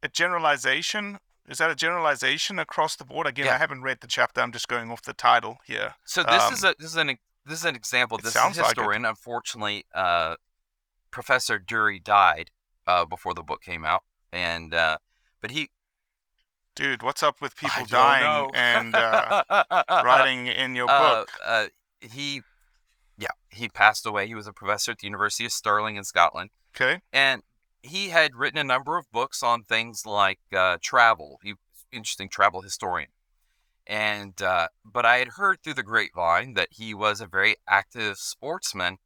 a 0.01 0.07
generalization? 0.07 1.19
Is 1.49 1.57
that 1.57 1.69
a 1.69 1.75
generalization 1.75 2.57
across 2.57 2.95
the 2.95 3.03
board? 3.03 3.27
Again, 3.27 3.47
Yeah. 3.47 3.55
I 3.55 3.57
haven't 3.57 3.81
read 3.81 3.97
the 3.99 4.07
chapter. 4.07 4.39
I'm 4.39 4.53
just 4.53 4.69
going 4.69 4.89
off 4.89 5.01
the 5.01 5.11
title 5.11 5.57
here. 5.65 5.95
So 6.05 6.23
this 6.23 6.51
is 6.51 6.63
Um, 6.63 6.69
a 6.71 6.75
this 6.81 6.91
is 6.91 6.95
an 6.95 7.17
this 7.45 7.59
is 7.59 7.65
an 7.65 7.75
example. 7.75 8.17
This 8.17 8.27
is 8.27 8.35
a 8.35 8.39
sounds 8.39 8.57
like 8.57 8.67
historian. 8.67 9.03
Unfortunately, 9.03 9.85
uh, 9.93 10.37
Professor 11.09 11.59
Dury 11.59 12.01
died 12.01 12.51
uh, 12.87 13.03
before 13.03 13.33
the 13.33 13.43
book 13.43 13.61
came 13.61 13.83
out, 13.83 14.03
and 14.31 14.73
uh, 14.73 14.99
but 15.41 15.51
he 15.51 15.69
Dude, 16.73 17.03
what's 17.03 17.21
up 17.21 17.41
with 17.41 17.57
people 17.57 17.85
dying 17.85 18.23
know. 18.23 18.49
and 18.53 18.95
uh, 18.95 19.43
writing 20.05 20.47
in 20.47 20.73
your 20.73 20.89
Uh, 20.89 20.99
book? 21.19 21.31
uh, 21.45 21.67
he, 21.99 22.41
yeah, 23.17 23.27
he 23.49 23.67
passed 23.67 24.05
away. 24.05 24.25
He 24.27 24.35
was 24.35 24.47
a 24.47 24.53
professor 24.53 24.91
at 24.91 24.99
the 24.99 25.07
University 25.07 25.45
of 25.45 25.51
Stirling 25.51 25.97
in 25.97 26.05
Scotland, 26.05 26.49
Okay. 26.75 27.01
and 27.11 27.43
he 27.83 28.09
had 28.09 28.35
written 28.35 28.57
a 28.57 28.63
number 28.63 28.97
of 28.97 29.11
books 29.11 29.43
on 29.43 29.63
things 29.63 30.05
like 30.05 30.39
uh, 30.55 30.77
travel. 30.81 31.39
He 31.43 31.51
was 31.53 31.59
an 31.91 31.97
interesting 31.97 32.29
travel 32.29 32.61
historian. 32.61 33.09
And 33.85 34.41
uh, 34.41 34.69
but 34.85 35.05
I 35.05 35.17
had 35.17 35.29
heard 35.29 35.61
through 35.61 35.73
the 35.73 35.83
grapevine 35.83 36.53
that 36.53 36.69
he 36.71 36.93
was 36.93 37.19
a 37.19 37.27
very 37.27 37.55
active 37.67 38.17
sportsman, 38.17 38.97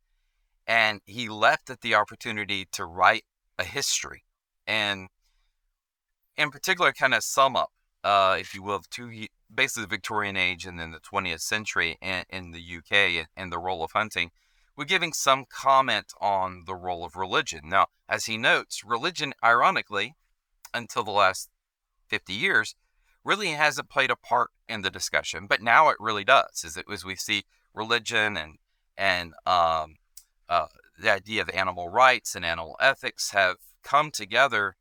and 0.68 1.02
he 1.06 1.30
left 1.30 1.70
at 1.72 1.82
the 1.82 1.96
opportunity 1.96 2.68
to 2.74 2.86
write 2.86 3.24
a 3.58 3.64
history, 3.64 4.24
and 4.68 5.08
in 6.38 6.52
particular, 6.52 6.92
kind 6.94 7.14
of 7.14 7.24
sum 7.24 7.56
up, 7.56 7.72
uh, 8.04 8.38
if 8.40 8.54
you 8.54 8.64
will, 8.64 8.76
of 8.76 8.90
two 8.90 9.28
basically 9.54 9.84
the 9.84 9.90
Victorian 9.90 10.36
age 10.36 10.66
and 10.66 10.80
then 10.80 10.92
the 10.92 11.00
20th 11.00 11.42
century 11.42 11.98
in, 12.02 12.24
in 12.30 12.52
the 12.52 12.60
UK 12.60 13.28
and, 13.36 13.52
the 13.52 13.60
role 13.60 13.84
of 13.84 13.92
hunting. 13.94 14.32
We're 14.76 14.86
giving 14.86 15.14
some 15.14 15.46
comment 15.48 16.12
on 16.20 16.64
the 16.66 16.76
role 16.76 17.06
of 17.06 17.16
religion. 17.16 17.62
Now, 17.64 17.88
as 18.10 18.26
he 18.26 18.38
notes, 18.38 18.84
religion, 18.84 19.34
ironically, 19.44 20.16
until 20.74 21.04
the 21.04 21.12
last 21.12 21.50
50 22.08 22.34
years, 22.34 22.76
really 23.24 23.50
hasn't 23.50 23.90
played 23.90 24.12
a 24.12 24.16
part 24.16 24.52
in 24.68 24.82
the 24.82 24.90
discussion, 24.90 25.48
but 25.48 25.62
now 25.62 25.90
it 25.90 25.98
really 26.00 26.26
does. 26.26 26.64
As, 26.66 26.76
it, 26.76 26.86
as 26.92 27.06
we 27.06 27.16
see 27.16 27.44
religion 27.74 28.38
and 28.38 28.58
and 28.98 29.34
um, 29.46 29.96
uh, 30.48 30.68
the 30.98 31.12
idea 31.12 31.42
of 31.42 31.50
animal 31.50 31.90
rights 31.90 32.36
and 32.36 32.46
animal 32.46 32.78
ethics 32.80 33.32
have 33.32 33.58
come 33.84 34.10
together 34.10 34.78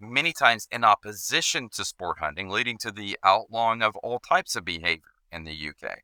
many 0.00 0.32
times 0.32 0.68
in 0.70 0.84
opposition 0.84 1.68
to 1.70 1.84
sport 1.84 2.18
hunting, 2.18 2.48
leading 2.48 2.78
to 2.78 2.90
the 2.90 3.18
outlawing 3.22 3.82
of 3.82 3.96
all 3.96 4.18
types 4.18 4.56
of 4.56 4.64
behavior 4.64 5.12
in 5.32 5.44
the 5.44 5.68
UK. 5.68 6.00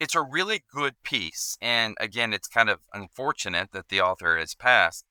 It's 0.00 0.14
a 0.14 0.22
really 0.22 0.64
good 0.72 0.94
piece, 1.02 1.56
and 1.62 1.96
again, 2.00 2.32
it's 2.32 2.48
kind 2.48 2.68
of 2.68 2.80
unfortunate 2.92 3.70
that 3.72 3.88
the 3.88 4.00
author 4.00 4.36
has 4.38 4.54
passed. 4.54 5.04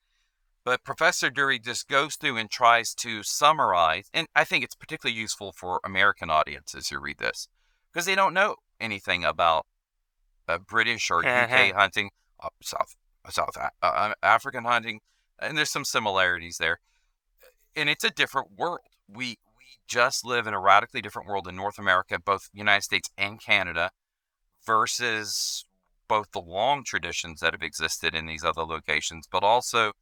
But 0.64 0.84
Professor 0.84 1.30
Dury 1.30 1.62
just 1.62 1.88
goes 1.88 2.16
through 2.16 2.38
and 2.38 2.50
tries 2.50 2.94
to 2.96 3.22
summarize, 3.22 4.08
and 4.14 4.28
I 4.34 4.44
think 4.44 4.64
it's 4.64 4.74
particularly 4.74 5.18
useful 5.18 5.52
for 5.52 5.80
American 5.84 6.30
audiences 6.30 6.88
who 6.88 6.98
read 6.98 7.18
this 7.18 7.48
because 7.92 8.06
they 8.06 8.14
don't 8.14 8.34
know 8.34 8.56
anything 8.80 9.24
about 9.24 9.66
uh, 10.48 10.58
British 10.58 11.10
or 11.10 11.18
UK 11.26 11.72
hunting, 11.74 12.10
uh, 12.40 12.48
South 12.62 12.96
South 13.28 13.56
uh, 13.82 14.12
African 14.22 14.64
hunting, 14.64 15.00
and 15.38 15.56
there's 15.56 15.70
some 15.70 15.84
similarities 15.84 16.58
there. 16.58 16.80
And 17.76 17.88
it's 17.88 18.04
a 18.04 18.10
different 18.10 18.48
world. 18.56 18.80
We 19.08 19.38
we 19.58 19.64
just 19.86 20.24
live 20.24 20.46
in 20.46 20.54
a 20.54 20.60
radically 20.60 21.02
different 21.02 21.28
world 21.28 21.48
in 21.48 21.56
North 21.56 21.78
America, 21.78 22.18
both 22.18 22.48
United 22.52 22.82
States 22.82 23.10
and 23.18 23.40
Canada, 23.40 23.90
versus 24.66 25.64
both 26.08 26.30
the 26.32 26.40
long 26.40 26.84
traditions 26.84 27.40
that 27.40 27.54
have 27.54 27.62
existed 27.62 28.14
in 28.14 28.26
these 28.26 28.44
other 28.44 28.62
locations, 28.62 29.26
but 29.30 29.42
also 29.42 29.92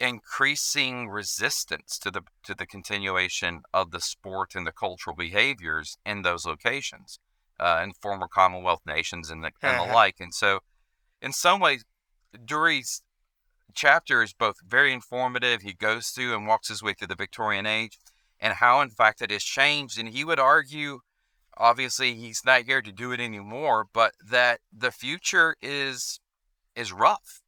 increasing 0.00 1.08
resistance 1.08 1.98
to 1.98 2.10
the 2.10 2.22
to 2.44 2.54
the 2.54 2.66
continuation 2.66 3.62
of 3.72 3.90
the 3.90 4.00
sport 4.00 4.54
and 4.54 4.66
the 4.66 4.72
cultural 4.72 5.16
behaviors 5.16 5.96
in 6.04 6.22
those 6.22 6.44
locations, 6.44 7.18
uh, 7.60 7.80
in 7.82 7.92
former 8.02 8.28
Commonwealth 8.28 8.82
nations 8.86 9.30
and 9.30 9.42
the 9.42 9.50
and 9.62 9.78
the 9.78 9.84
Uh-huh. 9.84 9.94
like. 9.94 10.16
And 10.20 10.34
so, 10.34 10.60
in 11.22 11.32
some 11.32 11.60
ways, 11.60 11.84
Dury's 12.44 13.02
chapter 13.74 14.22
is 14.22 14.32
both 14.32 14.56
very 14.66 14.92
informative. 14.92 15.62
He 15.62 15.72
goes 15.72 16.08
through 16.08 16.34
and 16.34 16.46
walks 16.46 16.68
his 16.68 16.82
way 16.82 16.92
through 16.92 17.08
the 17.08 17.14
Victorian 17.14 17.66
age 17.66 17.98
and 18.40 18.54
how, 18.54 18.80
in 18.80 18.90
fact, 18.90 19.22
it 19.22 19.30
has 19.30 19.44
changed. 19.44 19.98
And 19.98 20.08
he 20.08 20.24
would 20.24 20.38
argue 20.38 21.00
obviously 21.56 22.14
he's 22.14 22.42
not 22.44 22.62
here 22.62 22.82
to 22.82 22.92
do 22.92 23.12
it 23.12 23.20
anymore, 23.20 23.86
but 23.92 24.14
that 24.24 24.60
the 24.72 24.90
future 24.90 25.56
is 25.62 26.20
is 26.74 26.92
rough. 26.92 27.40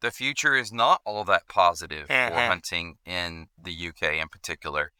The 0.00 0.10
future 0.10 0.54
is 0.54 0.70
not 0.70 1.00
all 1.06 1.24
that 1.24 1.48
positive 1.48 2.06
for 2.08 2.12
Mhm. 2.12 2.48
hunting 2.48 2.98
in 3.06 3.48
the 3.56 3.72
UK 3.72 4.18
in 4.18 4.28
particular. 4.28 4.92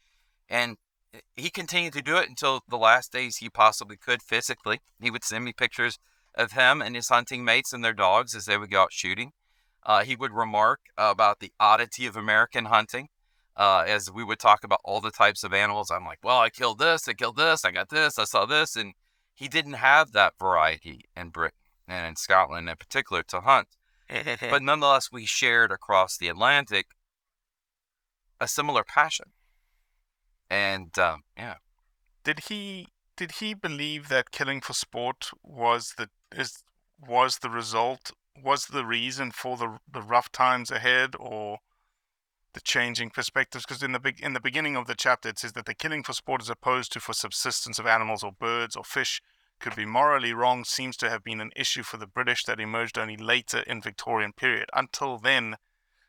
And 0.49 0.77
he 1.35 1.51
continued 1.51 1.93
to 1.93 2.01
do 2.01 2.17
it 2.17 2.27
until 2.27 2.63
the 2.67 2.77
last 2.77 3.11
days 3.11 3.37
he 3.37 3.49
possibly 3.49 3.97
could 3.97 4.23
physically. 4.23 4.81
He 4.99 5.11
would 5.11 5.23
send 5.23 5.45
me 5.45 5.53
pictures 5.53 5.99
of 6.33 6.53
him 6.53 6.81
and 6.81 6.95
his 6.95 7.09
hunting 7.09 7.45
mates 7.45 7.71
and 7.71 7.85
their 7.85 7.93
dogs 7.93 8.33
as 8.33 8.45
they 8.45 8.57
would 8.57 8.71
go 8.71 8.83
out 8.83 8.93
shooting. 8.93 9.33
Uh, 9.85 10.03
he 10.03 10.15
would 10.15 10.33
remark 10.33 10.79
about 10.97 11.39
the 11.39 11.51
oddity 11.59 12.05
of 12.05 12.15
American 12.15 12.65
hunting. 12.65 13.07
Uh, 13.55 13.85
as 13.87 14.11
we 14.11 14.23
would 14.23 14.39
talk 14.39 14.65
about 14.65 14.81
all 14.83 14.99
the 14.99 15.11
types 15.11 15.43
of 15.43 15.53
animals, 15.53 15.89
I'm 15.89 16.03
like, 16.03 16.19
well, 16.23 16.39
I 16.39 16.49
killed 16.49 16.79
this, 16.79 17.07
I 17.07 17.13
killed 17.13 17.37
this, 17.37 17.63
I 17.63 17.71
got 17.71 17.89
this, 17.89 18.19
I 18.19 18.25
saw 18.25 18.45
this. 18.45 18.75
And 18.75 18.93
he 19.33 19.47
didn't 19.47 19.73
have 19.73 20.11
that 20.11 20.33
variety 20.39 21.05
in 21.15 21.29
Britain 21.29 21.57
and 21.87 22.05
in 22.05 22.15
Scotland 22.15 22.67
in 22.67 22.75
particular 22.75 23.23
to 23.23 23.41
hunt. 23.41 23.67
but 24.09 24.61
nonetheless, 24.61 25.09
we 25.11 25.25
shared 25.25 25.71
across 25.71 26.17
the 26.17 26.27
Atlantic 26.27 26.87
a 28.39 28.47
similar 28.47 28.83
passion. 28.83 29.27
And 30.49 30.97
um, 30.99 31.21
yeah, 31.37 31.55
did 32.23 32.41
he 32.49 32.87
did 33.17 33.33
he 33.39 33.53
believe 33.53 34.09
that 34.09 34.31
killing 34.31 34.61
for 34.61 34.73
sport 34.73 35.31
was 35.43 35.93
the 35.97 36.09
is 36.35 36.63
was 36.99 37.39
the 37.39 37.49
result 37.49 38.11
was 38.41 38.67
the 38.67 38.85
reason 38.85 39.31
for 39.31 39.57
the 39.57 39.79
the 39.91 40.01
rough 40.01 40.31
times 40.31 40.71
ahead 40.71 41.15
or 41.19 41.59
the 42.53 42.61
changing 42.61 43.09
perspectives? 43.09 43.65
Because 43.65 43.83
in 43.83 43.91
the 43.91 44.13
in 44.19 44.33
the 44.33 44.39
beginning 44.39 44.75
of 44.75 44.87
the 44.87 44.95
chapter 44.95 45.29
it 45.29 45.39
says 45.39 45.53
that 45.53 45.65
the 45.65 45.73
killing 45.73 46.03
for 46.03 46.13
sport 46.13 46.41
as 46.41 46.49
opposed 46.49 46.91
to 46.93 46.99
for 46.99 47.13
subsistence 47.13 47.79
of 47.79 47.87
animals 47.87 48.23
or 48.23 48.31
birds 48.31 48.75
or 48.75 48.83
fish 48.83 49.21
could 49.59 49.75
be 49.75 49.85
morally 49.85 50.33
wrong 50.33 50.65
seems 50.65 50.97
to 50.97 51.09
have 51.09 51.23
been 51.23 51.39
an 51.39 51.51
issue 51.55 51.83
for 51.83 51.97
the 51.97 52.07
British 52.07 52.43
that 52.43 52.59
emerged 52.59 52.97
only 52.97 53.17
later 53.17 53.59
in 53.59 53.81
Victorian 53.81 54.33
period. 54.33 54.69
Until 54.73 55.17
then 55.17 55.55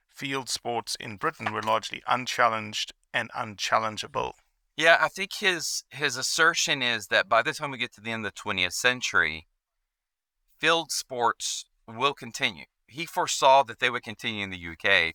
field 0.08 0.48
sports 0.48 0.96
in 0.98 1.16
Britain 1.16 1.52
were 1.52 1.62
largely 1.62 2.02
unchallenged 2.08 2.92
and 3.12 3.30
unchallengeable. 3.36 4.32
Yeah, 4.76 4.98
I 5.00 5.08
think 5.08 5.34
his 5.38 5.84
his 5.90 6.16
assertion 6.16 6.82
is 6.82 7.06
that 7.06 7.28
by 7.28 7.42
the 7.42 7.52
time 7.52 7.70
we 7.70 7.78
get 7.78 7.94
to 7.94 8.00
the 8.00 8.10
end 8.10 8.26
of 8.26 8.34
the 8.34 8.40
20th 8.40 8.72
century, 8.72 9.46
field 10.58 10.90
sports 10.90 11.64
will 11.86 12.14
continue. 12.14 12.64
He 12.86 13.06
foresaw 13.06 13.62
that 13.64 13.78
they 13.78 13.90
would 13.90 14.02
continue 14.02 14.44
in 14.44 14.50
the 14.50 14.68
UK, 14.68 15.14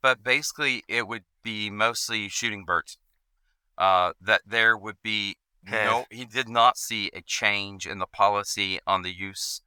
but 0.00 0.22
basically 0.22 0.82
it 0.88 1.06
would 1.06 1.24
be 1.42 1.70
mostly 1.70 2.28
shooting 2.28 2.64
birds. 2.64 2.98
Uh, 3.78 4.12
that 4.20 4.42
there 4.46 4.76
would 4.76 4.96
be 5.02 5.36
no, 5.64 6.04
he 6.10 6.24
did 6.24 6.48
not 6.48 6.76
see 6.76 7.10
a 7.14 7.22
change 7.22 7.86
in 7.86 7.98
the 7.98 8.06
policy 8.06 8.80
on 8.86 9.02
the 9.02 9.14
use 9.14 9.62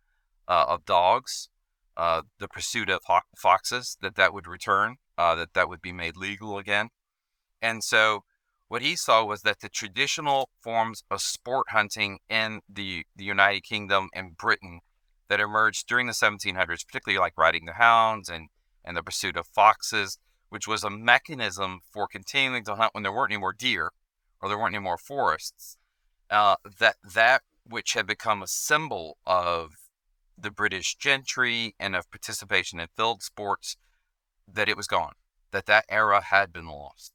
uh, 0.48 0.66
of 0.68 0.86
dogs, 0.86 1.50
uh, 1.98 2.22
the 2.39 2.48
pursuit 2.48 2.89
of 2.89 3.00
ho- 3.06 3.22
foxes, 3.38 3.98
that 4.02 4.16
that 4.16 4.34
would 4.34 4.48
return, 4.48 4.98
uh, 5.18 5.36
that 5.36 5.54
that 5.54 5.70
would 5.70 5.82
be 5.82 5.93
made 5.93 6.18
legal 6.18 6.58
again. 6.58 6.89
And 7.62 7.84
so 7.84 8.24
what 8.68 8.82
he 8.82 8.96
saw 8.96 9.24
was 9.24 9.41
that 9.41 9.62
the 9.62 9.70
traditional 9.70 10.50
forms 10.62 11.04
of 11.10 11.22
sport 11.22 11.68
hunting 11.70 12.20
in 12.30 12.62
the, 12.70 13.06
the 13.16 13.24
United 13.24 13.64
Kingdom 13.64 14.10
and 14.14 14.38
Britain 14.38 14.82
that 15.28 15.39
emerged 15.39 15.88
during 15.88 16.07
the 16.07 16.13
1700s, 16.13 16.86
particularly 16.86 17.19
like 17.19 17.38
riding 17.38 17.65
the 17.65 17.73
hounds 17.73 18.30
and, 18.30 18.49
and 18.84 18.95
the 18.95 19.03
pursuit 19.03 19.38
of 19.38 19.47
foxes, 19.47 20.17
which 20.49 20.67
was 20.67 20.84
a 20.84 20.89
mechanism 20.89 21.80
for 21.91 22.07
continuing 22.07 22.63
to 22.63 22.76
hunt 22.76 22.93
when 22.93 23.03
there 23.03 23.11
weren't 23.11 23.32
any 23.32 23.39
more 23.39 23.53
deer 23.53 23.91
or 24.41 24.49
there 24.49 24.57
weren't 24.57 24.76
any 24.76 24.84
more 24.84 24.97
forests, 24.97 25.78
uh, 26.30 26.55
that 26.80 26.97
that 27.03 27.41
which 27.67 27.93
had 27.93 28.05
become 28.05 28.43
a 28.43 28.47
symbol 28.47 29.17
of 29.26 29.71
the 30.38 30.51
British 30.51 30.95
gentry 30.95 31.73
and 31.80 31.95
of 31.95 32.09
participation 32.11 32.80
in 32.80 32.88
field 32.95 33.23
sports, 33.23 33.78
that 34.47 34.69
it 34.69 34.78
was 34.78 34.88
gone, 34.88 35.13
that 35.51 35.65
that 35.65 35.86
era 35.89 36.21
had 36.21 36.53
been 36.53 36.67
lost. 36.67 37.13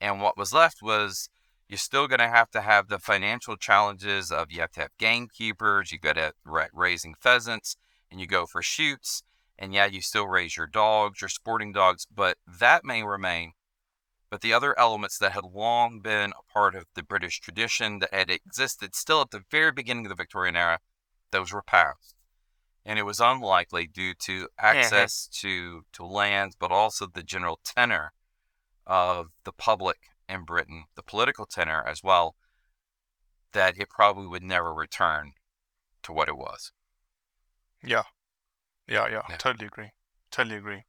And 0.00 0.20
what 0.20 0.36
was 0.36 0.52
left 0.52 0.82
was 0.82 1.30
you're 1.68 1.78
still 1.78 2.06
going 2.06 2.20
to 2.20 2.28
have 2.28 2.50
to 2.52 2.60
have 2.60 2.88
the 2.88 2.98
financial 2.98 3.56
challenges 3.56 4.30
of 4.30 4.52
you 4.52 4.60
have 4.60 4.72
to 4.72 4.80
have 4.80 4.96
gamekeepers, 4.98 5.90
you 5.90 5.98
got 5.98 6.14
to 6.14 6.32
ra- 6.44 6.66
raising 6.72 7.14
pheasants, 7.14 7.76
and 8.10 8.20
you 8.20 8.26
go 8.26 8.46
for 8.46 8.62
shoots. 8.62 9.22
And 9.58 9.72
yeah, 9.72 9.86
you 9.86 10.00
still 10.00 10.26
raise 10.26 10.56
your 10.56 10.66
dogs, 10.66 11.22
your 11.22 11.28
sporting 11.28 11.72
dogs, 11.72 12.06
but 12.14 12.36
that 12.46 12.84
may 12.84 13.02
remain. 13.02 13.52
But 14.28 14.42
the 14.42 14.52
other 14.52 14.78
elements 14.78 15.18
that 15.18 15.32
had 15.32 15.44
long 15.44 16.00
been 16.00 16.32
a 16.32 16.52
part 16.52 16.74
of 16.74 16.84
the 16.94 17.02
British 17.02 17.40
tradition 17.40 18.00
that 18.00 18.12
had 18.12 18.30
existed 18.30 18.94
still 18.94 19.22
at 19.22 19.30
the 19.30 19.42
very 19.50 19.72
beginning 19.72 20.06
of 20.06 20.10
the 20.10 20.16
Victorian 20.16 20.56
era, 20.56 20.80
those 21.30 21.52
were 21.52 21.62
passed. 21.62 22.14
And 22.84 22.98
it 22.98 23.04
was 23.04 23.18
unlikely 23.18 23.86
due 23.86 24.14
to 24.14 24.42
mm-hmm. 24.42 24.66
access 24.66 25.26
to, 25.40 25.84
to 25.92 26.04
lands, 26.04 26.54
but 26.54 26.70
also 26.70 27.06
the 27.06 27.22
general 27.22 27.58
tenor 27.64 28.12
of 28.86 29.28
the 29.44 29.52
public 29.52 30.10
in 30.28 30.44
Britain, 30.44 30.84
the 30.94 31.02
political 31.02 31.46
tenor 31.46 31.84
as 31.86 32.02
well, 32.02 32.36
that 33.52 33.78
it 33.78 33.88
probably 33.90 34.26
would 34.26 34.42
never 34.42 34.72
return 34.72 35.32
to 36.02 36.12
what 36.12 36.28
it 36.28 36.36
was. 36.36 36.72
Yeah. 37.82 38.04
Yeah, 38.88 39.08
yeah, 39.08 39.22
Yeah. 39.28 39.36
totally 39.36 39.66
agree. 39.66 39.90
Totally 40.30 40.56
agree. 40.56 40.84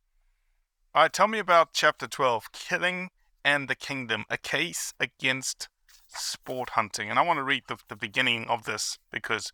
All 0.94 1.04
right, 1.04 1.14
tell 1.14 1.28
me 1.28 1.40
about 1.40 1.74
chapter 1.74 2.08
12 2.08 2.52
Killing 2.52 3.10
and 3.44 3.68
the 3.68 3.76
Kingdom, 3.76 4.26
a 4.30 4.38
case 4.38 4.94
against 5.00 5.70
sport 6.08 6.72
hunting. 6.72 7.10
And 7.10 7.20
I 7.20 7.22
want 7.22 7.38
to 7.38 7.44
read 7.44 7.64
the, 7.68 7.78
the 7.88 7.96
beginning 7.96 8.46
of 8.48 8.66
this 8.66 8.98
because 9.12 9.52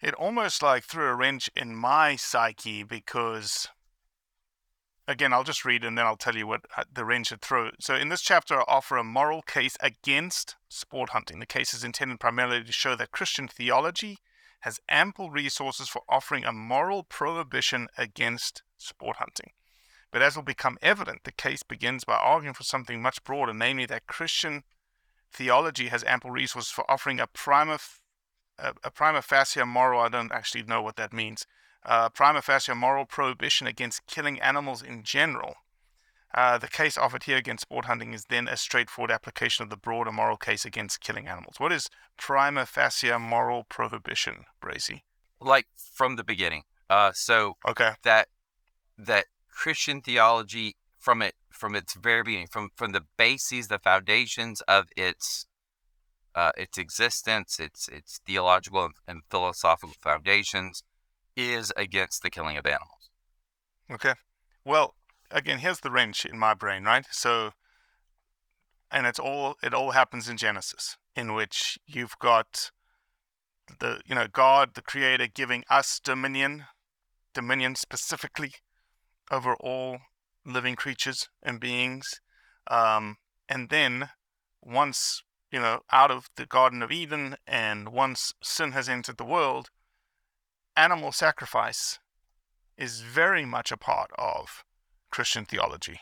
it 0.00 0.14
almost 0.14 0.62
like 0.62 0.84
threw 0.84 1.06
a 1.06 1.14
wrench 1.14 1.50
in 1.54 1.74
my 1.74 2.16
psyche 2.16 2.82
because 2.82 3.68
again, 5.10 5.32
I'll 5.32 5.44
just 5.44 5.64
read 5.64 5.84
and 5.84 5.98
then 5.98 6.06
I'll 6.06 6.16
tell 6.16 6.36
you 6.36 6.46
what 6.46 6.62
uh, 6.76 6.84
the 6.92 7.04
wrench 7.04 7.32
it 7.32 7.40
threw. 7.40 7.70
So, 7.80 7.94
in 7.94 8.08
this 8.08 8.22
chapter, 8.22 8.60
I 8.60 8.64
offer 8.68 8.96
a 8.96 9.04
moral 9.04 9.42
case 9.42 9.76
against 9.80 10.56
sport 10.68 11.10
hunting. 11.10 11.40
The 11.40 11.46
case 11.46 11.74
is 11.74 11.84
intended 11.84 12.20
primarily 12.20 12.62
to 12.62 12.72
show 12.72 12.94
that 12.96 13.10
Christian 13.10 13.48
theology 13.48 14.18
has 14.60 14.80
ample 14.88 15.30
resources 15.30 15.88
for 15.88 16.02
offering 16.08 16.44
a 16.44 16.52
moral 16.52 17.02
prohibition 17.02 17.88
against 17.98 18.62
sport 18.76 19.16
hunting. 19.16 19.50
But 20.12 20.22
as 20.22 20.36
will 20.36 20.42
become 20.42 20.78
evident, 20.82 21.24
the 21.24 21.32
case 21.32 21.62
begins 21.62 22.04
by 22.04 22.16
arguing 22.16 22.54
for 22.54 22.64
something 22.64 23.02
much 23.02 23.24
broader, 23.24 23.54
namely 23.54 23.86
that 23.86 24.06
Christian 24.06 24.64
theology 25.32 25.88
has 25.88 26.04
ample 26.04 26.30
resources 26.30 26.70
for 26.70 26.88
offering 26.90 27.20
a 27.20 27.26
prima, 27.26 27.78
a, 28.58 28.74
a 28.84 28.90
prima 28.90 29.22
facie 29.22 29.64
moral, 29.64 30.00
I 30.00 30.08
don't 30.08 30.32
actually 30.32 30.64
know 30.64 30.82
what 30.82 30.96
that 30.96 31.12
means, 31.12 31.46
uh, 31.84 32.08
prima 32.08 32.42
facie 32.42 32.74
moral 32.74 33.04
prohibition 33.06 33.66
against 33.66 34.06
killing 34.06 34.40
animals 34.40 34.82
in 34.82 35.02
general. 35.02 35.56
Uh, 36.32 36.58
the 36.58 36.68
case 36.68 36.96
offered 36.96 37.24
here 37.24 37.36
against 37.36 37.62
sport 37.62 37.86
hunting 37.86 38.12
is 38.12 38.26
then 38.26 38.46
a 38.46 38.56
straightforward 38.56 39.10
application 39.10 39.64
of 39.64 39.70
the 39.70 39.76
broader 39.76 40.12
moral 40.12 40.36
case 40.36 40.64
against 40.64 41.00
killing 41.00 41.26
animals. 41.26 41.56
What 41.58 41.72
is 41.72 41.88
prima 42.16 42.66
facie 42.66 43.10
moral 43.18 43.64
prohibition, 43.64 44.44
Bracy? 44.60 45.04
Like 45.40 45.66
from 45.76 46.16
the 46.16 46.24
beginning. 46.24 46.62
Uh, 46.88 47.12
so 47.14 47.56
Okay. 47.66 47.92
that 48.02 48.28
that 48.96 49.26
Christian 49.48 50.00
theology 50.00 50.76
from 50.98 51.22
it 51.22 51.34
from 51.50 51.74
its 51.74 51.94
very 51.94 52.22
beginning, 52.22 52.46
from 52.46 52.70
from 52.76 52.92
the 52.92 53.04
bases, 53.16 53.68
the 53.68 53.78
foundations 53.78 54.60
of 54.62 54.86
its 54.96 55.46
uh, 56.34 56.52
its 56.56 56.78
existence, 56.78 57.58
its 57.58 57.88
its 57.88 58.20
theological 58.24 58.84
and, 58.84 58.94
and 59.06 59.22
philosophical 59.30 59.94
foundations, 60.00 60.84
is 61.36 61.72
against 61.76 62.22
the 62.22 62.30
killing 62.30 62.56
of 62.56 62.66
animals. 62.66 63.10
Okay. 63.90 64.14
Well, 64.64 64.94
again, 65.30 65.58
here's 65.58 65.80
the 65.80 65.90
wrench 65.90 66.24
in 66.24 66.38
my 66.38 66.54
brain, 66.54 66.84
right? 66.84 67.06
So, 67.10 67.52
and 68.90 69.06
it's 69.06 69.18
all 69.18 69.56
it 69.62 69.74
all 69.74 69.92
happens 69.92 70.28
in 70.28 70.36
Genesis, 70.36 70.96
in 71.16 71.34
which 71.34 71.78
you've 71.86 72.18
got 72.18 72.70
the 73.78 74.00
you 74.06 74.14
know 74.14 74.26
God, 74.26 74.74
the 74.74 74.82
Creator, 74.82 75.28
giving 75.34 75.64
us 75.70 76.00
dominion, 76.02 76.64
dominion 77.34 77.74
specifically 77.74 78.52
over 79.30 79.54
all 79.56 79.98
living 80.44 80.74
creatures 80.74 81.28
and 81.42 81.60
beings, 81.60 82.20
um, 82.68 83.16
and 83.48 83.70
then 83.70 84.10
once 84.62 85.22
you 85.50 85.60
know 85.60 85.80
out 85.92 86.10
of 86.10 86.28
the 86.36 86.46
Garden 86.46 86.82
of 86.82 86.90
Eden, 86.90 87.36
and 87.46 87.90
once 87.90 88.32
sin 88.42 88.72
has 88.72 88.88
entered 88.88 89.16
the 89.16 89.24
world, 89.24 89.70
animal 90.80 91.12
sacrifice 91.12 91.98
is 92.76 93.00
very 93.00 93.44
much 93.44 93.70
a 93.70 93.76
part 93.76 94.10
of 94.18 94.64
Christian 95.10 95.44
theology. 95.44 96.00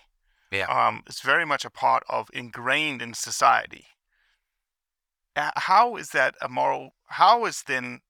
Yeah. 0.53 0.67
Um, 0.67 1.03
it's 1.07 1.21
very 1.21 1.45
much 1.45 1.65
a 1.65 1.71
part 1.71 2.05
of 2.09 2.31
ingrained 2.33 3.03
in 3.03 3.15
society. 3.15 3.87
How 5.37 5.97
is 5.97 6.11
that 6.11 6.35
a 6.41 6.49
moral? 6.49 6.95
How 7.21 7.45
is 7.45 7.65
then 7.67 8.01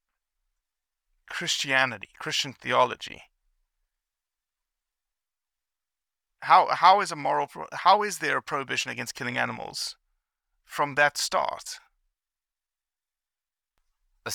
Christianity, 1.29 2.09
Christian 2.19 2.53
theology? 2.53 3.23
How 6.43 6.69
how 6.85 7.01
is 7.01 7.11
a 7.13 7.17
moral? 7.17 7.49
How 7.73 8.03
is 8.03 8.19
there 8.19 8.39
a 8.39 8.43
prohibition 8.43 8.91
against 8.91 9.15
killing 9.15 9.37
animals 9.37 9.97
from 10.65 10.95
that 10.95 11.19
start? 11.19 11.81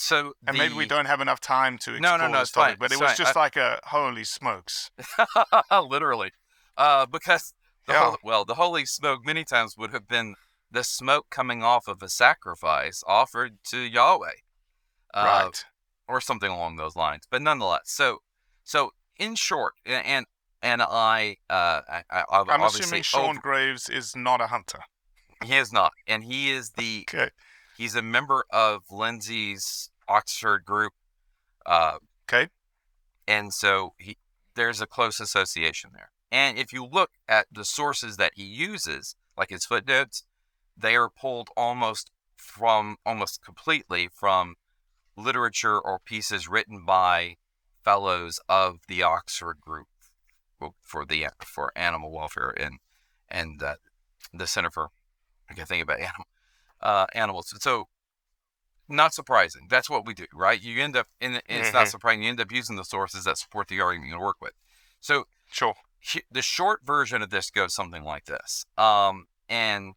So 0.02 0.34
And 0.48 0.58
maybe 0.58 0.74
we 0.74 0.86
don't 0.86 1.06
have 1.06 1.22
enough 1.22 1.40
time 1.40 1.78
to 1.80 1.92
No, 1.92 1.98
explore 1.98 2.18
no, 2.18 2.28
no, 2.28 2.40
this 2.40 2.50
it's 2.50 2.52
fine, 2.52 2.64
topic, 2.66 2.80
but 2.80 2.92
it 2.92 3.00
was 3.00 3.10
fine. 3.12 3.18
just 3.18 3.38
I- 3.38 3.40
like 3.40 3.56
a 3.56 3.80
holy 3.86 4.24
smokes. 4.24 4.92
literally, 5.72 6.32
uh, 6.78 7.06
because 7.06 7.54
the 7.86 7.94
Yeah. 7.94 8.00
hol- 8.00 8.18
well, 8.24 8.46
the 8.46 8.56
holy 8.56 8.86
smoke 8.86 9.26
many 9.26 9.44
times 9.44 9.78
would 9.78 9.92
have 9.92 10.08
been 10.08 10.36
the 10.72 10.84
smoke 10.84 11.30
coming 11.30 11.64
off 11.64 11.88
of 11.88 12.02
a 12.02 12.10
sacrifice 12.10 13.04
offered 13.08 13.60
to 13.66 13.78
Yahweh, 13.78 14.32
uh, 15.14 15.44
right. 15.46 15.66
or 16.08 16.20
something 16.22 16.50
along 16.52 16.78
those 16.78 16.96
lines. 16.96 17.28
But 17.30 17.42
nonetheless, 17.42 17.82
so 17.86 18.20
so 18.64 18.92
in 19.18 19.36
short, 19.36 19.76
and 19.86 20.26
and 20.62 20.82
I, 20.82 21.38
uh, 21.50 21.82
I, 21.90 22.04
I 22.10 22.24
I'm 22.32 22.62
assuming 22.64 23.04
Sean 23.04 23.32
over- 23.32 23.40
Graves 23.42 23.90
is 23.90 24.16
not 24.16 24.40
a 24.42 24.48
hunter. 24.48 24.80
he 25.44 25.58
is 25.58 25.74
not, 25.74 25.92
and 26.08 26.24
he 26.24 26.50
is 26.52 26.72
the 26.72 27.06
Okay. 27.14 27.30
He's 27.78 27.96
a 27.96 28.02
member 28.02 28.46
of 28.52 28.84
Linzey's 28.92 29.90
Oxford 30.08 30.66
group. 30.66 30.94
Uh, 31.66 31.98
Okay. 32.28 32.50
and 33.28 33.54
so 33.54 33.94
he 33.98 34.18
there's 34.56 34.82
a 34.82 34.88
close 34.88 35.20
association 35.20 35.92
there. 35.94 36.12
And 36.32 36.58
if 36.58 36.72
you 36.72 36.86
look 36.86 37.12
at 37.28 37.48
the 37.52 37.66
sources 37.66 38.18
that 38.18 38.34
he 38.36 38.44
uses, 38.44 39.16
like 39.38 39.50
his 39.50 39.66
footnotes, 39.66 40.24
they 40.78 40.96
are 40.96 41.10
pulled 41.10 41.50
almost 41.58 42.12
from 42.38 42.98
almost 43.06 43.44
completely 43.44 44.08
from 44.14 44.56
literature 45.16 45.80
or 45.80 46.00
pieces 46.00 46.48
written 46.48 46.86
by 46.86 47.36
fellows 47.84 48.40
of 48.50 48.80
the 48.88 49.04
Oxford 49.04 49.60
group 49.62 49.88
for- 50.58 50.76
for 50.82 51.06
the 51.06 51.28
for 51.46 51.72
animal 51.76 52.12
welfare 52.12 52.50
and 52.60 52.80
and 53.30 53.62
uh, 53.62 53.76
the 54.34 54.48
Center 54.48 54.72
for 54.72 54.90
I 55.50 55.54
can 55.54 55.66
think 55.66 55.84
about 55.84 56.00
animal 56.00 56.28
uh, 56.84 57.08
animals. 57.16 57.54
So 57.60 57.88
not 58.88 59.14
surprising. 59.14 59.68
That's 59.70 59.90
what 59.90 60.06
we 60.06 60.14
do, 60.14 60.26
right? 60.34 60.62
You 60.62 60.82
end 60.84 60.96
up, 60.96 61.08
and 61.20 61.42
it's 61.48 61.74
not 61.74 61.88
Mhm. 61.88 61.92
surprising. 61.92 62.24
You 62.24 62.30
end 62.30 62.42
up 62.42 62.52
using 62.52 62.76
the 62.76 62.84
sources 62.84 63.24
that 63.24 63.38
support 63.38 63.68
the 63.68 63.82
argument 63.82 64.12
you 64.12 64.20
work 64.20 64.42
with. 64.42 64.54
So 65.00 65.28
Sure. 65.50 65.76
he- 66.00 66.26
the 66.30 66.42
short 66.42 66.84
version 66.84 67.22
of 67.22 67.30
this 67.30 67.50
goes 67.50 67.74
something 67.74 68.04
like 68.04 68.26
this. 68.26 68.66
Um, 68.78 69.28
and 69.48 69.96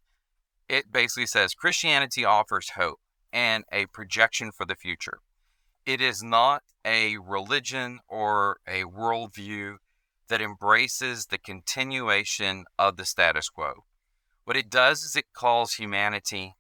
it 0.68 0.91
basically 0.91 1.26
says 1.26 1.55
Christianity 1.55 2.24
offers 2.24 2.70
hope 2.70 3.01
and 3.32 3.64
a 3.70 3.87
projection 3.87 4.53
for 4.53 4.64
the 4.64 4.76
future. 4.76 5.20
It 5.84 6.01
is 6.01 6.22
not 6.22 6.62
a 6.84 7.18
religion 7.18 8.01
or 8.09 8.61
a 8.66 8.84
worldview 8.84 9.78
that 10.28 10.41
embraces 10.41 11.26
the 11.26 11.39
continuation 11.39 12.64
of 12.78 12.97
the 12.97 13.05
status 13.05 13.49
quo. 13.49 13.84
What 14.45 14.57
it 14.57 14.70
does 14.70 15.03
is 15.03 15.16
it 15.16 15.32
calls 15.32 15.74
humanity 15.74 16.57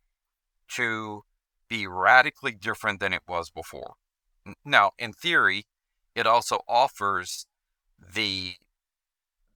to 0.74 1.22
be 1.68 1.86
radically 1.86 2.52
different 2.52 3.00
than 3.00 3.12
it 3.12 3.22
was 3.26 3.50
before. 3.50 3.94
Now, 4.64 4.92
in 4.98 5.12
theory, 5.12 5.66
it 6.14 6.26
also 6.26 6.60
offers 6.68 7.46
the 7.98 8.54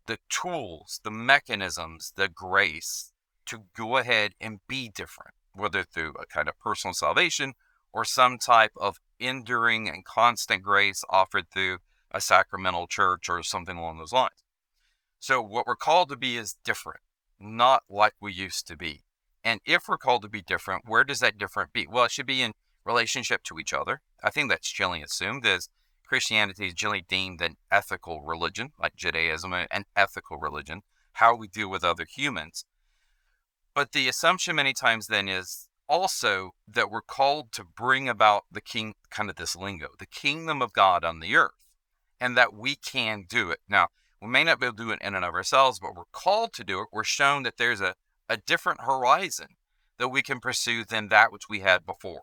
the 0.07 0.19
tools, 0.29 1.01
the 1.05 1.11
mechanisms, 1.11 2.13
the 2.17 2.29
grace 2.29 3.13
to 3.47 3.65
go 3.77 3.97
ahead 3.97 4.33
and 4.41 4.59
be 4.67 4.89
different, 4.89 5.35
whether 5.55 5.85
through 5.85 6.15
a 6.21 6.27
kind 6.27 6.49
of 6.49 6.59
personal 6.59 6.95
salvation 6.95 7.53
or 7.93 8.05
some 8.05 8.39
type 8.39 8.73
of 8.77 8.99
enduring 9.21 9.89
and 9.89 10.05
constant 10.05 10.63
grace 10.63 11.05
offered 11.11 11.49
through 11.51 11.79
a 12.11 12.21
sacramental 12.21 12.87
church 12.87 13.29
or 13.29 13.43
something 13.43 13.77
along 13.77 13.99
those 13.99 14.13
lines. 14.13 14.43
So, 15.21 15.43
what 15.43 15.67
we're 15.67 15.77
called 15.77 16.09
to 16.09 16.17
be 16.17 16.37
is 16.37 16.57
different, 16.65 17.01
not 17.39 17.83
like 17.89 18.15
we 18.21 18.33
used 18.33 18.67
to 18.69 18.77
be. 18.77 19.03
And 19.43 19.61
if 19.65 19.89
we're 19.89 19.99
called 19.99 20.23
to 20.23 20.29
be 20.29 20.43
different, 20.43 20.85
where 20.87 21.05
does 21.05 21.21
that 21.21 21.39
different 21.39 21.73
be? 21.73 21.87
Well, 21.87 22.05
it 22.05 22.11
should 22.11 22.27
be 22.27 22.43
in 22.43 22.53
relationship 22.85 23.43
to 23.45 23.59
each 23.59 23.73
other. 23.73 24.01
I 24.23 24.31
think 24.31 24.51
that's 24.51 24.71
generally 24.71 25.03
assumed 25.03 25.47
as 25.47 25.69
Christianity 26.07 26.67
is 26.67 26.75
generally 26.75 27.05
deemed 27.09 27.41
an 27.41 27.57
ethical 27.71 28.23
religion, 28.23 28.73
like 28.79 28.97
Judaism, 28.97 29.53
an 29.53 29.85
ethical 29.97 30.39
religion, 30.39 30.83
how 31.15 31.35
we 31.35 31.49
deal 31.49 31.71
with 31.71 31.85
other 31.85 32.05
humans. 32.05 32.65
But 33.75 33.93
the 33.93 34.09
assumption 34.09 34.57
many 34.57 34.73
times 34.73 35.07
then 35.07 35.29
is 35.29 35.69
also 35.89 36.51
that 36.69 36.91
we're 36.91 37.01
called 37.01 37.53
to 37.53 37.65
bring 37.65 38.09
about 38.09 38.45
the 38.51 38.61
king, 38.61 38.95
kind 39.11 39.31
of 39.31 39.37
this 39.37 39.57
lingo, 39.57 39.89
the 39.99 40.07
kingdom 40.07 40.61
of 40.61 40.73
God 40.73 41.05
on 41.05 41.21
the 41.21 41.37
earth, 41.37 41.67
and 42.21 42.37
that 42.37 42.55
we 42.55 42.77
can 42.77 43.25
do 43.29 43.51
it. 43.51 43.61
Now, 43.69 43.89
we 44.21 44.29
may 44.29 44.45
not 44.45 44.61
be 44.61 44.67
able 44.67 44.77
to 44.77 44.85
do 44.85 44.91
it 44.91 45.01
in 45.03 45.15
and 45.15 45.25
of 45.25 45.35
ourselves, 45.35 45.79
but 45.79 45.95
we're 45.97 46.05
called 46.13 46.53
to 46.55 46.65
do 46.65 46.81
it. 46.81 46.89
We're 46.93 47.05
shown 47.05 47.43
that 47.45 47.57
there's 47.57 47.81
a, 47.81 47.95
a 48.31 48.37
different 48.37 48.83
horizon 48.83 49.49
that 49.99 50.09
we 50.09 50.23
can 50.23 50.39
pursue 50.39 50.85
than 50.85 51.09
that 51.09 51.33
which 51.33 51.49
we 51.51 51.61
had 51.61 51.85
before. 51.85 52.23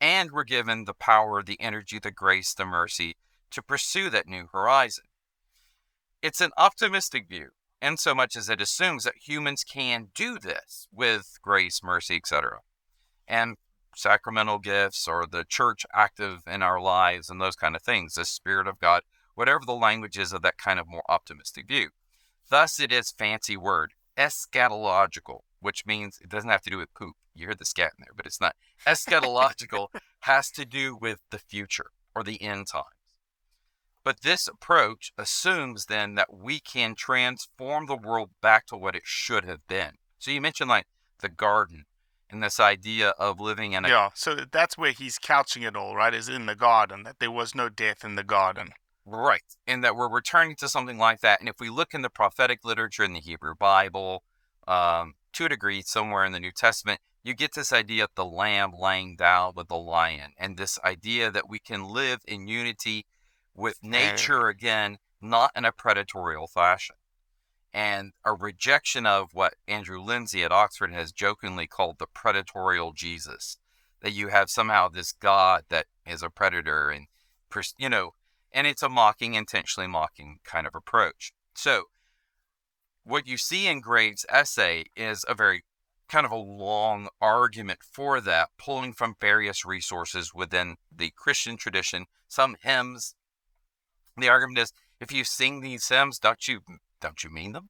And 0.00 0.30
we're 0.30 0.44
given 0.44 0.84
the 0.84 0.94
power, 0.94 1.42
the 1.42 1.60
energy, 1.60 1.98
the 1.98 2.12
grace, 2.12 2.54
the 2.54 2.64
mercy 2.64 3.16
to 3.50 3.60
pursue 3.60 4.08
that 4.10 4.28
new 4.28 4.46
horizon. 4.52 5.04
It's 6.22 6.40
an 6.40 6.52
optimistic 6.56 7.28
view, 7.28 7.48
in 7.82 7.96
so 7.96 8.14
much 8.14 8.36
as 8.36 8.48
it 8.48 8.60
assumes 8.60 9.02
that 9.02 9.26
humans 9.26 9.64
can 9.64 10.08
do 10.14 10.38
this 10.38 10.86
with 10.92 11.38
grace, 11.42 11.82
mercy, 11.82 12.16
etc. 12.16 12.60
And 13.26 13.56
sacramental 13.96 14.58
gifts 14.58 15.08
or 15.08 15.26
the 15.26 15.44
church 15.44 15.84
active 15.92 16.42
in 16.46 16.62
our 16.62 16.80
lives 16.80 17.28
and 17.28 17.40
those 17.40 17.56
kind 17.56 17.74
of 17.74 17.82
things, 17.82 18.14
the 18.14 18.24
Spirit 18.24 18.68
of 18.68 18.78
God, 18.78 19.02
whatever 19.34 19.64
the 19.66 19.72
language 19.72 20.18
is 20.18 20.32
of 20.32 20.42
that 20.42 20.56
kind 20.56 20.78
of 20.78 20.86
more 20.86 21.04
optimistic 21.08 21.66
view. 21.66 21.88
Thus, 22.48 22.78
it 22.78 22.92
is 22.92 23.10
fancy 23.10 23.56
word, 23.56 23.94
eschatological, 24.16 25.40
which 25.60 25.86
means 25.86 26.18
it 26.20 26.28
doesn't 26.28 26.50
have 26.50 26.62
to 26.62 26.70
do 26.70 26.78
with 26.78 26.94
poop. 26.94 27.14
You 27.34 27.46
heard 27.46 27.58
the 27.58 27.64
scat 27.64 27.92
in 27.98 28.04
there, 28.04 28.14
but 28.16 28.26
it's 28.26 28.40
not. 28.40 28.56
Eschatological 28.86 29.88
has 30.20 30.50
to 30.52 30.64
do 30.64 30.96
with 30.96 31.20
the 31.30 31.38
future 31.38 31.90
or 32.14 32.24
the 32.24 32.40
end 32.42 32.68
times. 32.68 32.86
But 34.04 34.22
this 34.22 34.46
approach 34.46 35.12
assumes 35.18 35.86
then 35.86 36.14
that 36.14 36.32
we 36.32 36.60
can 36.60 36.94
transform 36.94 37.86
the 37.86 37.96
world 37.96 38.30
back 38.40 38.66
to 38.66 38.76
what 38.76 38.94
it 38.94 39.02
should 39.04 39.44
have 39.44 39.66
been. 39.66 39.94
So 40.18 40.30
you 40.30 40.40
mentioned 40.40 40.70
like 40.70 40.86
the 41.20 41.28
garden 41.28 41.84
and 42.30 42.42
this 42.42 42.60
idea 42.60 43.10
of 43.18 43.40
living 43.40 43.72
in 43.72 43.84
a 43.84 43.88
Yeah. 43.88 44.10
So 44.14 44.36
that's 44.50 44.78
where 44.78 44.92
he's 44.92 45.18
couching 45.18 45.62
it 45.62 45.76
all, 45.76 45.96
right? 45.96 46.14
Is 46.14 46.28
in 46.28 46.46
the 46.46 46.54
garden, 46.54 47.02
that 47.02 47.18
there 47.18 47.30
was 47.30 47.54
no 47.54 47.68
death 47.68 48.04
in 48.04 48.14
the 48.14 48.24
garden. 48.24 48.70
Right. 49.06 49.56
And 49.66 49.84
that 49.84 49.94
we're 49.94 50.10
returning 50.10 50.56
to 50.56 50.68
something 50.68 50.98
like 50.98 51.20
that. 51.20 51.38
And 51.38 51.48
if 51.48 51.60
we 51.60 51.70
look 51.70 51.94
in 51.94 52.02
the 52.02 52.10
prophetic 52.10 52.64
literature 52.64 53.04
in 53.04 53.12
the 53.12 53.20
Hebrew 53.20 53.54
Bible, 53.54 54.24
um, 54.66 55.14
to 55.34 55.44
a 55.44 55.48
degree, 55.48 55.82
somewhere 55.82 56.24
in 56.24 56.32
the 56.32 56.40
New 56.40 56.50
Testament, 56.50 57.00
you 57.22 57.34
get 57.34 57.54
this 57.54 57.72
idea 57.72 58.04
of 58.04 58.10
the 58.16 58.24
lamb 58.24 58.72
laying 58.76 59.16
down 59.16 59.52
with 59.54 59.68
the 59.68 59.76
lion, 59.76 60.32
and 60.38 60.56
this 60.56 60.78
idea 60.84 61.30
that 61.30 61.48
we 61.48 61.58
can 61.58 61.84
live 61.84 62.20
in 62.26 62.48
unity 62.48 63.06
with 63.54 63.82
nature 63.82 64.48
again, 64.48 64.98
not 65.20 65.50
in 65.56 65.64
a 65.64 65.72
predatorial 65.72 66.48
fashion. 66.48 66.96
And 67.72 68.12
a 68.24 68.32
rejection 68.32 69.06
of 69.06 69.30
what 69.34 69.54
Andrew 69.68 70.00
Linzey 70.00 70.44
at 70.44 70.52
Oxford 70.52 70.92
has 70.92 71.12
jokingly 71.12 71.66
called 71.66 71.98
the 71.98 72.06
predatorial 72.06 72.94
Jesus, 72.94 73.58
that 74.02 74.12
you 74.12 74.28
have 74.28 74.48
somehow 74.48 74.88
this 74.88 75.12
God 75.12 75.64
that 75.68 75.86
is 76.06 76.22
a 76.22 76.30
predator 76.30 76.90
and, 76.90 77.06
you 77.78 77.88
know, 77.88 78.12
and 78.52 78.66
it's 78.66 78.82
a 78.82 78.88
mocking, 78.88 79.34
intentionally 79.34 79.88
mocking 79.88 80.38
kind 80.44 80.66
of 80.66 80.74
approach. 80.74 81.32
So, 81.54 81.84
what 83.04 83.26
you 83.26 83.38
see 83.38 83.66
in 83.66 83.80
Graves' 83.80 84.26
essay 84.28 84.86
is 84.96 85.24
a 85.28 85.34
very 85.34 85.62
kind 86.08 86.26
of 86.26 86.32
a 86.32 86.36
long 86.36 87.08
argument 87.20 87.80
for 87.82 88.20
that, 88.20 88.50
pulling 88.58 88.92
from 88.92 89.16
various 89.20 89.64
resources 89.64 90.32
within 90.34 90.76
the 90.94 91.12
Christian 91.16 91.56
tradition, 91.56 92.06
some 92.28 92.56
hymns. 92.62 93.14
The 94.16 94.28
argument 94.28 94.58
is 94.58 94.72
if 95.00 95.12
you 95.12 95.24
sing 95.24 95.60
these 95.60 95.88
hymns, 95.88 96.18
don't 96.18 96.46
you 96.48 96.60
don't 97.00 97.22
you 97.22 97.30
mean 97.30 97.52
them? 97.52 97.68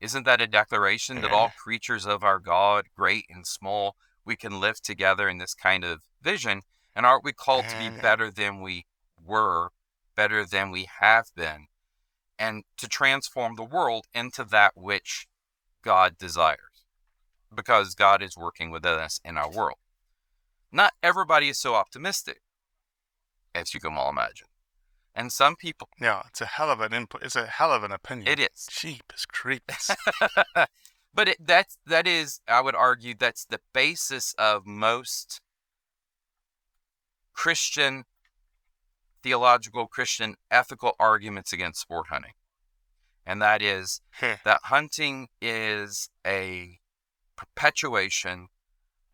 Isn't 0.00 0.26
that 0.26 0.40
a 0.40 0.46
declaration 0.46 1.20
that 1.20 1.30
all 1.30 1.52
creatures 1.56 2.06
of 2.06 2.22
our 2.22 2.38
God, 2.38 2.86
great 2.96 3.24
and 3.30 3.46
small, 3.46 3.96
we 4.24 4.36
can 4.36 4.60
live 4.60 4.80
together 4.80 5.28
in 5.28 5.38
this 5.38 5.54
kind 5.54 5.84
of 5.84 6.02
vision? 6.22 6.62
And 6.96 7.04
aren't 7.06 7.24
we 7.24 7.32
called 7.32 7.66
to 7.68 7.78
be 7.78 7.90
better 8.00 8.30
than 8.30 8.60
we 8.60 8.86
were, 9.22 9.70
better 10.14 10.44
than 10.44 10.70
we 10.70 10.88
have 11.00 11.26
been, 11.34 11.66
and 12.38 12.64
to 12.76 12.88
transform 12.88 13.56
the 13.56 13.64
world 13.64 14.06
into 14.14 14.44
that 14.44 14.72
which 14.76 15.26
God 15.82 16.18
desires? 16.18 16.58
Because 17.54 17.94
God 17.94 18.22
is 18.22 18.36
working 18.36 18.70
within 18.70 18.94
us 18.94 19.20
in 19.24 19.36
our 19.36 19.50
world. 19.50 19.78
Not 20.72 20.92
everybody 21.02 21.48
is 21.48 21.58
so 21.58 21.74
optimistic, 21.74 22.40
as 23.54 23.74
you 23.74 23.80
can 23.80 23.94
well 23.94 24.08
imagine. 24.08 24.48
And 25.14 25.32
some 25.32 25.54
people, 25.54 25.88
Yeah, 26.00 26.22
it's 26.28 26.40
a 26.40 26.46
hell 26.46 26.70
of 26.70 26.80
an 26.80 26.92
input. 26.92 27.22
It's 27.22 27.36
a 27.36 27.46
hell 27.46 27.72
of 27.72 27.84
an 27.84 27.92
opinion. 27.92 28.26
it 28.26 28.40
is. 28.40 28.66
Jeepers 28.68 29.24
creepers. 29.26 29.92
but 31.14 31.28
it, 31.28 31.36
that's 31.38 31.78
that 31.86 32.08
is, 32.08 32.40
I 32.48 32.60
would 32.60 32.74
argue, 32.74 33.14
that's 33.16 33.44
the 33.44 33.60
basis 33.72 34.34
of 34.38 34.66
most 34.66 35.40
Christian 37.32 38.04
theological, 39.24 39.86
Christian 39.86 40.36
ethical 40.50 40.92
arguments 41.00 41.52
against 41.52 41.80
sport 41.80 42.06
hunting, 42.10 42.34
and 43.26 43.40
that 43.42 43.62
is 43.62 44.02
hmm. 44.20 44.34
that 44.44 44.60
hunting 44.64 45.28
is 45.40 46.10
a 46.24 46.78
perpetuation 47.34 48.48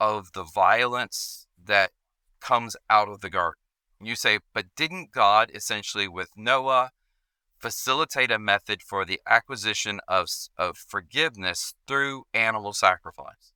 of 0.01 0.33
the 0.35 0.43
violence 0.43 1.47
that 1.63 1.93
comes 2.41 2.77
out 2.91 3.09
of 3.09 3.21
the 3.21 3.31
garden. 3.31 3.61
You 4.03 4.17
say, 4.17 4.41
but 4.53 4.67
didn't 4.77 5.13
God 5.13 5.51
essentially 5.55 6.09
with 6.09 6.31
Noah 6.37 6.91
facilitate 7.59 8.31
a 8.31 8.39
method 8.39 8.83
for 8.83 9.05
the 9.05 9.21
acquisition 9.29 10.01
of, 10.09 10.29
of 10.57 10.79
forgiveness 10.79 11.75
through 11.87 12.25
animal 12.35 12.73
sacrifice? 12.73 13.53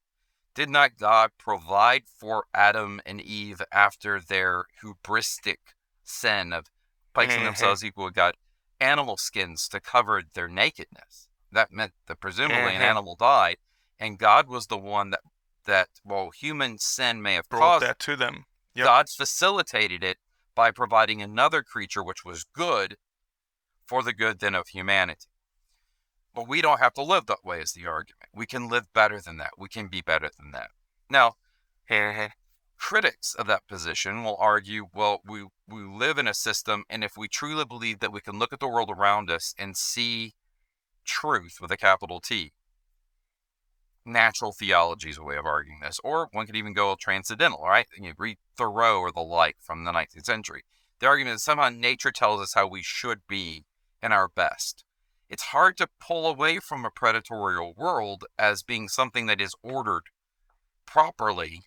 Did 0.54 0.68
not 0.68 0.98
God 0.98 1.30
provide 1.38 2.04
for 2.06 2.44
Adam 2.54 3.00
and 3.04 3.20
Eve 3.20 3.62
after 3.72 4.20
their 4.20 4.66
hubristic 4.82 5.56
sin 6.04 6.52
of 6.52 6.66
placing 7.12 7.40
Mhm. 7.40 7.46
themselves 7.46 7.84
equal 7.84 8.04
with 8.06 8.14
God 8.14 8.36
animal 8.80 9.16
skins 9.16 9.68
to 9.68 9.80
cover 9.80 10.22
their 10.22 10.48
nakedness? 10.48 11.28
That 11.50 11.70
meant 11.72 11.94
that 12.06 12.20
presumably 12.20 12.74
an 12.74 12.82
Mhm. 12.82 12.86
animal 12.86 13.16
died, 13.16 13.58
and 13.98 14.18
God 14.18 14.48
was 14.48 14.66
the 14.66 14.78
one 14.78 15.10
that 15.10 15.20
that 15.64 15.88
while 16.02 16.30
human 16.30 16.78
sin 16.78 17.22
may 17.22 17.34
have 17.34 17.48
Brought 17.48 17.80
caused 17.80 17.86
that 17.86 17.98
to 18.00 18.16
them. 18.16 18.44
Yep. 18.74 18.84
God's 18.84 19.14
facilitated 19.14 20.04
it 20.04 20.18
by 20.54 20.70
providing 20.70 21.22
another 21.22 21.62
creature 21.62 22.02
which 22.02 22.22
was 22.24 22.44
good 22.44 22.98
for 23.86 24.02
the 24.02 24.12
good 24.12 24.40
then 24.40 24.54
of 24.54 24.68
humanity. 24.68 25.30
But 26.34 26.48
we 26.48 26.60
don't 26.60 26.80
have 26.80 26.92
to 26.94 27.02
live 27.02 27.26
that 27.26 27.44
way, 27.44 27.60
is 27.60 27.72
the 27.72 27.86
argument. 27.86 28.28
We 28.34 28.44
can 28.46 28.68
live 28.68 28.92
better 28.92 29.20
than 29.20 29.38
that. 29.38 29.52
We 29.56 29.68
can 29.68 29.88
be 29.88 30.02
better 30.02 30.30
than 30.36 30.50
that. 30.50 30.70
Now, 31.08 31.36
Mhm. 31.88 32.32
Critics 32.78 33.34
of 33.34 33.46
that 33.46 33.66
position 33.66 34.24
will 34.24 34.36
argue 34.38 34.86
well, 34.94 35.20
we, 35.26 35.46
we 35.68 35.82
live 35.82 36.18
in 36.18 36.28
a 36.28 36.34
system, 36.34 36.84
and 36.88 37.02
if 37.02 37.16
we 37.16 37.28
truly 37.28 37.64
believe 37.64 38.00
that 38.00 38.12
we 38.12 38.20
can 38.20 38.38
look 38.38 38.52
at 38.52 38.60
the 38.60 38.68
world 38.68 38.90
around 38.90 39.30
us 39.30 39.54
and 39.58 39.76
see 39.76 40.34
truth 41.04 41.58
with 41.60 41.70
a 41.70 41.76
capital 41.76 42.20
T, 42.20 42.52
natural 44.04 44.52
theology 44.52 45.10
is 45.10 45.18
a 45.18 45.22
way 45.22 45.36
of 45.36 45.46
arguing 45.46 45.80
this, 45.80 46.00
or 46.04 46.28
one 46.32 46.46
could 46.46 46.56
even 46.56 46.74
go 46.74 46.94
transcendental, 46.98 47.62
right? 47.62 47.86
You 47.98 48.12
read 48.18 48.38
Thoreau 48.56 49.00
or 49.00 49.10
the 49.10 49.20
like 49.20 49.56
from 49.60 49.84
the 49.84 49.92
19th 49.92 50.26
century. 50.26 50.64
The 51.00 51.06
argument 51.06 51.36
is 51.36 51.42
somehow 51.42 51.70
nature 51.70 52.12
tells 52.12 52.40
us 52.40 52.54
how 52.54 52.66
we 52.66 52.82
should 52.82 53.20
be 53.28 53.64
in 54.02 54.12
our 54.12 54.28
best. 54.28 54.84
It's 55.28 55.44
hard 55.44 55.76
to 55.78 55.88
pull 56.00 56.26
away 56.26 56.60
from 56.60 56.84
a 56.84 56.90
predatorial 56.90 57.76
world 57.76 58.24
as 58.38 58.62
being 58.62 58.88
something 58.88 59.26
that 59.26 59.40
is 59.40 59.54
ordered 59.62 60.04
properly. 60.86 61.62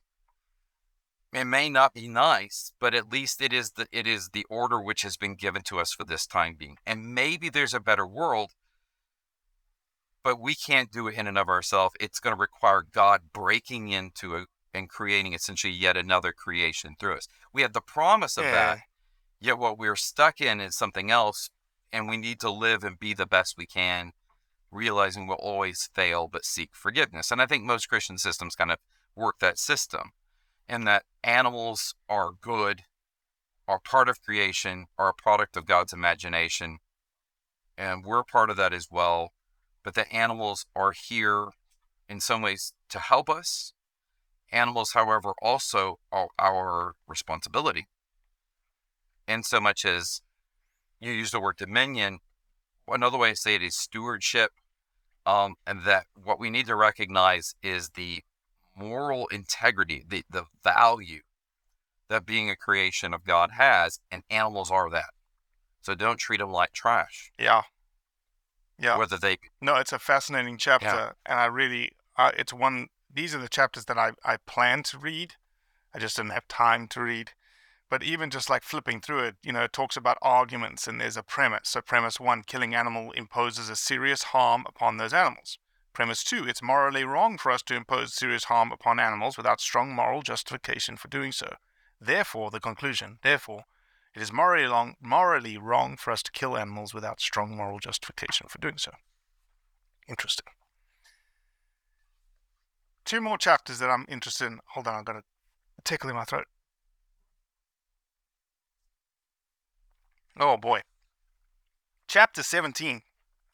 It 1.38 1.46
may 1.46 1.70
not 1.70 1.94
be 1.94 2.08
nice, 2.08 2.72
but 2.80 2.94
at 2.94 3.12
least 3.12 3.42
it 3.42 3.54
is 3.54 3.72
the 3.72 3.88
it 3.92 4.08
is 4.08 4.30
the 4.34 4.46
order 4.50 4.82
which 4.82 5.04
has 5.04 5.18
been 5.18 5.36
given 5.36 5.62
to 5.64 5.80
us 5.80 5.94
for 5.94 6.04
this 6.04 6.26
time 6.26 6.56
being. 6.58 6.78
And 6.86 7.14
maybe 7.14 7.50
there's 7.50 7.74
a 7.74 7.80
better 7.80 8.08
world 8.08 8.54
but 10.28 10.42
we 10.42 10.56
can't 10.56 10.92
do 10.92 11.08
it 11.08 11.16
in 11.16 11.26
and 11.26 11.38
of 11.38 11.48
ourselves. 11.48 11.96
It's 12.02 12.20
going 12.20 12.36
to 12.36 12.40
require 12.40 12.84
God 12.84 13.32
breaking 13.32 13.88
into 13.88 14.36
it 14.36 14.48
and 14.74 14.90
creating 14.90 15.32
essentially 15.32 15.72
yet 15.72 15.96
another 15.96 16.34
creation 16.34 16.96
through 17.00 17.16
us. 17.16 17.30
We 17.54 17.62
have 17.62 17.72
the 17.72 17.80
promise 17.80 18.36
of 18.36 18.44
that, 18.44 18.80
yet 19.40 19.58
what 19.58 19.80
we're 19.80 19.96
stuck 19.96 20.42
in 20.42 20.60
is 20.60 20.76
something 20.76 21.10
else, 21.10 21.50
and 21.94 22.10
we 22.10 22.18
need 22.18 22.42
to 22.42 22.52
live 22.52 22.84
and 22.84 23.00
be 23.00 23.14
the 23.14 23.26
best 23.26 23.56
we 23.58 23.66
can, 23.66 24.12
realizing 24.70 25.28
we'll 25.28 25.38
always 25.38 25.90
fail 25.94 26.28
but 26.28 26.44
seek 26.44 26.72
forgiveness. 26.74 27.32
And 27.32 27.42
I 27.42 27.46
think 27.46 27.64
most 27.64 27.88
Christian 27.88 28.18
systems 28.18 28.54
kind 28.54 28.74
of 28.74 28.80
work 29.16 29.40
that 29.40 29.58
system, 29.58 30.12
and 30.68 30.88
that 30.88 31.04
animals 31.24 31.96
are 32.10 32.32
good, 32.42 32.84
are 33.68 33.80
part 33.80 34.10
of 34.10 34.22
creation, 34.22 34.86
are 34.98 35.10
a 35.10 35.14
product 35.14 35.58
of 35.58 35.66
God's 35.66 35.94
imagination, 35.94 36.78
and 37.78 38.06
we're 38.06 38.24
part 38.24 38.50
of 38.50 38.58
that 38.58 38.74
as 38.74 38.88
well 38.92 39.32
but 39.88 39.96
the 39.96 40.14
animals 40.14 40.66
are 40.76 40.92
here 40.92 41.48
in 42.10 42.20
some 42.20 42.42
ways 42.42 42.74
to 42.90 43.00
help 43.00 43.30
us. 43.30 43.72
Animals, 44.52 44.92
however, 44.92 45.32
also 45.42 46.00
are 46.12 46.28
our 46.38 46.96
responsibility. 47.08 47.88
In 49.30 49.44
so 49.44 49.62
much 49.62 49.86
as 49.86 50.20
you 51.00 51.14
use 51.14 51.32
the 51.32 51.40
word 51.40 51.56
dominion, 51.56 52.20
another 52.86 53.18
way 53.18 53.30
to 53.30 53.38
say 53.38 53.56
it 53.56 53.64
is 53.64 53.78
stewardship. 53.78 54.52
Um, 55.26 55.56
and 55.66 55.86
that 55.86 56.08
what 56.22 56.38
we 56.38 56.50
need 56.50 56.66
to 56.66 56.76
recognize 56.76 57.56
is 57.64 57.92
the 57.96 58.24
moral 58.78 59.28
integrity, 59.28 60.04
the, 60.08 60.24
the 60.30 60.46
value 60.64 61.22
that 62.10 62.26
being 62.26 62.50
a 62.50 62.56
creation 62.56 63.14
of 63.14 63.26
God 63.26 63.52
has, 63.58 64.00
and 64.12 64.24
animals 64.30 64.72
are 64.72 64.90
that. 64.90 65.10
So 65.82 65.96
don't 65.96 66.20
treat 66.20 66.40
them 66.40 66.52
like 66.52 66.74
trash. 66.74 67.32
Yeah. 67.40 67.64
Yeah. 68.80 68.98
Whether 68.98 69.18
they 69.18 69.38
No, 69.62 69.76
it's 69.76 69.94
a 69.94 70.00
fascinating 70.00 70.58
chapter, 70.58 70.86
Yeah. 70.86 71.12
and 71.26 71.40
I 71.40 71.46
really, 71.46 71.92
uh, 72.18 72.32
it's 72.38 72.54
one. 72.54 72.88
These 73.12 73.34
are 73.34 73.40
the 73.40 73.50
chapters 73.50 73.86
that 73.86 73.98
I 73.98 74.12
I 74.24 74.38
plan 74.46 74.84
to 74.84 75.00
read. 75.00 75.36
I 75.94 76.00
just 76.00 76.16
didn't 76.16 76.32
have 76.32 76.48
time 76.48 76.88
to 76.90 77.02
read. 77.02 77.32
But 77.90 78.04
even 78.04 78.30
just 78.30 78.50
like 78.50 78.64
flipping 78.64 79.00
through 79.00 79.24
it, 79.24 79.36
you 79.44 79.54
know, 79.54 79.64
it 79.64 79.74
talks 79.74 79.96
about 79.96 80.18
arguments, 80.22 80.88
and 80.88 81.00
there's 81.00 81.18
a 81.18 81.24
premise. 81.24 81.70
So 81.70 81.82
premise 81.82 82.20
one: 82.20 82.44
killing 82.44 82.76
animal 82.76 83.12
imposes 83.14 83.70
a 83.70 83.76
serious 83.76 84.24
harm 84.24 84.66
upon 84.68 84.98
those 84.98 85.14
animals. 85.14 85.58
Premise 85.98 86.24
two: 86.24 86.48
it's 86.48 86.62
morally 86.62 87.04
wrong 87.04 87.40
for 87.40 87.52
us 87.52 87.64
to 87.64 87.74
impose 87.74 88.14
serious 88.14 88.44
harm 88.44 88.72
upon 88.72 89.00
animals 89.00 89.36
without 89.36 89.60
strong 89.60 89.96
moral 89.96 90.22
justification 90.22 90.96
for 90.96 91.08
doing 91.08 91.32
so. 91.32 91.56
Therefore, 92.00 92.52
the 92.52 92.60
conclusion: 92.60 93.18
therefore, 93.24 93.64
it 94.14 94.22
is 94.22 94.32
morally 94.32 94.66
wrong, 94.66 94.94
morally 95.02 95.58
wrong 95.58 95.98
for 95.98 96.12
us 96.12 96.22
to 96.22 96.32
kill 96.32 96.56
animals 96.56 96.94
without 96.94 97.20
strong 97.20 97.58
moral 97.58 97.80
justification 97.80 98.46
for 98.48 98.60
doing 98.60 98.78
so. 98.78 98.92
Interesting. 100.08 100.46
Two 103.04 103.20
more 103.20 103.40
chapters 103.40 103.80
that 103.80 103.90
I'm 103.90 104.06
interested 104.08 104.46
in. 104.46 104.60
Hold 104.76 104.88
on, 104.88 104.94
I've 104.94 105.06
got 105.06 105.16
a 105.16 105.24
tickle 105.84 106.12
in 106.12 106.16
my 106.16 106.26
throat. 106.26 106.46
Oh 110.40 110.58
boy. 110.58 110.82
Chapter 112.08 112.44
17. 112.44 113.02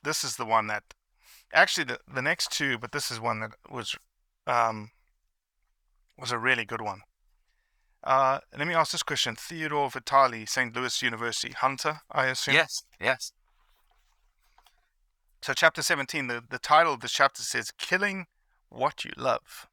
This 0.03 0.25
is 0.25 0.35
the 0.35 0.43
one 0.43 0.67
that 0.67 0.83
actually 1.53 1.85
the, 1.85 1.99
the 2.13 2.21
next 2.21 2.51
two, 2.51 2.77
but 2.77 2.91
this 2.91 3.11
is 3.11 3.19
one 3.19 3.39
that 3.39 3.51
was 3.69 3.95
um 4.47 4.91
was 6.17 6.31
a 6.31 6.37
really 6.37 6.65
good 6.65 6.81
one. 6.81 7.01
Uh, 8.03 8.39
let 8.57 8.67
me 8.67 8.73
ask 8.73 8.91
this 8.91 9.03
question. 9.03 9.35
Theodore 9.35 9.89
Vitali, 9.89 10.45
St. 10.45 10.75
Louis 10.75 11.01
University, 11.01 11.53
Hunter, 11.53 12.01
I 12.11 12.25
assume? 12.25 12.55
Yes, 12.55 12.83
yes. 12.99 13.31
So, 15.41 15.53
chapter 15.53 15.81
17, 15.81 16.27
the, 16.27 16.43
the 16.49 16.59
title 16.59 16.93
of 16.93 16.99
this 16.99 17.13
chapter 17.13 17.41
says 17.41 17.71
Killing 17.77 18.25
What 18.69 19.05
You 19.05 19.11
Love. 19.17 19.67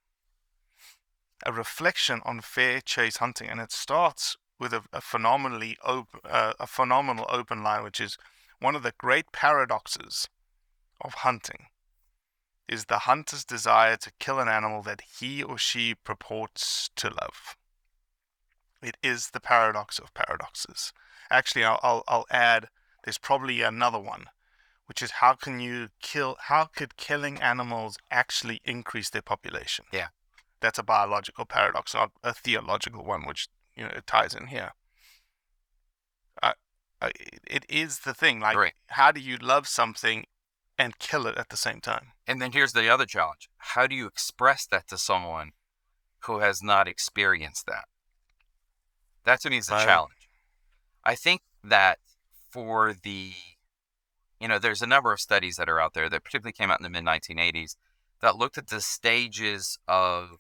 A 1.45 1.53
reflection 1.53 2.20
on 2.24 2.41
fair 2.41 2.81
chase 2.81 3.16
hunting. 3.16 3.49
And 3.49 3.61
it 3.61 3.72
starts 3.72 4.37
with 4.59 4.72
a, 4.72 4.83
a 4.93 5.01
phenomenally 5.01 5.76
op- 5.85 6.20
uh, 6.24 6.53
a 6.61 6.66
phenomenal 6.66 7.26
open 7.31 7.62
line, 7.62 7.83
which 7.83 8.01
is 8.01 8.16
one 8.61 8.76
of 8.76 8.83
the 8.83 8.93
great 8.99 9.33
paradoxes 9.33 10.28
of 11.01 11.14
hunting 11.14 11.66
is 12.68 12.84
the 12.84 13.01
hunter's 13.01 13.44
desire 13.44 13.96
to 13.96 14.12
kill 14.20 14.38
an 14.38 14.48
animal 14.48 14.82
that 14.82 15.03
he 15.18 15.42
or 15.42 15.59
she 15.59 15.94
purports 15.94 16.88
to 16.96 17.09
love. 17.09 17.57
It 18.80 18.96
is 19.03 19.30
the 19.30 19.40
paradox 19.40 19.98
of 19.98 20.14
paradoxes. 20.14 20.92
Actually, 21.30 21.64
I'll, 21.64 21.80
I'll, 21.82 22.05
I'll 22.07 22.26
add 22.30 22.68
there's 23.05 23.18
probably 23.18 23.62
another 23.62 23.98
one, 23.98 24.26
which 24.86 25.03
is 25.03 25.12
how 25.12 25.34
can 25.34 25.61
you 25.61 25.88
kill, 26.01 26.36
how 26.42 26.64
could 26.64 26.96
killing 26.96 27.40
animals 27.40 27.98
actually 28.11 28.61
increase 28.64 29.11
their 29.11 29.22
population? 29.22 29.86
Yeah. 29.92 30.09
That's 30.61 30.78
a 30.78 30.82
biological 30.82 31.46
paradox, 31.46 31.94
not 31.94 32.12
a 32.22 32.32
theological 32.32 33.05
one, 33.05 33.26
which, 33.26 33.48
you 33.74 33.84
know, 33.84 33.90
it 33.90 34.07
ties 34.07 34.34
in 34.34 34.48
here. 34.48 34.72
Uh, 36.42 36.53
uh, 37.01 37.11
it 37.46 37.64
is 37.68 38.01
the 38.01 38.14
thing. 38.14 38.40
Like, 38.40 38.57
Right. 38.57 38.74
how 38.88 39.11
do 39.11 39.20
you 39.20 39.38
love 39.38 39.66
something 39.66 40.26
and 40.81 40.99
kill 40.99 41.26
it 41.26 41.37
at 41.37 41.51
the 41.51 41.59
same 41.59 41.81
time? 41.83 42.12
And 42.26 42.41
then 42.41 42.53
here's 42.53 42.72
the 42.72 42.89
other 42.89 43.05
challenge. 43.05 43.51
How 43.59 43.87
do 43.87 43.95
you 43.95 44.07
express 44.07 44.64
that 44.66 44.89
to 44.89 44.97
someone 44.97 45.51
who 46.20 46.39
has 46.39 46.62
not 46.62 46.89
experienced 46.89 47.66
that? 47.66 47.85
That 49.26 49.43
to 49.43 49.51
me 49.51 49.59
is 49.59 49.66
challenge. 49.66 50.31
I 51.05 51.14
think 51.14 51.43
that 51.62 51.99
for 52.51 52.95
the, 52.95 53.33
you 54.41 54.49
know, 54.49 54.59
there's 54.59 54.81
a 54.81 54.87
number 54.87 55.12
of 55.12 55.20
studies 55.20 55.57
that 55.57 55.68
are 55.68 55.78
out 55.78 55.93
there 55.93 56.09
that 56.09 56.24
particularly 56.24 56.55
came 56.55 56.70
out 56.70 56.81
in 56.81 56.85
the 56.85 56.89
mid 56.89 57.05
1980s 57.05 57.76
that 58.22 58.37
looked 58.37 58.57
at 58.57 58.68
the 58.68 58.81
stages 58.81 59.78
of 59.87 60.39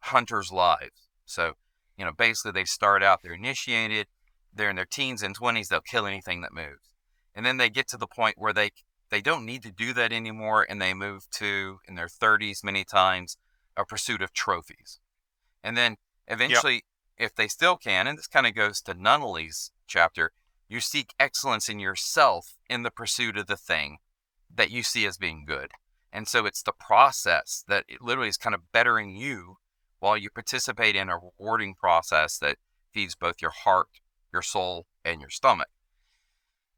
hunters' 0.00 0.52
lives. 0.52 1.08
So, 1.24 1.54
you 1.96 2.04
know, 2.04 2.12
basically 2.12 2.52
they 2.52 2.66
start 2.66 3.02
out, 3.02 3.20
they're 3.22 3.32
initiated, 3.32 4.08
they're 4.54 4.70
in 4.70 4.76
their 4.76 4.84
teens 4.84 5.22
and 5.22 5.38
20s, 5.38 5.68
they'll 5.68 5.80
kill 5.80 6.06
anything 6.06 6.42
that 6.42 6.52
moves. 6.52 6.94
And 7.34 7.46
then 7.46 7.56
they 7.56 7.70
get 7.70 7.88
to 7.88 7.96
the 7.96 8.06
point 8.06 8.34
where 8.36 8.52
they 8.52 8.72
they 9.10 9.20
don't 9.20 9.46
need 9.46 9.62
to 9.62 9.70
do 9.70 9.92
that 9.92 10.12
anymore 10.12 10.66
and 10.68 10.80
they 10.80 10.94
move 10.94 11.28
to 11.32 11.78
in 11.86 11.94
their 11.94 12.08
30s 12.08 12.64
many 12.64 12.84
times 12.84 13.36
a 13.76 13.84
pursuit 13.84 14.22
of 14.22 14.32
trophies. 14.32 14.98
And 15.62 15.76
then 15.76 15.96
eventually 16.26 16.84
if 17.20 17.34
they 17.34 17.48
still 17.48 17.76
can, 17.76 18.06
and 18.06 18.18
this 18.18 18.26
kind 18.26 18.46
of 18.46 18.54
goes 18.54 18.80
to 18.80 18.94
Nunnally's 18.94 19.72
chapter, 19.86 20.32
you 20.68 20.80
seek 20.80 21.14
excellence 21.20 21.68
in 21.68 21.78
yourself 21.78 22.56
in 22.68 22.82
the 22.82 22.90
pursuit 22.90 23.36
of 23.36 23.46
the 23.46 23.58
thing 23.58 23.98
that 24.52 24.70
you 24.70 24.82
see 24.82 25.04
as 25.04 25.18
being 25.18 25.44
good. 25.44 25.72
And 26.12 26.26
so 26.26 26.46
it's 26.46 26.62
the 26.62 26.72
process 26.72 27.62
that 27.68 27.84
it 27.88 28.00
literally 28.00 28.30
is 28.30 28.36
kind 28.36 28.54
of 28.54 28.72
bettering 28.72 29.16
you 29.16 29.56
while 29.98 30.16
you 30.16 30.30
participate 30.30 30.96
in 30.96 31.10
a 31.10 31.18
rewarding 31.18 31.74
process 31.74 32.38
that 32.38 32.56
feeds 32.92 33.14
both 33.14 33.42
your 33.42 33.50
heart, 33.50 33.88
your 34.32 34.42
soul, 34.42 34.86
and 35.04 35.20
your 35.20 35.30
stomach. 35.30 35.68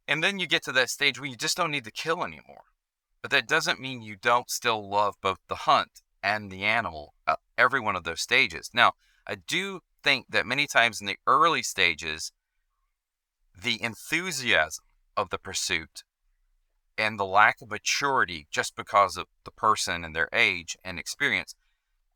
And 0.07 0.23
then 0.23 0.39
you 0.39 0.47
get 0.47 0.63
to 0.65 0.73
that 0.73 0.91
stage 0.91 1.21
where 1.21 1.29
you 1.29 1.37
just 1.37 1.57
don't 1.57 1.71
need 1.71 1.85
to 1.85 1.91
kill 1.91 2.25
anymore. 2.25 2.65
But 3.21 3.31
that 3.31 3.47
doesn't 3.47 3.81
mean 3.81 4.03
you 4.03 4.17
don't 4.17 4.51
still 4.51 4.89
love 4.89 5.15
both 5.23 5.39
the 5.49 5.55
hunt 5.55 6.03
and 6.23 6.51
the 6.51 6.65
animal 6.65 7.15
at 7.27 7.39
every 7.57 7.81
one 7.81 7.97
of 7.97 8.05
those 8.05 8.21
stages. 8.21 8.71
Now, 8.75 8.93
I 9.27 9.37
do 9.37 9.81
think 10.03 10.27
that 10.31 10.47
many 10.47 10.67
times 10.67 11.01
in 11.01 11.07
the 11.07 11.19
early 11.27 11.63
stages, 11.63 12.33
the 13.61 13.81
enthusiasm 13.83 14.85
of 15.17 15.31
the 15.31 15.39
pursuit 15.39 16.03
and 16.99 17.19
the 17.19 17.25
lack 17.25 17.63
of 17.63 17.71
maturity 17.71 18.47
just 18.51 18.77
because 18.77 19.17
of 19.17 19.27
the 19.45 19.51
person 19.51 20.05
and 20.05 20.15
their 20.15 20.29
age 20.33 20.77
and 20.85 20.99
experience 20.99 21.55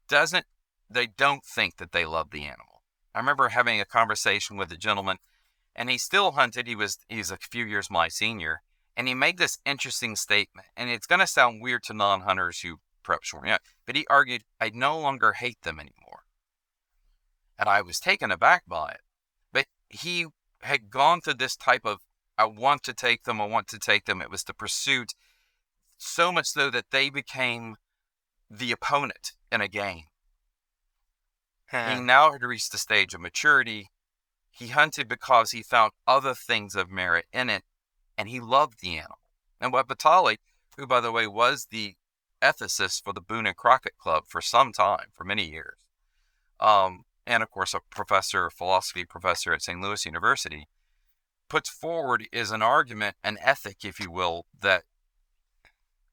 doesn't 0.09 0.47
they 0.89 1.07
don't 1.07 1.45
think 1.45 1.77
that 1.77 1.93
they 1.93 2.05
love 2.05 2.31
the 2.31 2.45
animal. 2.45 2.83
I 3.15 3.19
remember 3.19 3.49
having 3.49 3.81
a 3.81 3.85
conversation 3.85 4.57
with 4.57 4.71
a 4.71 4.77
gentleman 4.77 5.19
and 5.77 5.91
he 5.91 5.99
still 5.99 6.33
hunted. 6.33 6.67
He 6.67 6.75
was 6.75 6.99
he's 7.09 7.31
a 7.31 7.37
few 7.37 7.65
years 7.65 7.91
my 7.91 8.09
senior, 8.09 8.63
and 8.97 9.07
he 9.07 9.15
made 9.15 9.39
this 9.39 9.59
interesting 9.65 10.17
statement. 10.17 10.67
And 10.77 10.91
it's 10.91 11.07
going 11.07 11.21
to 11.21 11.27
sound 11.27 11.63
weird 11.63 11.85
to 11.85 11.95
non-hunters 11.95 12.61
who 12.61 12.81
perhaps 13.05 13.33
weren't 13.33 13.47
yet, 13.47 13.61
but 13.85 13.95
he 13.95 14.07
argued, 14.09 14.43
"I 14.59 14.71
no 14.75 14.99
longer 14.99 15.35
hate 15.35 15.63
them 15.63 15.79
anymore," 15.79 16.25
and 17.57 17.69
I 17.69 17.83
was 17.83 18.01
taken 18.01 18.33
aback 18.33 18.65
by 18.67 18.93
it. 18.93 19.03
But 19.53 19.67
he 19.89 20.27
had 20.63 20.91
gone 20.91 21.21
through 21.21 21.35
this 21.35 21.57
type 21.57 21.85
of, 21.85 22.01
"I 22.37 22.47
want 22.47 22.83
to 22.85 22.95
take 22.95 23.25
them. 23.25 23.41
I 23.41 23.45
want 23.45 23.69
to 23.69 23.79
take 23.79 24.07
them." 24.07 24.23
It 24.23 24.31
was 24.31 24.45
the 24.45 24.55
pursuit, 24.55 25.13
so 25.99 26.33
much 26.33 26.47
so 26.47 26.71
that 26.71 26.91
they 26.91 27.11
became 27.11 27.77
the 28.49 28.73
opponent 28.73 29.33
in 29.53 29.61
a 29.61 29.69
game. 29.69 30.07
he 31.99 32.01
now 32.01 32.33
had 32.33 32.43
reached 32.43 32.73
the 32.73 32.79
stage 32.79 33.13
of 33.13 33.21
maturity 33.21 33.91
he 34.57 34.69
hunted 34.69 35.07
because 35.07 35.51
he 35.51 35.63
found 35.63 35.93
other 36.07 36.33
things 36.35 36.75
of 36.75 36.91
merit 36.91 37.27
in 37.31 37.51
it, 37.51 37.63
and 38.17 38.29
he 38.29 38.41
loved 38.41 38.81
the 38.81 38.97
animal. 38.97 39.19
And 39.61 39.71
what 39.71 39.87
Vitali, 39.87 40.39
who, 40.79 40.87
by 40.87 41.01
the 41.01 41.13
way, 41.13 41.27
was 41.27 41.67
the 41.71 41.95
ethicist 42.41 43.05
for 43.05 43.13
the 43.13 43.21
Boone 43.21 43.47
and 43.47 43.57
Crockett 43.57 43.99
Club 43.99 44.25
for 44.27 44.41
some 44.41 44.73
time, 44.73 45.09
for 45.13 45.25
many 45.25 45.45
years, 45.45 45.77
um, 46.59 47.05
and 47.27 47.43
of 47.43 47.51
course, 47.51 47.75
a 47.75 47.81
professor, 47.91 48.49
philosophy 48.49 49.05
professor 49.05 49.53
at 49.53 49.63
St. 49.63 49.81
Louis 49.81 50.07
University, 50.07 50.69
puts 51.51 51.69
forward 51.69 52.27
is 52.33 52.51
an 52.51 52.63
argument, 52.63 53.17
an 53.23 53.37
ethic, 53.43 53.85
if 53.85 54.01
you 54.01 54.11
will, 54.11 54.47
that 54.59 54.85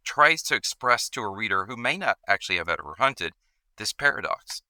tries 0.03 0.41
to 0.43 0.55
express 0.55 1.07
to 1.09 1.21
a 1.21 1.29
reader 1.29 1.65
who 1.65 1.77
may 1.77 1.97
not 1.97 2.17
actually 2.27 2.57
have 2.57 2.67
ever 2.67 2.95
hunted 2.97 3.33
this 3.77 3.93
paradox. 3.93 4.61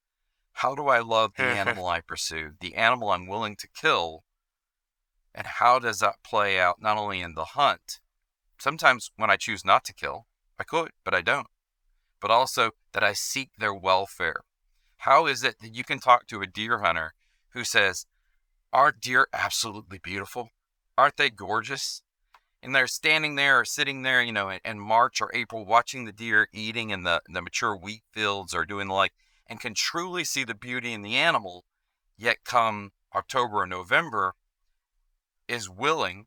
How 0.54 0.76
do 0.76 0.88
I 0.88 0.99
love 0.99 1.34
the 1.36 1.43
animal 1.62 1.88
I 1.88 2.01
pursue, 2.01 2.51
the 2.60 2.76
animal 2.76 3.10
I'm 3.10 3.28
willing 3.28 3.56
to 3.58 3.68
kill? 3.68 4.24
And 5.36 5.47
how 5.47 5.80
does 5.80 5.99
that 5.99 6.24
play 6.24 6.60
out 6.60 6.82
not 6.82 6.97
only 6.97 7.22
in 7.22 7.34
the 7.34 7.45
hunt? 7.45 7.99
Sometimes 8.58 9.12
when 9.18 9.30
I 9.30 9.36
choose 9.36 9.66
not 9.66 9.84
to 9.86 9.93
kill, 9.93 10.28
I 10.60 10.64
could, 10.64 10.91
but 11.04 11.14
I 11.14 11.22
don't. 11.22 11.47
But 12.22 12.32
also 12.32 12.72
that 12.93 13.04
I 13.04 13.14
seek 13.14 13.49
their 13.58 13.74
welfare. 13.74 14.41
How 14.97 15.26
is 15.26 15.43
it 15.43 15.60
that 15.60 15.76
you 15.76 15.84
can 15.84 15.99
talk 15.99 16.28
to 16.28 16.41
a 16.41 16.47
deer 16.47 16.80
hunter 16.80 17.14
who 17.49 17.64
says, 17.64 18.06
Aren't 18.72 19.01
deer 19.01 19.28
absolutely 19.34 19.97
beautiful? 19.97 20.49
Aren't 20.97 21.18
they 21.18 21.30
gorgeous? 21.30 22.01
And 22.62 22.74
they're 22.74 22.88
standing 22.88 23.36
there 23.36 23.60
or 23.60 23.66
sitting 23.66 24.04
there, 24.04 24.24
you 24.24 24.32
know, 24.32 24.49
in, 24.49 24.60
in 24.64 24.80
March 24.80 25.20
or 25.20 25.30
April, 25.34 25.66
watching 25.66 26.06
the 26.06 26.14
deer 26.14 26.47
eating 26.54 26.91
in 26.91 27.04
the, 27.04 27.22
the 27.28 27.41
mature 27.41 27.76
wheat 27.76 28.04
fields 28.14 28.54
or 28.54 28.66
doing 28.66 28.88
like, 28.88 29.12
and 29.54 29.60
can 29.60 29.76
truly 29.76 30.24
see 30.24 30.43
the 30.43 30.56
beauty 30.56 30.93
in 30.93 31.04
the 31.04 31.16
animal, 31.16 31.64
yet 32.18 32.38
come 32.43 32.89
October 33.14 33.58
or 33.58 33.68
November, 33.68 34.34
is 35.47 35.70
willing, 35.70 36.26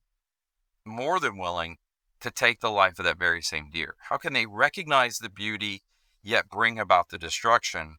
more 0.85 1.19
than 1.19 1.37
willing, 1.37 1.79
to 2.21 2.31
take 2.31 2.61
the 2.61 2.71
life 2.71 3.01
of 3.01 3.05
that 3.05 3.19
very 3.19 3.43
same 3.43 3.69
deer? 3.69 3.97
How 4.11 4.17
can 4.17 4.33
they 4.33 4.47
recognize 4.47 5.19
the 5.19 5.29
beauty 5.29 5.83
yet 6.23 6.49
bring 6.49 6.79
about 6.79 7.09
the 7.09 7.19
destruction? 7.19 7.97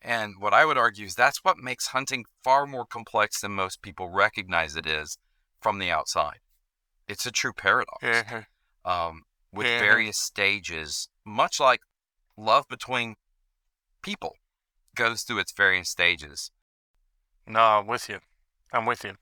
And 0.00 0.36
what 0.40 0.54
I 0.54 0.64
would 0.64 0.78
argue 0.78 1.04
is 1.04 1.14
that's 1.14 1.44
what 1.44 1.58
makes 1.58 1.88
hunting 1.88 2.24
far 2.42 2.66
more 2.66 2.86
complex 2.86 3.42
than 3.42 3.52
most 3.52 3.82
people 3.82 4.08
recognize 4.08 4.76
it 4.76 4.86
is 4.86 5.18
from 5.60 5.78
the 5.78 5.90
outside. 5.90 6.38
It's 7.06 7.26
a 7.26 7.30
true 7.30 7.52
paradox. 7.52 8.02
Um, 8.82 9.24
with 9.52 9.66
various 9.66 10.16
stages, 10.16 11.10
much 11.22 11.60
like 11.60 11.80
love 12.38 12.64
between 12.70 13.16
people 14.02 14.36
goes 14.94 15.22
through 15.22 15.38
its 15.38 15.52
various 15.52 15.88
stages. 15.88 16.50
No, 17.46 17.60
I'm 17.60 17.86
with 17.86 18.08
you. 18.08 18.18
I'm 18.72 18.86
with 18.86 19.04
you. 19.04 19.14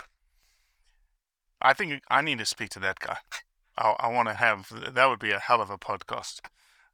I 1.62 1.72
think 1.72 2.02
I 2.10 2.22
need 2.22 2.38
to 2.38 2.46
speak 2.46 2.70
to 2.70 2.80
that 2.80 3.00
guy. 3.00 3.18
I, 3.76 3.94
I 4.00 4.08
want 4.08 4.28
to 4.28 4.34
have 4.34 4.68
that 4.94 5.06
would 5.06 5.18
be 5.18 5.32
a 5.32 5.38
hell 5.38 5.60
of 5.60 5.70
a 5.70 5.78
podcast. 5.78 6.40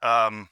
Um, 0.03 0.49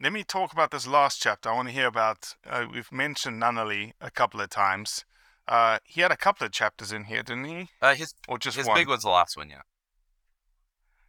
let 0.00 0.12
me 0.12 0.24
talk 0.24 0.52
about 0.52 0.70
this 0.70 0.86
last 0.86 1.20
chapter. 1.20 1.50
I 1.50 1.54
want 1.54 1.68
to 1.68 1.74
hear 1.74 1.86
about. 1.86 2.34
Uh, 2.48 2.66
we've 2.72 2.92
mentioned 2.92 3.42
Nunnally 3.42 3.92
a 4.00 4.10
couple 4.10 4.40
of 4.40 4.50
times. 4.50 5.04
Uh, 5.48 5.78
he 5.84 6.00
had 6.00 6.10
a 6.10 6.16
couple 6.16 6.44
of 6.44 6.52
chapters 6.52 6.92
in 6.92 7.04
here, 7.04 7.22
didn't 7.22 7.44
he? 7.44 7.68
Uh, 7.80 7.94
his 7.94 8.14
or 8.28 8.38
just 8.38 8.56
his 8.56 8.66
one? 8.66 8.76
big 8.76 8.88
one's 8.88 9.04
the 9.04 9.10
last 9.10 9.36
one, 9.36 9.48
yeah. 9.48 9.62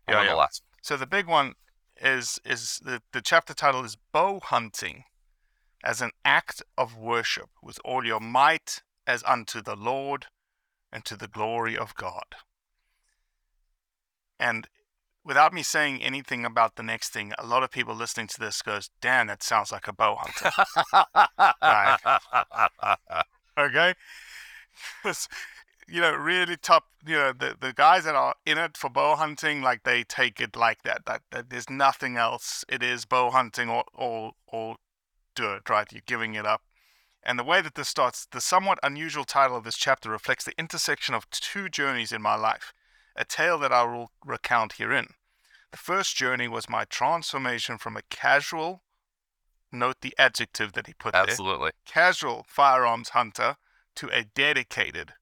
Yeah, 0.08 0.24
yeah. 0.24 0.30
the 0.30 0.36
last. 0.36 0.62
So 0.82 0.96
the 0.96 1.08
big 1.08 1.28
one 1.28 1.54
is 2.00 2.40
is 2.46 2.80
the 2.84 3.02
the 3.12 3.22
chapter 3.22 3.54
title 3.54 3.84
is 3.84 3.98
bow 4.12 4.40
hunting 4.40 5.04
as 5.88 6.02
an 6.02 6.12
act 6.26 6.62
of 6.78 6.98
worship 6.98 7.50
with 7.64 7.80
all 7.86 8.06
your 8.06 8.20
might 8.20 8.82
as 9.08 9.24
unto 9.26 9.62
the 9.62 9.78
Lord 9.78 10.26
and 10.92 11.06
to 11.06 11.16
the 11.16 11.30
glory 11.30 11.78
of 11.78 11.96
God. 11.96 12.36
And 14.38 14.68
without 15.24 15.54
me 15.54 15.64
saying 15.64 16.04
anything 16.04 16.44
about 16.44 16.76
the 16.76 16.84
next 16.84 17.14
thing, 17.14 17.32
a 17.40 17.48
lot 17.48 17.64
of 17.64 17.72
people 17.72 17.96
listening 17.96 18.28
to 18.28 18.40
this 18.40 18.62
goes, 18.62 18.90
"Dan, 19.00 19.28
that 19.28 19.42
sounds 19.42 19.72
like 19.72 19.88
a 19.88 19.94
bow 19.94 20.18
hunter." 20.20 20.52
Right. 21.62 22.20
okay? 23.58 23.94
you 25.88 26.02
know, 26.02 26.14
really 26.14 26.58
top, 26.58 26.88
you 27.06 27.16
know, 27.16 27.32
the, 27.32 27.56
the 27.58 27.72
guys 27.72 28.04
that 28.04 28.14
are 28.14 28.36
in 28.46 28.58
it 28.58 28.76
for 28.76 28.90
bow 28.90 29.16
hunting, 29.16 29.62
like 29.62 29.84
they 29.84 30.04
take 30.04 30.42
it 30.42 30.58
like 30.58 30.84
that, 30.84 31.06
that, 31.06 31.22
that 31.32 31.50
there's 31.50 31.70
nothing 31.70 32.18
else. 32.18 32.66
It 32.68 32.84
is 32.84 33.06
bow 33.06 33.32
hunting 33.32 33.70
or, 33.70 33.86
or, 33.96 34.34
or 34.48 34.76
dirt, 35.38 35.70
right? 35.70 35.88
You're 35.94 36.02
giving 36.06 36.34
it 36.34 36.46
up. 36.46 36.64
And 37.24 37.38
the 37.38 37.44
way 37.44 37.62
that 37.62 37.76
this 37.76 37.88
starts, 37.88 38.26
the 38.32 38.42
somewhat 38.42 38.80
unusual 38.82 39.24
title 39.24 39.56
of 39.56 39.64
this 39.64 39.78
chapter 39.78 40.10
reflects 40.10 40.44
the 40.44 40.58
intersection 40.58 41.14
of 41.14 41.30
two 41.30 41.70
journeys 41.70 42.12
in 42.12 42.22
my 42.22 42.36
life, 42.36 42.74
a 43.16 43.24
tale 43.24 43.60
that 43.60 43.72
I 43.72 43.84
will 43.84 44.12
recount 44.26 44.74
herein. 44.74 45.08
The 45.72 45.78
first 45.78 46.16
journey 46.16 46.48
was 46.48 46.70
my 46.70 46.86
transformation 46.86 47.78
from 47.78 47.96
a 47.96 48.02
casual, 48.10 48.82
note 49.72 49.98
the 50.02 50.16
adjective 50.18 50.74
that 50.74 50.88
he 50.88 50.94
put 50.94 51.14
there, 51.14 51.24
Absolutely. 51.24 51.72
casual 51.86 52.46
firearms 52.48 53.10
hunter 53.10 53.58
to 53.98 54.10
a 54.12 54.24
dedicated 54.24 55.14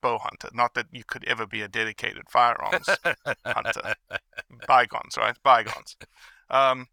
bow 0.00 0.18
hunter. 0.18 0.48
Not 0.52 0.74
that 0.74 0.86
you 0.90 1.04
could 1.06 1.24
ever 1.24 1.46
be 1.46 1.60
a 1.60 1.68
dedicated 1.68 2.24
firearms 2.30 2.88
hunter. 3.46 3.94
Bygones, 4.66 5.16
right? 5.16 5.36
Bygones. 5.44 5.96
Um, 6.50 6.88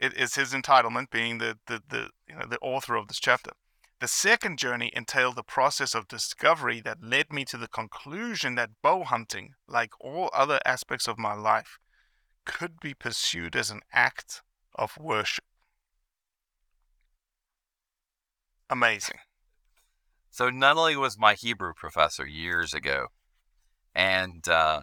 it 0.00 0.16
is 0.16 0.34
his 0.34 0.52
entitlement 0.52 1.10
being 1.10 1.38
the, 1.38 1.58
the, 1.66 1.82
the, 1.88 2.08
you 2.28 2.34
know, 2.34 2.46
the 2.48 2.58
author 2.60 2.96
of 2.96 3.06
this 3.06 3.20
chapter. 3.20 3.50
The 4.00 4.08
second 4.08 4.58
journey 4.58 4.90
entailed 4.94 5.36
the 5.36 5.42
process 5.42 5.94
of 5.94 6.08
discovery 6.08 6.80
that 6.80 7.04
led 7.04 7.30
me 7.30 7.44
to 7.44 7.58
the 7.58 7.68
conclusion 7.68 8.54
that 8.54 8.70
bow 8.82 9.04
hunting, 9.04 9.52
like 9.68 9.90
all 10.00 10.30
other 10.32 10.58
aspects 10.64 11.06
of 11.06 11.18
my 11.18 11.34
life, 11.34 11.78
could 12.46 12.80
be 12.80 12.94
pursued 12.94 13.54
as 13.54 13.70
an 13.70 13.80
act 13.92 14.40
of 14.74 14.96
worship. 14.98 15.44
Amazing. 18.70 19.18
So 20.30 20.48
Nunnally 20.48 20.96
was 20.96 21.18
my 21.18 21.34
Hebrew 21.34 21.74
professor 21.74 22.26
years 22.26 22.72
ago, 22.72 23.08
and 23.94 24.48
uh, 24.48 24.82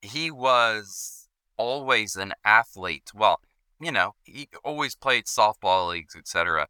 he 0.00 0.30
was 0.30 1.21
always 1.62 2.16
an 2.16 2.32
athlete. 2.44 3.10
Well, 3.14 3.40
you 3.80 3.92
know, 3.92 4.14
he 4.24 4.48
always 4.64 4.96
played 4.96 5.26
softball 5.26 5.90
leagues, 5.90 6.16
etc. 6.16 6.66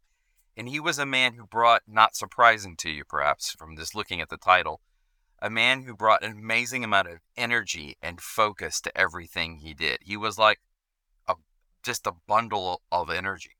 And 0.55 0.69
he 0.69 0.79
was 0.79 0.99
a 0.99 1.05
man 1.05 1.33
who 1.33 1.47
brought, 1.47 1.81
not 1.87 2.15
surprising 2.15 2.75
to 2.77 2.89
you 2.89 3.03
perhaps 3.03 3.51
from 3.51 3.75
just 3.75 3.95
looking 3.95 4.21
at 4.21 4.29
the 4.29 4.37
title, 4.37 4.81
a 5.39 5.49
man 5.49 5.83
who 5.83 5.95
brought 5.95 6.23
an 6.23 6.31
amazing 6.31 6.83
amount 6.83 7.07
of 7.07 7.19
energy 7.35 7.97
and 8.03 8.21
focus 8.21 8.79
to 8.81 8.95
everything 8.95 9.57
he 9.57 9.73
did. 9.73 9.97
He 10.01 10.15
was 10.15 10.37
like 10.37 10.59
a 11.27 11.35
just 11.83 12.05
a 12.05 12.13
bundle 12.27 12.81
of 12.91 13.09
energy. 13.09 13.57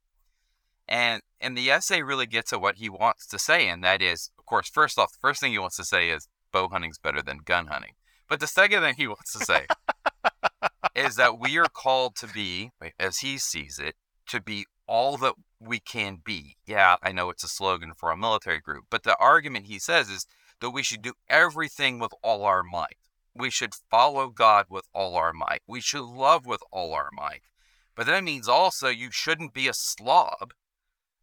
And 0.86 1.20
and 1.40 1.58
the 1.58 1.70
essay 1.70 2.02
really 2.02 2.26
gets 2.26 2.52
at 2.52 2.60
what 2.60 2.76
he 2.76 2.88
wants 2.88 3.26
to 3.26 3.38
say, 3.40 3.68
and 3.68 3.82
that 3.82 4.00
is, 4.00 4.30
of 4.38 4.46
course, 4.46 4.68
first 4.68 4.98
off, 4.98 5.12
the 5.12 5.18
first 5.20 5.40
thing 5.40 5.52
he 5.52 5.58
wants 5.58 5.76
to 5.76 5.84
say 5.84 6.10
is 6.10 6.28
bow 6.52 6.68
hunting's 6.68 6.98
better 6.98 7.22
than 7.22 7.38
gun 7.38 7.66
hunting. 7.66 7.94
But 8.28 8.38
the 8.40 8.46
second 8.46 8.82
thing 8.82 8.94
he 8.96 9.08
wants 9.08 9.32
to 9.32 9.44
say 9.44 9.66
is 10.94 11.16
that 11.16 11.38
we 11.38 11.58
are 11.58 11.68
called 11.72 12.16
to 12.16 12.26
be, 12.26 12.70
as 12.98 13.18
he 13.18 13.38
sees 13.38 13.78
it, 13.78 13.94
to 14.28 14.40
be 14.40 14.66
all 14.86 15.16
that 15.18 15.34
we 15.60 15.80
can 15.80 16.18
be. 16.24 16.56
Yeah, 16.66 16.96
I 17.02 17.12
know 17.12 17.30
it's 17.30 17.44
a 17.44 17.48
slogan 17.48 17.92
for 17.96 18.10
a 18.10 18.16
military 18.16 18.60
group, 18.60 18.84
but 18.90 19.02
the 19.02 19.16
argument 19.18 19.66
he 19.66 19.78
says 19.78 20.08
is 20.08 20.26
that 20.60 20.70
we 20.70 20.82
should 20.82 21.02
do 21.02 21.14
everything 21.28 21.98
with 21.98 22.12
all 22.22 22.44
our 22.44 22.62
might. 22.62 22.96
We 23.34 23.50
should 23.50 23.74
follow 23.90 24.28
God 24.28 24.66
with 24.68 24.86
all 24.94 25.16
our 25.16 25.32
might. 25.32 25.62
We 25.66 25.80
should 25.80 26.04
love 26.04 26.46
with 26.46 26.62
all 26.70 26.94
our 26.94 27.10
might. 27.12 27.42
But 27.96 28.06
that 28.06 28.24
means 28.24 28.48
also 28.48 28.88
you 28.88 29.10
shouldn't 29.10 29.54
be 29.54 29.68
a 29.68 29.74
slob 29.74 30.52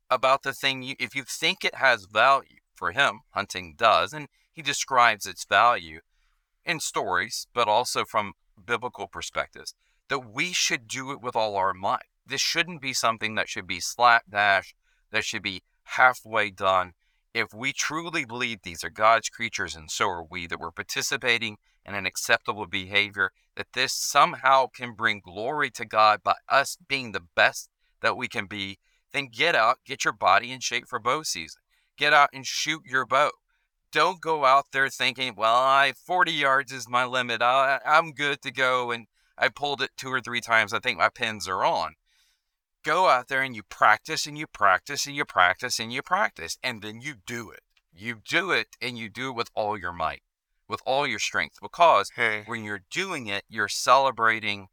about 0.10 0.44
the 0.44 0.54
thing 0.54 0.84
you, 0.84 0.96
if 1.00 1.16
you 1.16 1.24
think 1.24 1.64
it 1.64 1.76
has 1.76 2.06
value 2.06 2.60
for 2.76 2.92
him, 2.92 3.22
hunting 3.32 3.76
does, 3.78 4.14
and 4.14 4.28
he 4.52 4.62
describes 4.62 5.26
its 5.26 5.46
value 5.46 6.02
in 6.66 6.80
stories, 6.80 7.48
but 7.54 7.68
also 7.68 8.04
from 8.04 8.34
biblical 8.64 9.08
perspectives, 9.08 9.74
that 10.10 10.34
we 10.34 10.54
should 10.54 10.88
do 10.88 11.12
it 11.12 11.22
with 11.22 11.36
all 11.36 11.56
our 11.56 11.74
might. 11.74 12.06
This 12.26 12.42
shouldn't 12.42 12.82
be 12.82 12.94
something 12.94 13.36
that 13.36 13.50
should 13.50 13.68
be 13.68 13.80
slapdash, 13.80 14.76
that 15.12 15.24
should 15.24 15.44
be 15.44 15.64
halfway 15.84 16.52
done. 16.52 16.94
If 17.34 17.54
we 17.54 17.72
truly 17.72 18.26
believe 18.26 18.60
these 18.64 18.84
are 18.84 18.90
God's 18.90 19.30
creatures 19.30 19.76
and 19.76 19.90
so 19.90 20.10
are 20.10 20.24
we, 20.24 20.48
that 20.48 20.60
we're 20.60 20.72
participating 20.72 21.58
in 21.86 21.96
an 21.96 22.06
acceptable 22.06 22.68
behavior, 22.68 23.32
that 23.56 23.74
this 23.74 23.94
somehow 23.94 24.68
can 24.68 24.94
bring 24.94 25.22
glory 25.22 25.70
to 25.72 25.86
God 25.86 26.22
by 26.24 26.36
us 26.50 26.78
being 26.88 27.12
the 27.12 27.24
best 27.36 27.70
that 28.02 28.18
we 28.18 28.28
can 28.28 28.46
be, 28.46 28.80
then 29.14 29.28
get 29.32 29.56
out, 29.56 29.80
get 29.86 30.04
your 30.06 30.14
body 30.14 30.52
in 30.52 30.60
shape 30.60 30.88
for 30.88 31.00
bow 31.00 31.24
season. 31.24 31.62
Get 31.98 32.14
out 32.14 32.30
and 32.34 32.46
shoot 32.46 32.82
your 32.86 33.06
bow. 33.06 33.32
Don't 33.92 34.22
go 34.22 34.46
out 34.46 34.68
there 34.72 34.90
thinking, 34.90 35.34
well, 35.36 35.56
I 35.56 35.94
40 36.06 36.32
yards 36.32 36.72
is 36.72 36.88
my 36.88 37.06
limit. 37.06 37.42
I, 37.42 37.80
I'm 37.86 38.12
good 38.12 38.42
to 38.44 38.52
go. 38.52 38.92
And 38.92 39.08
I 39.38 39.50
pulled 39.50 39.82
it 39.82 39.92
two 39.98 40.10
or 40.10 40.22
three 40.22 40.42
times. 40.42 40.74
I 40.74 40.80
think 40.80 40.98
my 40.98 41.10
pins 41.10 41.48
are 41.48 41.64
on. 41.64 41.96
Go 42.84 43.08
out 43.10 43.28
there 43.28 43.42
and 43.42 43.56
you 43.56 43.64
practice 43.64 44.26
and 44.26 44.38
you 44.38 44.48
practice 44.48 45.06
and 45.06 45.16
you 45.16 45.26
practice 45.26 45.80
and 45.80 45.92
you 45.92 46.02
practice. 46.02 46.58
And 46.64 46.82
then 46.82 47.02
you 47.02 47.16
do 47.26 47.52
it. 47.52 47.62
You 47.94 48.22
do 48.28 48.52
it 48.52 48.68
and 48.82 48.98
you 48.98 49.10
do 49.10 49.30
it 49.30 49.36
with 49.36 49.50
all 49.54 49.78
your 49.78 49.92
might, 49.92 50.22
with 50.68 50.82
all 50.86 51.06
your 51.06 51.20
strength. 51.20 51.58
Because 51.62 52.12
Hey. 52.16 52.44
when 52.46 52.64
you're 52.64 52.84
doing 52.90 53.28
it, 53.28 53.44
you're 53.50 53.68
celebrating 53.68 54.68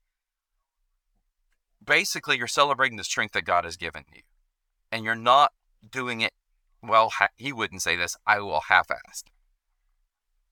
basically 1.85 2.37
you're 2.37 2.47
celebrating 2.47 2.97
the 2.97 3.05
strength 3.05 3.33
that 3.33 3.45
God 3.45 3.65
has 3.65 3.77
given 3.77 4.05
you. 4.15 4.23
And 4.93 5.05
you're 5.05 5.15
not 5.15 5.53
doing 5.91 6.21
it 6.21 6.33
well, 6.83 7.11
ha- 7.11 7.29
he 7.37 7.53
wouldn't 7.53 7.83
say 7.83 7.97
this, 7.97 8.17
I 8.27 8.41
will 8.41 8.61
half-assed. 8.69 9.25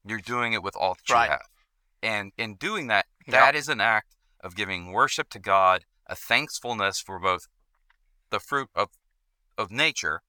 You're 0.05 0.21
doing 0.21 0.53
it 0.53 0.63
with 0.63 0.77
all 0.77 0.95
that 0.95 1.09
you 1.09 1.15
Right. 1.15 1.31
have. 1.31 1.49
And 2.03 2.33
in 2.37 2.55
doing 2.57 2.87
that, 2.89 3.07
Yep. 3.27 3.33
that 3.33 3.55
is 3.55 3.69
an 3.69 3.81
act 3.81 4.15
of 4.41 4.55
giving 4.55 4.93
worship 4.93 5.29
to 5.31 5.39
God, 5.39 5.85
a 6.07 6.15
thankfulness 6.15 7.01
for 7.01 7.19
both 7.19 7.49
the 8.31 8.41
fruit 8.41 8.71
of 8.75 8.91
of 9.59 9.71
nature, 9.71 10.23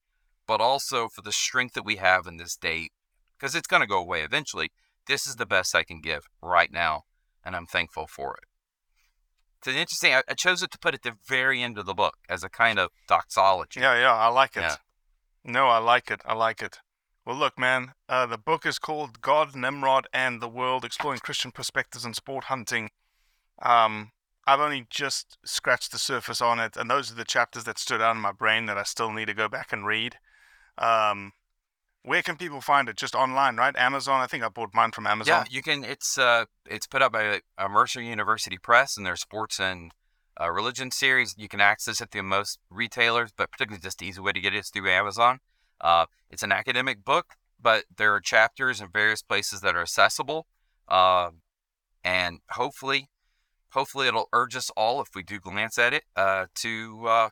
but 0.46 0.58
also 0.58 1.06
for 1.06 1.20
the 1.20 1.32
strength 1.32 1.74
that 1.74 1.84
we 1.84 1.96
have 1.96 2.26
in 2.26 2.38
this 2.38 2.56
day, 2.56 2.88
because 3.36 3.54
it's 3.54 3.66
going 3.68 3.82
to 3.82 3.86
go 3.86 3.98
away 3.98 4.22
eventually. 4.22 4.72
This 5.06 5.26
is 5.26 5.36
the 5.36 5.44
best 5.44 5.74
I 5.74 5.84
can 5.84 6.00
give 6.00 6.24
right 6.40 6.72
now, 6.72 7.04
and 7.44 7.54
I'm 7.54 7.66
thankful 7.66 8.06
for 8.06 8.38
it. 8.38 8.48
It's 9.58 9.66
an 9.66 9.74
interesting. 9.76 10.14
I, 10.14 10.22
I 10.26 10.32
chose 10.32 10.62
it 10.62 10.70
to 10.70 10.78
put 10.78 10.94
at 10.94 11.02
the 11.02 11.18
very 11.26 11.62
end 11.62 11.76
of 11.76 11.84
the 11.84 11.92
book 11.92 12.16
as 12.28 12.42
a 12.42 12.48
kind 12.48 12.78
of 12.78 12.90
doxology. 13.06 13.80
Yeah, 13.80 13.98
yeah, 13.98 14.14
I 14.14 14.28
like 14.28 14.56
it. 14.56 14.60
Yeah. 14.60 14.76
No, 15.44 15.68
I 15.68 15.78
like 15.78 16.10
it. 16.10 16.20
I 16.24 16.34
like 16.34 16.62
it. 16.62 16.80
Well, 17.24 17.36
look, 17.36 17.58
man, 17.58 17.92
uh, 18.08 18.26
the 18.26 18.38
book 18.38 18.64
is 18.64 18.78
called 18.78 19.20
God, 19.20 19.54
Nimrod, 19.54 20.06
and 20.12 20.40
the 20.40 20.48
World 20.48 20.84
Exploring 20.84 21.20
Christian 21.20 21.50
Perspectives 21.50 22.04
in 22.04 22.14
Sport 22.14 22.44
Hunting. 22.44 22.90
Um, 23.60 24.12
I've 24.46 24.60
only 24.60 24.86
just 24.88 25.36
scratched 25.44 25.92
the 25.92 25.98
surface 25.98 26.40
on 26.40 26.58
it, 26.58 26.74
and 26.76 26.90
those 26.90 27.12
are 27.12 27.14
the 27.14 27.24
chapters 27.24 27.64
that 27.64 27.78
stood 27.78 28.00
out 28.00 28.16
in 28.16 28.22
my 28.22 28.32
brain 28.32 28.64
that 28.66 28.78
I 28.78 28.82
still 28.82 29.12
need 29.12 29.26
to 29.26 29.34
go 29.34 29.46
back 29.46 29.74
and 29.74 29.86
read. 29.86 30.16
Um, 30.78 31.32
where 32.02 32.22
can 32.22 32.36
people 32.36 32.62
find 32.62 32.88
it? 32.88 32.96
Just 32.96 33.14
online, 33.14 33.56
right? 33.56 33.76
Amazon. 33.76 34.22
I 34.22 34.26
think 34.26 34.42
I 34.42 34.48
bought 34.48 34.72
mine 34.72 34.92
from 34.92 35.06
Amazon. 35.06 35.44
Yeah, 35.46 35.54
you 35.54 35.60
can. 35.60 35.84
It's 35.84 36.16
uh, 36.16 36.46
it's 36.64 36.86
put 36.86 37.02
up 37.02 37.12
by 37.12 37.42
uh, 37.58 37.68
Mercer 37.68 38.00
University 38.00 38.56
Press, 38.56 38.96
and 38.96 39.04
their 39.04 39.16
sports 39.16 39.60
and 39.60 39.92
uh, 40.40 40.50
religion 40.50 40.90
series. 40.90 41.34
You 41.36 41.48
can 41.48 41.60
access 41.60 42.00
it 42.00 42.10
through 42.10 42.24
most 42.24 42.58
retailers, 42.70 43.30
but 43.36 43.50
particularly 43.50 43.82
just 43.82 43.98
the 43.98 44.06
easy 44.06 44.20
way 44.20 44.32
to 44.32 44.40
get 44.40 44.54
it 44.54 44.58
is 44.58 44.70
through 44.70 44.90
Amazon. 44.90 45.40
Uh, 45.80 46.06
it's 46.30 46.42
an 46.42 46.52
academic 46.52 47.04
book, 47.04 47.34
but 47.60 47.84
there 47.96 48.14
are 48.14 48.20
chapters 48.20 48.80
in 48.80 48.88
various 48.92 49.22
places 49.22 49.60
that 49.60 49.76
are 49.76 49.82
accessible, 49.82 50.46
uh, 50.88 51.30
and 52.04 52.40
hopefully, 52.50 53.08
hopefully 53.70 54.08
it'll 54.08 54.28
urge 54.32 54.56
us 54.56 54.70
all, 54.76 55.00
if 55.00 55.08
we 55.14 55.22
do 55.22 55.38
glance 55.38 55.78
at 55.78 55.92
it, 55.92 56.04
uh, 56.16 56.46
to 56.54 57.06
uh, 57.06 57.28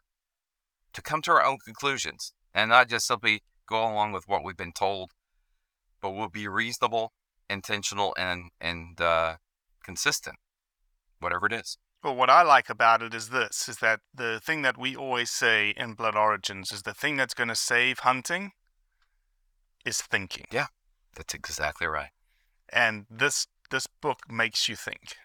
to 0.92 1.02
come 1.02 1.22
to 1.22 1.30
our 1.30 1.44
own 1.44 1.59
conclusions 1.64 2.32
and 2.54 2.70
not 2.70 2.88
just 2.88 3.07
simply 3.07 3.42
go 3.68 3.82
along 3.82 4.12
with 4.12 4.24
what 4.26 4.42
we've 4.42 4.57
been 4.57 4.72
told, 4.72 5.12
but 6.00 6.11
we'll 6.11 6.28
be 6.28 6.48
reasonable 6.48 7.12
intentional 7.48 8.14
and 8.18 8.50
and 8.61 9.00
uh, 9.00 9.36
consistent, 9.82 10.36
whatever 11.20 11.46
it 11.46 11.52
is. 11.52 11.78
Well, 12.07 12.14
what 12.14 12.30
I 12.30 12.42
like 12.42 12.70
about 12.70 13.02
it 13.02 13.12
is 13.14 13.30
this: 13.30 13.68
is 13.68 13.78
that 13.78 13.98
the 14.14 14.38
thing 14.38 14.62
that 14.62 14.78
we 14.78 14.94
always 14.94 15.28
say 15.28 15.70
in 15.76 15.94
Blood 15.94 16.14
Origins 16.14 16.70
is 16.70 16.82
the 16.82 16.94
thing 16.94 17.16
that's 17.16 17.34
going 17.34 17.48
to 17.48 17.57
save 17.57 17.98
hunting 17.98 18.52
is 19.84 20.00
thinking. 20.00 20.44
Yeah, 20.52 20.66
that's 21.16 21.34
exactly 21.34 21.88
right. 21.88 22.11
And 22.68 23.07
this 23.11 23.48
this 23.72 23.88
book 23.88 24.20
makes 24.30 24.68
you 24.68 24.76
think. 24.76 25.16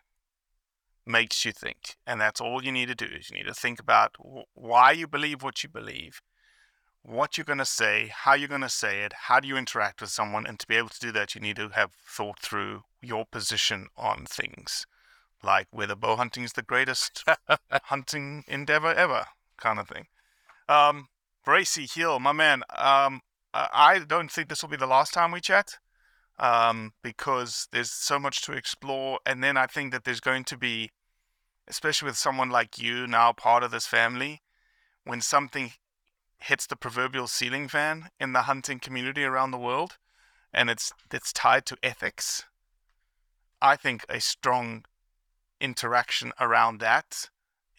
Makes 1.06 1.46
you 1.46 1.52
think, 1.52 1.98
and 2.08 2.20
that's 2.20 2.42
all 2.42 2.64
you 2.64 2.72
need 2.72 2.88
to 2.88 2.96
do. 2.96 3.06
Is 3.06 3.30
you 3.30 3.38
need 3.38 3.46
to 3.46 3.54
think 3.54 3.80
about 3.80 4.16
wh- 4.18 4.50
why 4.58 4.92
you 4.92 5.06
believe 5.06 5.44
what 5.44 5.62
you 5.62 5.70
believe, 5.70 6.24
what 7.04 7.38
you're 7.38 7.46
going 7.46 7.60
to 7.60 7.66
say, 7.66 8.10
how 8.12 8.34
you're 8.34 8.48
going 8.48 8.62
to 8.62 8.70
say 8.70 9.04
it, 9.04 9.14
how 9.28 9.40
do 9.40 9.48
you 9.48 9.56
interact 9.56 10.02
with 10.02 10.10
someone, 10.10 10.48
and 10.48 10.58
to 10.58 10.66
be 10.66 10.78
able 10.78 10.90
to 10.90 11.00
do 11.00 11.12
that, 11.12 11.36
you 11.36 11.42
need 11.42 11.58
to 11.58 11.70
have 11.70 11.92
thought 12.08 12.40
through 12.40 12.86
your 13.04 13.24
position 13.24 13.86
on 13.96 14.26
things, 14.26 14.88
like 15.44 15.68
whether 15.72 15.96
bow 15.96 16.16
hunting 16.16 16.44
is 16.44 16.54
the 16.54 16.62
greatest 16.62 17.24
hunting 17.72 18.44
endeavor 18.48 18.94
ever, 18.94 19.26
kind 19.58 19.80
of 19.80 19.88
thing. 19.88 20.08
Um, 20.70 21.08
Bracy 21.44 21.88
Hill, 21.92 22.20
my 22.20 22.32
man. 22.32 22.64
Um, 22.78 23.22
I 23.54 23.68
I 23.74 24.00
don't 24.00 24.32
think 24.32 24.50
this 24.50 24.62
will 24.62 24.70
be 24.70 24.78
the 24.78 24.88
last 24.88 25.14
time 25.14 25.32
we 25.32 25.42
chat 25.42 25.78
um, 26.40 26.94
because 27.04 27.68
there's 27.72 27.92
so 27.92 28.20
much 28.20 28.42
to 28.42 28.54
explore. 28.54 29.20
And 29.26 29.44
then 29.44 29.58
I 29.58 29.68
think 29.68 29.92
that 29.92 30.04
there's 30.04 30.20
going 30.20 30.44
to 30.46 30.58
be, 30.58 30.92
especially 31.68 32.08
with 32.08 32.18
someone 32.18 32.50
like 32.50 32.82
you 32.82 33.08
now 33.08 33.32
part 33.32 33.64
of 33.64 33.72
this 33.72 33.88
family, 33.88 34.42
when 35.04 35.22
something 35.22 35.72
hits 36.40 36.66
the 36.66 36.76
proverbial 36.76 37.28
ceiling 37.28 37.68
fan 37.68 38.10
in 38.20 38.34
the 38.34 38.44
hunting 38.44 38.80
community 38.80 39.24
around 39.24 39.52
the 39.52 39.58
world, 39.58 39.98
and 40.54 40.70
it's 40.70 40.92
it's 41.14 41.32
tied 41.32 41.66
to 41.68 41.78
ethics. 41.84 42.46
I 43.62 43.76
think 43.76 44.06
a 44.10 44.20
strong 44.20 44.86
interaction 45.62 46.34
around 46.40 46.80
that 46.80 47.30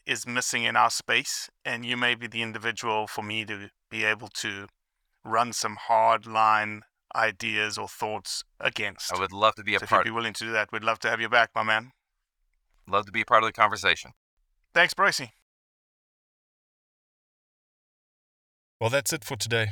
is 0.07 0.27
missing 0.27 0.65
in 0.65 0.77
our 0.77 0.91
space, 0.91 1.51
and 1.65 1.85
you 1.85 1.97
may 1.97 2.15
be 2.15 2.27
the 2.27 2.43
individual 2.43 3.07
for 3.07 3.23
me 3.23 3.45
to 3.45 3.69
be 3.91 4.05
able 4.05 4.29
to 4.29 4.67
run 5.25 5.53
some 5.53 5.77
hard 5.77 6.27
line 6.27 6.83
ideas 7.15 7.79
or 7.79 7.89
thoughts 7.89 8.43
against. 8.59 9.13
I 9.15 9.19
would 9.19 9.33
love 9.33 9.55
to 9.57 9.63
be 9.63 9.75
a 9.75 9.79
So 9.79 9.85
if 9.85 9.91
you'd 9.91 10.05
be 10.05 10.11
willing 10.11 10.33
to 10.35 10.45
do 10.45 10.53
that, 10.53 10.73
we'd 10.73 10.85
love 10.85 10.99
to 11.01 11.11
have 11.11 11.21
you 11.21 11.29
back, 11.29 11.51
my 11.55 11.63
man. 11.63 11.93
Love 12.89 13.07
to 13.07 13.13
be 13.13 13.21
a 13.21 13.25
part 13.25 13.43
of 13.43 13.49
the 13.49 13.53
conversation. 13.53 14.13
Thanks, 14.75 14.95
Bracy. 14.95 15.33
Well, 18.81 18.91
that's 18.91 19.13
it 19.13 19.25
for 19.25 19.37
today. 19.37 19.69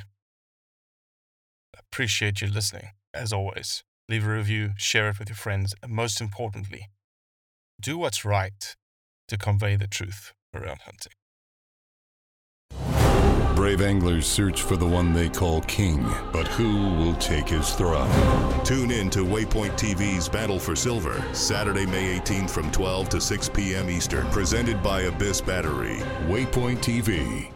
Appreciate 1.77 2.41
you 2.41 2.49
listening, 2.49 2.91
as 3.13 3.33
always. 3.33 3.83
Leave 4.09 4.27
a 4.27 4.31
review, 4.31 4.73
share 4.77 5.09
it 5.09 5.19
with 5.19 5.29
your 5.29 5.37
friends, 5.37 5.75
and 5.83 5.93
most 5.93 6.21
importantly, 6.21 6.89
do 7.81 7.99
what's 7.99 8.25
right 8.25 8.77
to 9.29 9.39
convey 9.39 9.77
the 9.77 9.87
truth 9.87 10.33
around 10.55 10.81
hunting. 10.83 11.13
Brave 13.61 13.83
anglers 13.83 14.27
search 14.27 14.63
for 14.63 14.77
the 14.77 14.87
one 14.87 15.13
they 15.13 15.29
call 15.29 15.61
king, 15.63 16.03
but 16.33 16.49
who 16.49 16.95
will 16.95 17.15
take 17.17 17.49
his 17.49 17.75
throne? 17.75 18.11
Tune 18.65 18.91
in 18.91 19.11
to 19.11 19.19
Waypoint 19.19 19.73
TV's 19.73 20.31
Battle 20.31 20.59
for 20.59 20.75
Silver, 20.75 21.23
Saturday, 21.35 21.85
May 21.85 22.19
18th 22.19 22.49
from 22.49 22.71
12 22.73 23.11
to 23.11 23.21
6 23.21 23.49
p.m. 23.51 23.91
Eastern. 23.91 24.27
Presented 24.31 24.83
by 24.83 25.03
Abyss 25.03 25.43
Battery. 25.43 25.99
Waypoint 26.27 26.79
TV, 26.79 27.53